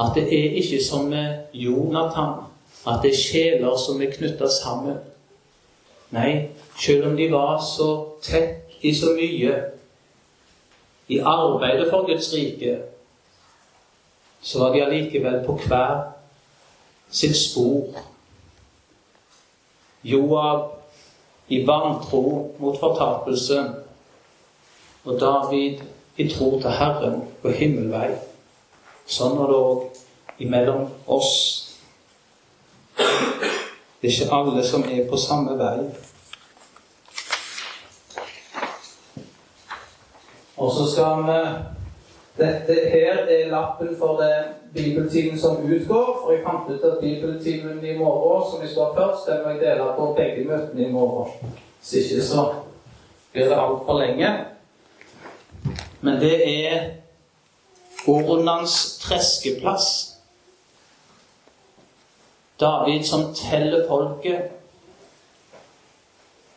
at 0.00 0.14
det 0.14 0.22
er 0.22 0.54
ikke 0.60 0.84
som 0.84 1.04
med 1.04 1.38
Jonathan, 1.52 2.44
at 2.86 3.02
det 3.02 3.10
er 3.10 3.16
sjeler 3.16 3.76
som 3.76 4.02
er 4.02 4.12
knytta 4.12 4.48
sammen. 4.48 4.96
Nei, 6.10 6.48
selv 6.80 7.10
om 7.10 7.16
de 7.16 7.28
var 7.32 7.60
så 7.62 7.90
tett 8.22 8.80
i 8.80 8.94
så 8.96 9.12
mye, 9.14 9.56
i 11.10 11.18
arbeidet 11.18 11.90
for 11.90 12.06
Guds 12.06 12.32
rike, 12.34 12.78
så 14.40 14.58
var 14.58 14.72
de 14.72 14.82
allikevel 14.84 15.42
på 15.46 15.58
hver 15.66 16.00
sitt 17.10 17.36
spor. 17.36 18.00
Joab 20.04 20.70
i 21.48 21.60
vantro 21.66 22.54
mot 22.58 22.80
fortapelse, 22.80 23.60
og 25.04 25.20
David 25.20 25.84
i 26.16 26.28
tro 26.28 26.60
til 26.60 26.70
Herren 26.70 27.22
på 27.42 27.52
himmelvei. 27.52 28.29
Sånn 29.10 29.40
er 29.42 29.50
det 29.50 29.58
òg 29.58 30.42
imellom 30.44 30.86
oss. 31.10 31.32
Det 34.00 34.08
er 34.08 34.12
ikke 34.14 34.36
alle 34.36 34.62
som 34.64 34.86
er 34.86 35.08
på 35.10 35.18
samme 35.18 35.56
vei. 35.58 35.88
Og 40.60 40.72
så 40.76 40.86
skal 40.92 41.26
vi 41.26 41.42
Dette 42.40 42.72
her 42.88 43.26
er 43.28 43.50
lappen 43.50 43.90
for 43.98 44.16
det 44.22 44.54
bibeltimen 44.72 45.38
som 45.38 45.58
utgår. 45.60 46.06
For 46.22 46.32
jeg 46.32 46.44
fant 46.44 46.70
ut 46.70 46.84
at 46.88 47.02
bibeltimen 47.02 47.82
i 47.84 47.96
morgen, 47.98 48.46
som 48.50 48.62
vi 48.62 48.68
står 48.70 48.94
først, 48.96 49.26
den 49.26 49.42
må 49.44 49.50
jeg 49.50 49.60
dele 49.60 49.90
på 49.96 50.06
begge 50.16 50.46
møtene 50.48 50.86
i 50.86 50.92
morgen. 50.92 51.52
Hvis 51.80 51.92
ikke 51.92 52.24
så 52.24 52.46
blir 53.32 53.50
det 53.50 53.58
altfor 53.58 53.98
lenge. 53.98 54.30
Men 56.00 56.20
det 56.22 56.36
er 56.48 56.99
Ornans 58.06 58.98
treskeplass. 59.02 60.16
David 62.60 63.04
som 63.04 63.34
teller 63.34 63.88
folket. 63.88 64.42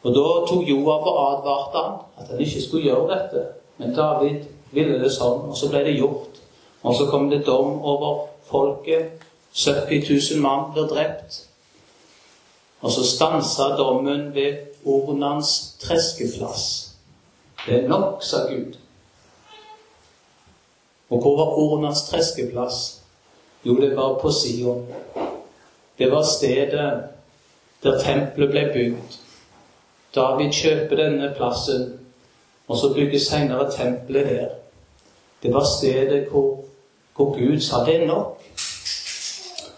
Og 0.03 0.15
Da 0.15 0.23
tok 0.47 0.67
Joab 0.67 1.07
og 1.07 1.19
advarte 1.31 1.83
han 1.83 1.99
at 2.19 2.31
han 2.31 2.39
ikke 2.39 2.61
skulle 2.61 2.83
gjøre 2.83 3.19
dette. 3.19 3.45
Men 3.77 3.95
David 3.95 4.43
ville 4.71 4.99
det 4.99 5.11
sånn, 5.11 5.47
og 5.49 5.57
så 5.57 5.69
ble 5.71 5.83
det 5.85 5.95
gjort. 5.97 6.41
Og 6.83 6.95
så 6.95 7.07
kom 7.07 7.29
det 7.31 7.45
dom 7.47 7.79
over 7.81 8.27
folket. 8.49 9.23
70 9.55 10.09
000 10.09 10.41
mann 10.43 10.71
ble 10.73 10.87
drept. 10.89 11.43
Og 12.81 12.91
så 12.91 13.05
stansa 13.07 13.75
dommen 13.77 14.33
ved 14.35 14.57
Ornans 14.85 15.75
treskeplass. 15.79 16.65
Det 17.65 17.83
er 17.83 17.87
nok, 17.87 18.23
sa 18.23 18.43
Gud. 18.49 18.75
Og 21.13 21.21
hvor 21.21 21.37
var 21.37 21.57
Ornans 21.57 22.01
treskeplass? 22.09 23.01
Jo, 23.65 23.75
det 23.75 23.95
var 23.95 24.19
på 24.21 24.31
Sion. 24.31 24.87
Det 25.97 26.11
var 26.11 26.23
stedet 26.23 27.03
der 27.83 27.99
tempelet 28.01 28.49
ble 28.49 28.63
bygd. 28.73 29.17
David 30.15 30.53
kjøper 30.53 30.95
denne 30.95 31.29
plassen, 31.37 31.99
og 32.67 32.77
så 32.77 32.89
bygger 32.95 33.19
senere 33.19 33.69
tempelet 33.71 34.25
der. 34.29 34.49
Det 35.43 35.53
var 35.53 35.65
stedet 35.77 36.27
hvor, 36.31 36.63
hvor 37.15 37.33
Gud 37.37 37.59
sa 37.59 37.83
det 37.85 38.01
er 38.01 38.07
nok. 38.07 38.41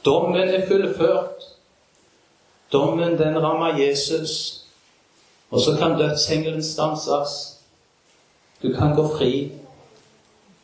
Dommen 0.06 0.50
er 0.50 0.68
fullført. 0.68 1.44
Dommen, 2.72 3.18
den 3.18 3.44
rammer 3.44 3.78
Jesus. 3.78 4.64
Og 5.50 5.60
så 5.60 5.76
kan 5.80 6.00
dødsengelen 6.00 6.64
stanses. 6.64 7.58
Du 8.64 8.74
kan 8.74 8.96
gå 8.96 9.08
fri. 9.18 9.52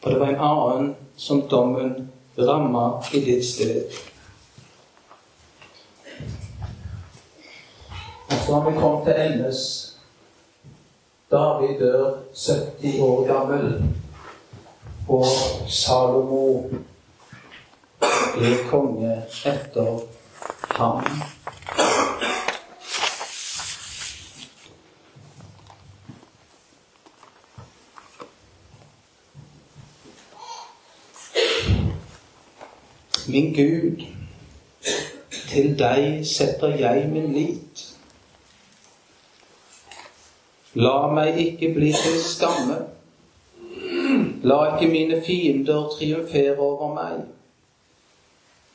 For 0.01 0.09
det 0.09 0.19
var 0.19 0.27
en 0.27 0.39
annen 0.39 0.95
som 1.15 1.47
dommen 1.47 2.09
ramma 2.35 3.03
i 3.13 3.19
ditt 3.19 3.45
sted. 3.45 3.83
Og 8.31 8.37
så 8.45 8.53
har 8.53 8.71
vi 8.71 8.77
kommet 8.79 9.05
til 9.05 9.21
endes. 9.21 9.61
David 11.31 11.79
dør 11.79 12.17
70 12.35 12.99
år 12.99 13.27
gammel, 13.27 13.83
og 15.07 15.25
Salomo 15.69 16.63
blir 18.35 18.65
konge 18.69 19.13
etter 19.45 20.01
ham. 20.75 21.05
Min 33.31 33.53
Gud, 33.53 34.01
til 35.49 35.75
deg 35.79 36.25
setter 36.27 36.73
jeg 36.75 37.05
min 37.11 37.33
lit. 37.33 37.83
La 40.73 41.07
meg 41.11 41.37
ikke 41.39 41.69
bli 41.75 41.91
til 41.95 42.17
skamme. 42.23 42.75
La 44.43 44.57
ikke 44.73 44.89
mine 44.91 45.21
fiender 45.25 45.87
triumfere 45.93 46.57
over 46.57 46.93
meg. 46.95 47.21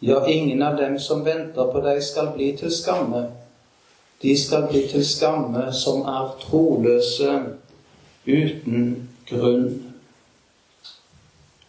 Ja, 0.00 0.22
ingen 0.24 0.62
av 0.62 0.78
dem 0.80 0.98
som 0.98 1.24
venter 1.24 1.72
på 1.72 1.82
deg, 1.84 2.00
skal 2.04 2.30
bli 2.34 2.52
til 2.56 2.72
skamme. 2.72 3.26
De 4.22 4.36
skal 4.40 4.68
bli 4.70 4.86
til 4.88 5.04
skamme 5.04 5.66
som 5.72 6.04
er 6.08 6.32
troløse 6.40 7.34
uten 8.26 9.08
grunn. 9.28 9.68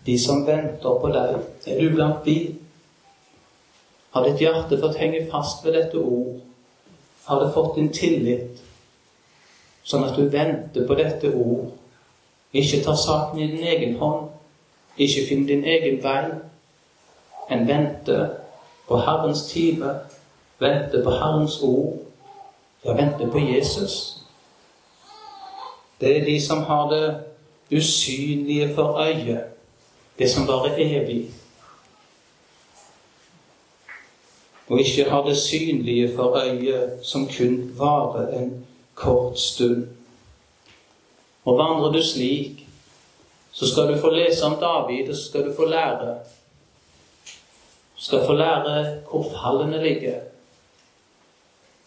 De 0.06 0.16
som 0.20 0.46
venter 0.48 1.02
på 1.04 1.12
deg, 1.12 1.36
er 1.68 1.84
du 1.84 1.96
blant 1.96 2.24
de? 2.26 2.38
Har 4.18 4.26
ditt 4.26 4.40
hjerte 4.42 4.80
fått 4.82 4.96
henge 4.98 5.28
fast 5.30 5.66
ved 5.66 5.76
dette 5.78 6.00
ord? 6.02 6.40
Har 7.28 7.44
det 7.44 7.52
fått 7.54 7.76
din 7.76 7.92
tillit, 7.94 8.64
sånn 9.86 10.08
at 10.08 10.18
du 10.18 10.24
venter 10.34 10.88
på 10.90 10.98
dette 10.98 11.30
ord? 11.38 11.68
Ikke 12.50 12.80
tar 12.82 12.98
saken 12.98 13.38
i 13.38 13.52
din 13.52 13.68
egen 13.68 13.94
hånd, 14.02 14.32
ikke 14.98 15.28
finner 15.30 15.52
din 15.52 15.70
egen 15.76 16.02
vei, 16.02 16.24
En 17.50 17.68
venter 17.68 18.26
på 18.88 18.98
Herrens 19.06 19.46
time, 19.48 19.94
venter 20.60 21.04
på 21.04 21.14
Herrens 21.16 21.62
ord, 21.64 21.94
ja, 22.84 22.92
venter 22.94 23.30
på 23.32 23.40
Jesus. 23.40 24.24
Det 26.02 26.18
er 26.18 26.26
de 26.26 26.42
som 26.42 26.66
har 26.68 26.90
det 26.90 27.16
usynlige 27.72 28.74
for 28.76 29.00
øyet, 29.00 29.46
det 30.20 30.30
som 30.30 30.48
bare 30.48 30.74
er 30.74 31.04
evig 31.04 31.30
og 34.68 34.80
ikke 34.80 35.10
har 35.10 35.24
det 35.24 35.38
synlige 35.38 36.16
for 36.16 36.38
øyet, 36.44 37.00
som 37.02 37.30
kun 37.38 37.74
varer 37.78 38.40
en 38.40 38.66
kort 38.96 39.40
stund. 39.40 39.88
Og 41.46 41.58
vandrer 41.58 41.92
du 41.92 42.04
slik, 42.04 42.68
så 43.52 43.72
skal 43.72 43.94
du 43.94 44.02
få 44.02 44.10
lese 44.10 44.46
om 44.46 44.56
David, 44.60 45.10
og 45.10 45.16
så 45.16 45.30
skal 45.30 45.46
du 45.46 45.54
få 45.56 45.66
lære. 45.66 46.18
Du 47.98 48.02
skal 48.02 48.26
få 48.26 48.34
lære 48.34 49.00
hvor 49.10 49.26
fallene 49.42 49.84
ligger. 49.84 50.20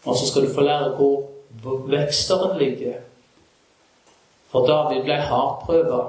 Og 0.05 0.17
så 0.17 0.27
skal 0.27 0.47
du 0.47 0.53
få 0.53 0.61
lære 0.61 0.89
hvor 0.97 1.77
veksteren 1.87 2.57
ligger. 2.57 2.93
For 4.51 4.67
David 4.67 5.03
ble 5.03 5.15
hardt 5.15 5.63
prøva 5.65 6.01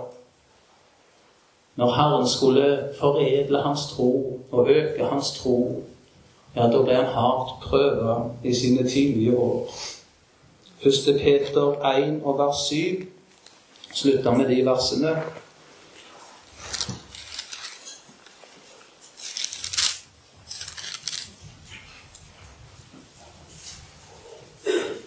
når 1.76 1.94
Herren 1.94 2.28
skulle 2.28 2.88
foredle 2.98 3.62
hans 3.62 3.86
tro 3.94 4.40
og 4.52 4.70
øke 4.70 5.04
hans 5.04 5.32
tro 5.38 5.84
ja, 6.56 6.68
da 6.68 6.82
ble 6.82 6.94
han 6.94 7.12
hardt 7.14 7.60
prøva 7.64 8.16
i 8.44 8.54
sine 8.54 8.88
tidlige 8.88 9.36
år. 9.36 9.70
Første 10.82 11.12
Peter 11.18 11.78
1 11.94 12.20
og 12.24 12.38
vers 12.38 12.66
7 12.68 13.06
slutter 13.94 14.34
med 14.34 14.48
de 14.48 14.64
versene. 14.66 15.16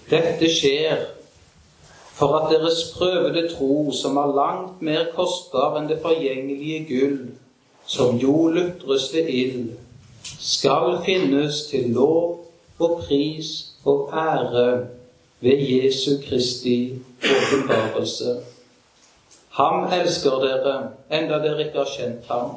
Dette 0.10 0.48
skjer 0.54 1.06
for 2.16 2.38
at 2.38 2.52
deres 2.54 2.94
prøvede 2.94 3.50
tro, 3.56 3.92
som 3.92 4.18
er 4.18 4.36
langt 4.36 4.82
mer 4.82 5.10
kostbar 5.16 5.76
enn 5.80 5.90
det 5.90 5.98
forgjengelige 6.04 6.86
gull, 6.88 7.18
som 7.86 8.16
jo 8.22 8.48
lutres 8.54 9.10
ved 9.14 9.28
ild, 9.28 9.74
skal 10.40 11.00
finnes 11.06 11.66
til 11.70 11.90
lov 11.90 12.46
og 12.80 13.02
pris 13.04 13.76
og 13.86 14.10
ære 14.14 14.88
ved 15.42 15.58
Jesu 15.58 16.12
Kristi 16.30 16.94
åpenbarelse. 17.24 18.36
Ham 19.50 19.88
elsker 19.94 20.40
dere, 20.44 20.76
enda 21.12 21.38
dere 21.44 21.68
ikke 21.68 21.78
har 21.78 21.92
kjent 21.98 22.26
ham. 22.28 22.50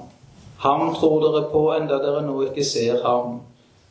Ham 0.59 0.95
tror 0.95 1.21
dere 1.23 1.45
på, 1.53 1.61
enda 1.77 1.99
dere 2.03 2.25
nå 2.27 2.41
ikke 2.49 2.65
ser 2.65 3.03
ham. 3.05 3.41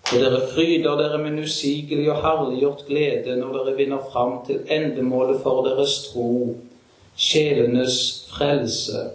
Og 0.07 0.19
dere 0.19 0.41
fryder 0.53 0.97
dere 0.99 1.19
med 1.23 1.43
usigelig 1.43 2.09
og 2.11 2.21
herliggjort 2.23 2.84
glede 2.88 3.36
når 3.39 3.53
dere 3.57 3.75
vinner 3.78 4.03
fram 4.11 4.39
til 4.47 4.59
endemålet 4.71 5.41
for 5.43 5.63
deres 5.67 5.95
tro, 6.07 6.55
sjelenes 7.15 8.28
frelse. 8.32 9.09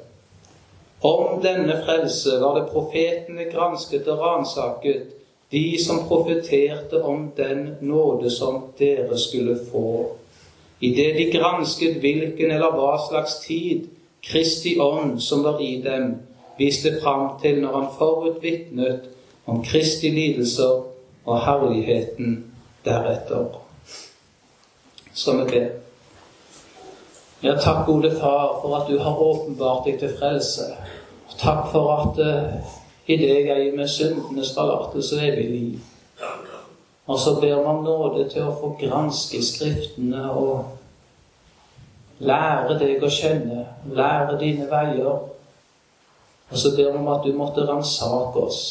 Om 1.03 1.41
denne 1.43 1.83
frelse 1.87 2.39
var 2.41 2.61
det 2.61 2.69
profetene 2.71 3.49
gransket 3.51 4.07
og 4.09 4.21
ransaket, 4.23 5.09
de 5.53 5.65
som 5.85 6.05
profeterte 6.09 7.03
om 7.05 7.27
den 7.37 7.75
nåde 7.81 8.31
som 8.31 8.63
dere 8.79 9.19
skulle 9.19 9.59
få. 9.73 10.13
Idet 10.81 11.17
de 11.19 11.27
gransket 11.35 11.99
hvilken 12.03 12.51
eller 12.51 12.73
hva 12.77 12.95
slags 13.09 13.41
tid 13.43 13.91
Kristi 14.23 14.77
ånd 14.81 15.19
som 15.21 15.43
var 15.43 15.59
i 15.61 15.81
dem, 15.83 16.15
viste 16.59 16.95
fram 17.03 17.41
til 17.43 17.59
når 17.63 17.77
han 17.77 17.93
forutvitnet 17.99 19.11
om 19.51 19.63
Kristi 19.67 20.11
lidelser 20.15 20.85
og 21.27 21.41
herligheten 21.47 22.45
deretter. 22.85 23.59
Så 25.13 25.37
vi 25.37 25.51
ber. 25.51 25.82
Ja, 27.43 27.57
takk, 27.59 27.87
gode 27.87 28.11
Far, 28.21 28.59
for 28.63 28.77
at 28.77 28.89
du 28.89 28.99
har 28.99 29.19
åpenbart 29.19 29.87
deg 29.87 29.97
til 29.99 30.13
frelse. 30.19 30.63
Takk 31.41 31.73
for 31.73 31.89
at 31.91 32.21
uh, 32.23 32.69
i 33.11 33.17
deg 33.19 33.49
er 33.51 33.59
jeg 33.65 33.73
med 33.75 33.89
syndenes 33.91 34.53
forlatelse 34.55 35.19
evig 35.27 35.49
liv. 35.51 35.81
Og 37.07 37.19
så 37.19 37.35
ber 37.41 37.67
om 37.67 37.83
nåde 37.83 38.29
til 38.31 38.47
å 38.47 38.55
få 38.61 38.71
granske 38.79 39.43
Skriftene 39.43 40.29
og 40.31 42.23
lære 42.23 42.79
deg 42.79 43.03
å 43.03 43.11
kjenne, 43.11 43.67
lære 43.91 44.39
dine 44.39 44.71
veier. 44.71 45.27
Og 46.47 46.55
så 46.55 46.77
ber 46.77 46.95
vi 46.95 47.03
om 47.03 47.11
at 47.11 47.27
du 47.27 47.35
måtte 47.35 47.67
ransake 47.67 48.39
oss 48.39 48.63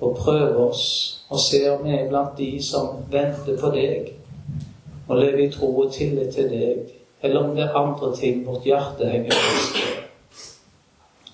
og 0.00 0.16
prøve 0.24 0.70
oss 0.70 0.88
og 1.28 1.44
se 1.44 1.60
om 1.76 1.84
vi 1.84 1.92
er 1.92 2.08
blant 2.08 2.38
de 2.40 2.54
som 2.64 3.04
venter 3.12 3.60
på 3.60 3.76
deg 3.76 4.14
og 5.10 5.18
lever 5.20 5.44
i 5.44 5.52
tro 5.52 5.74
og 5.84 5.92
tillit 5.92 6.32
til 6.32 6.48
deg, 6.48 6.94
eller 7.24 7.44
om 7.44 7.54
det 7.56 7.64
er 7.64 7.76
andre 7.80 8.10
ting 8.16 8.42
vårt 8.46 8.66
hjerte 8.68 9.08
henger 9.08 9.32
fast 9.32 9.78
i. 9.80 9.84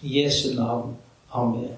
Jesu 0.00 0.54
navn. 0.54 0.94
Amen. 1.34 1.74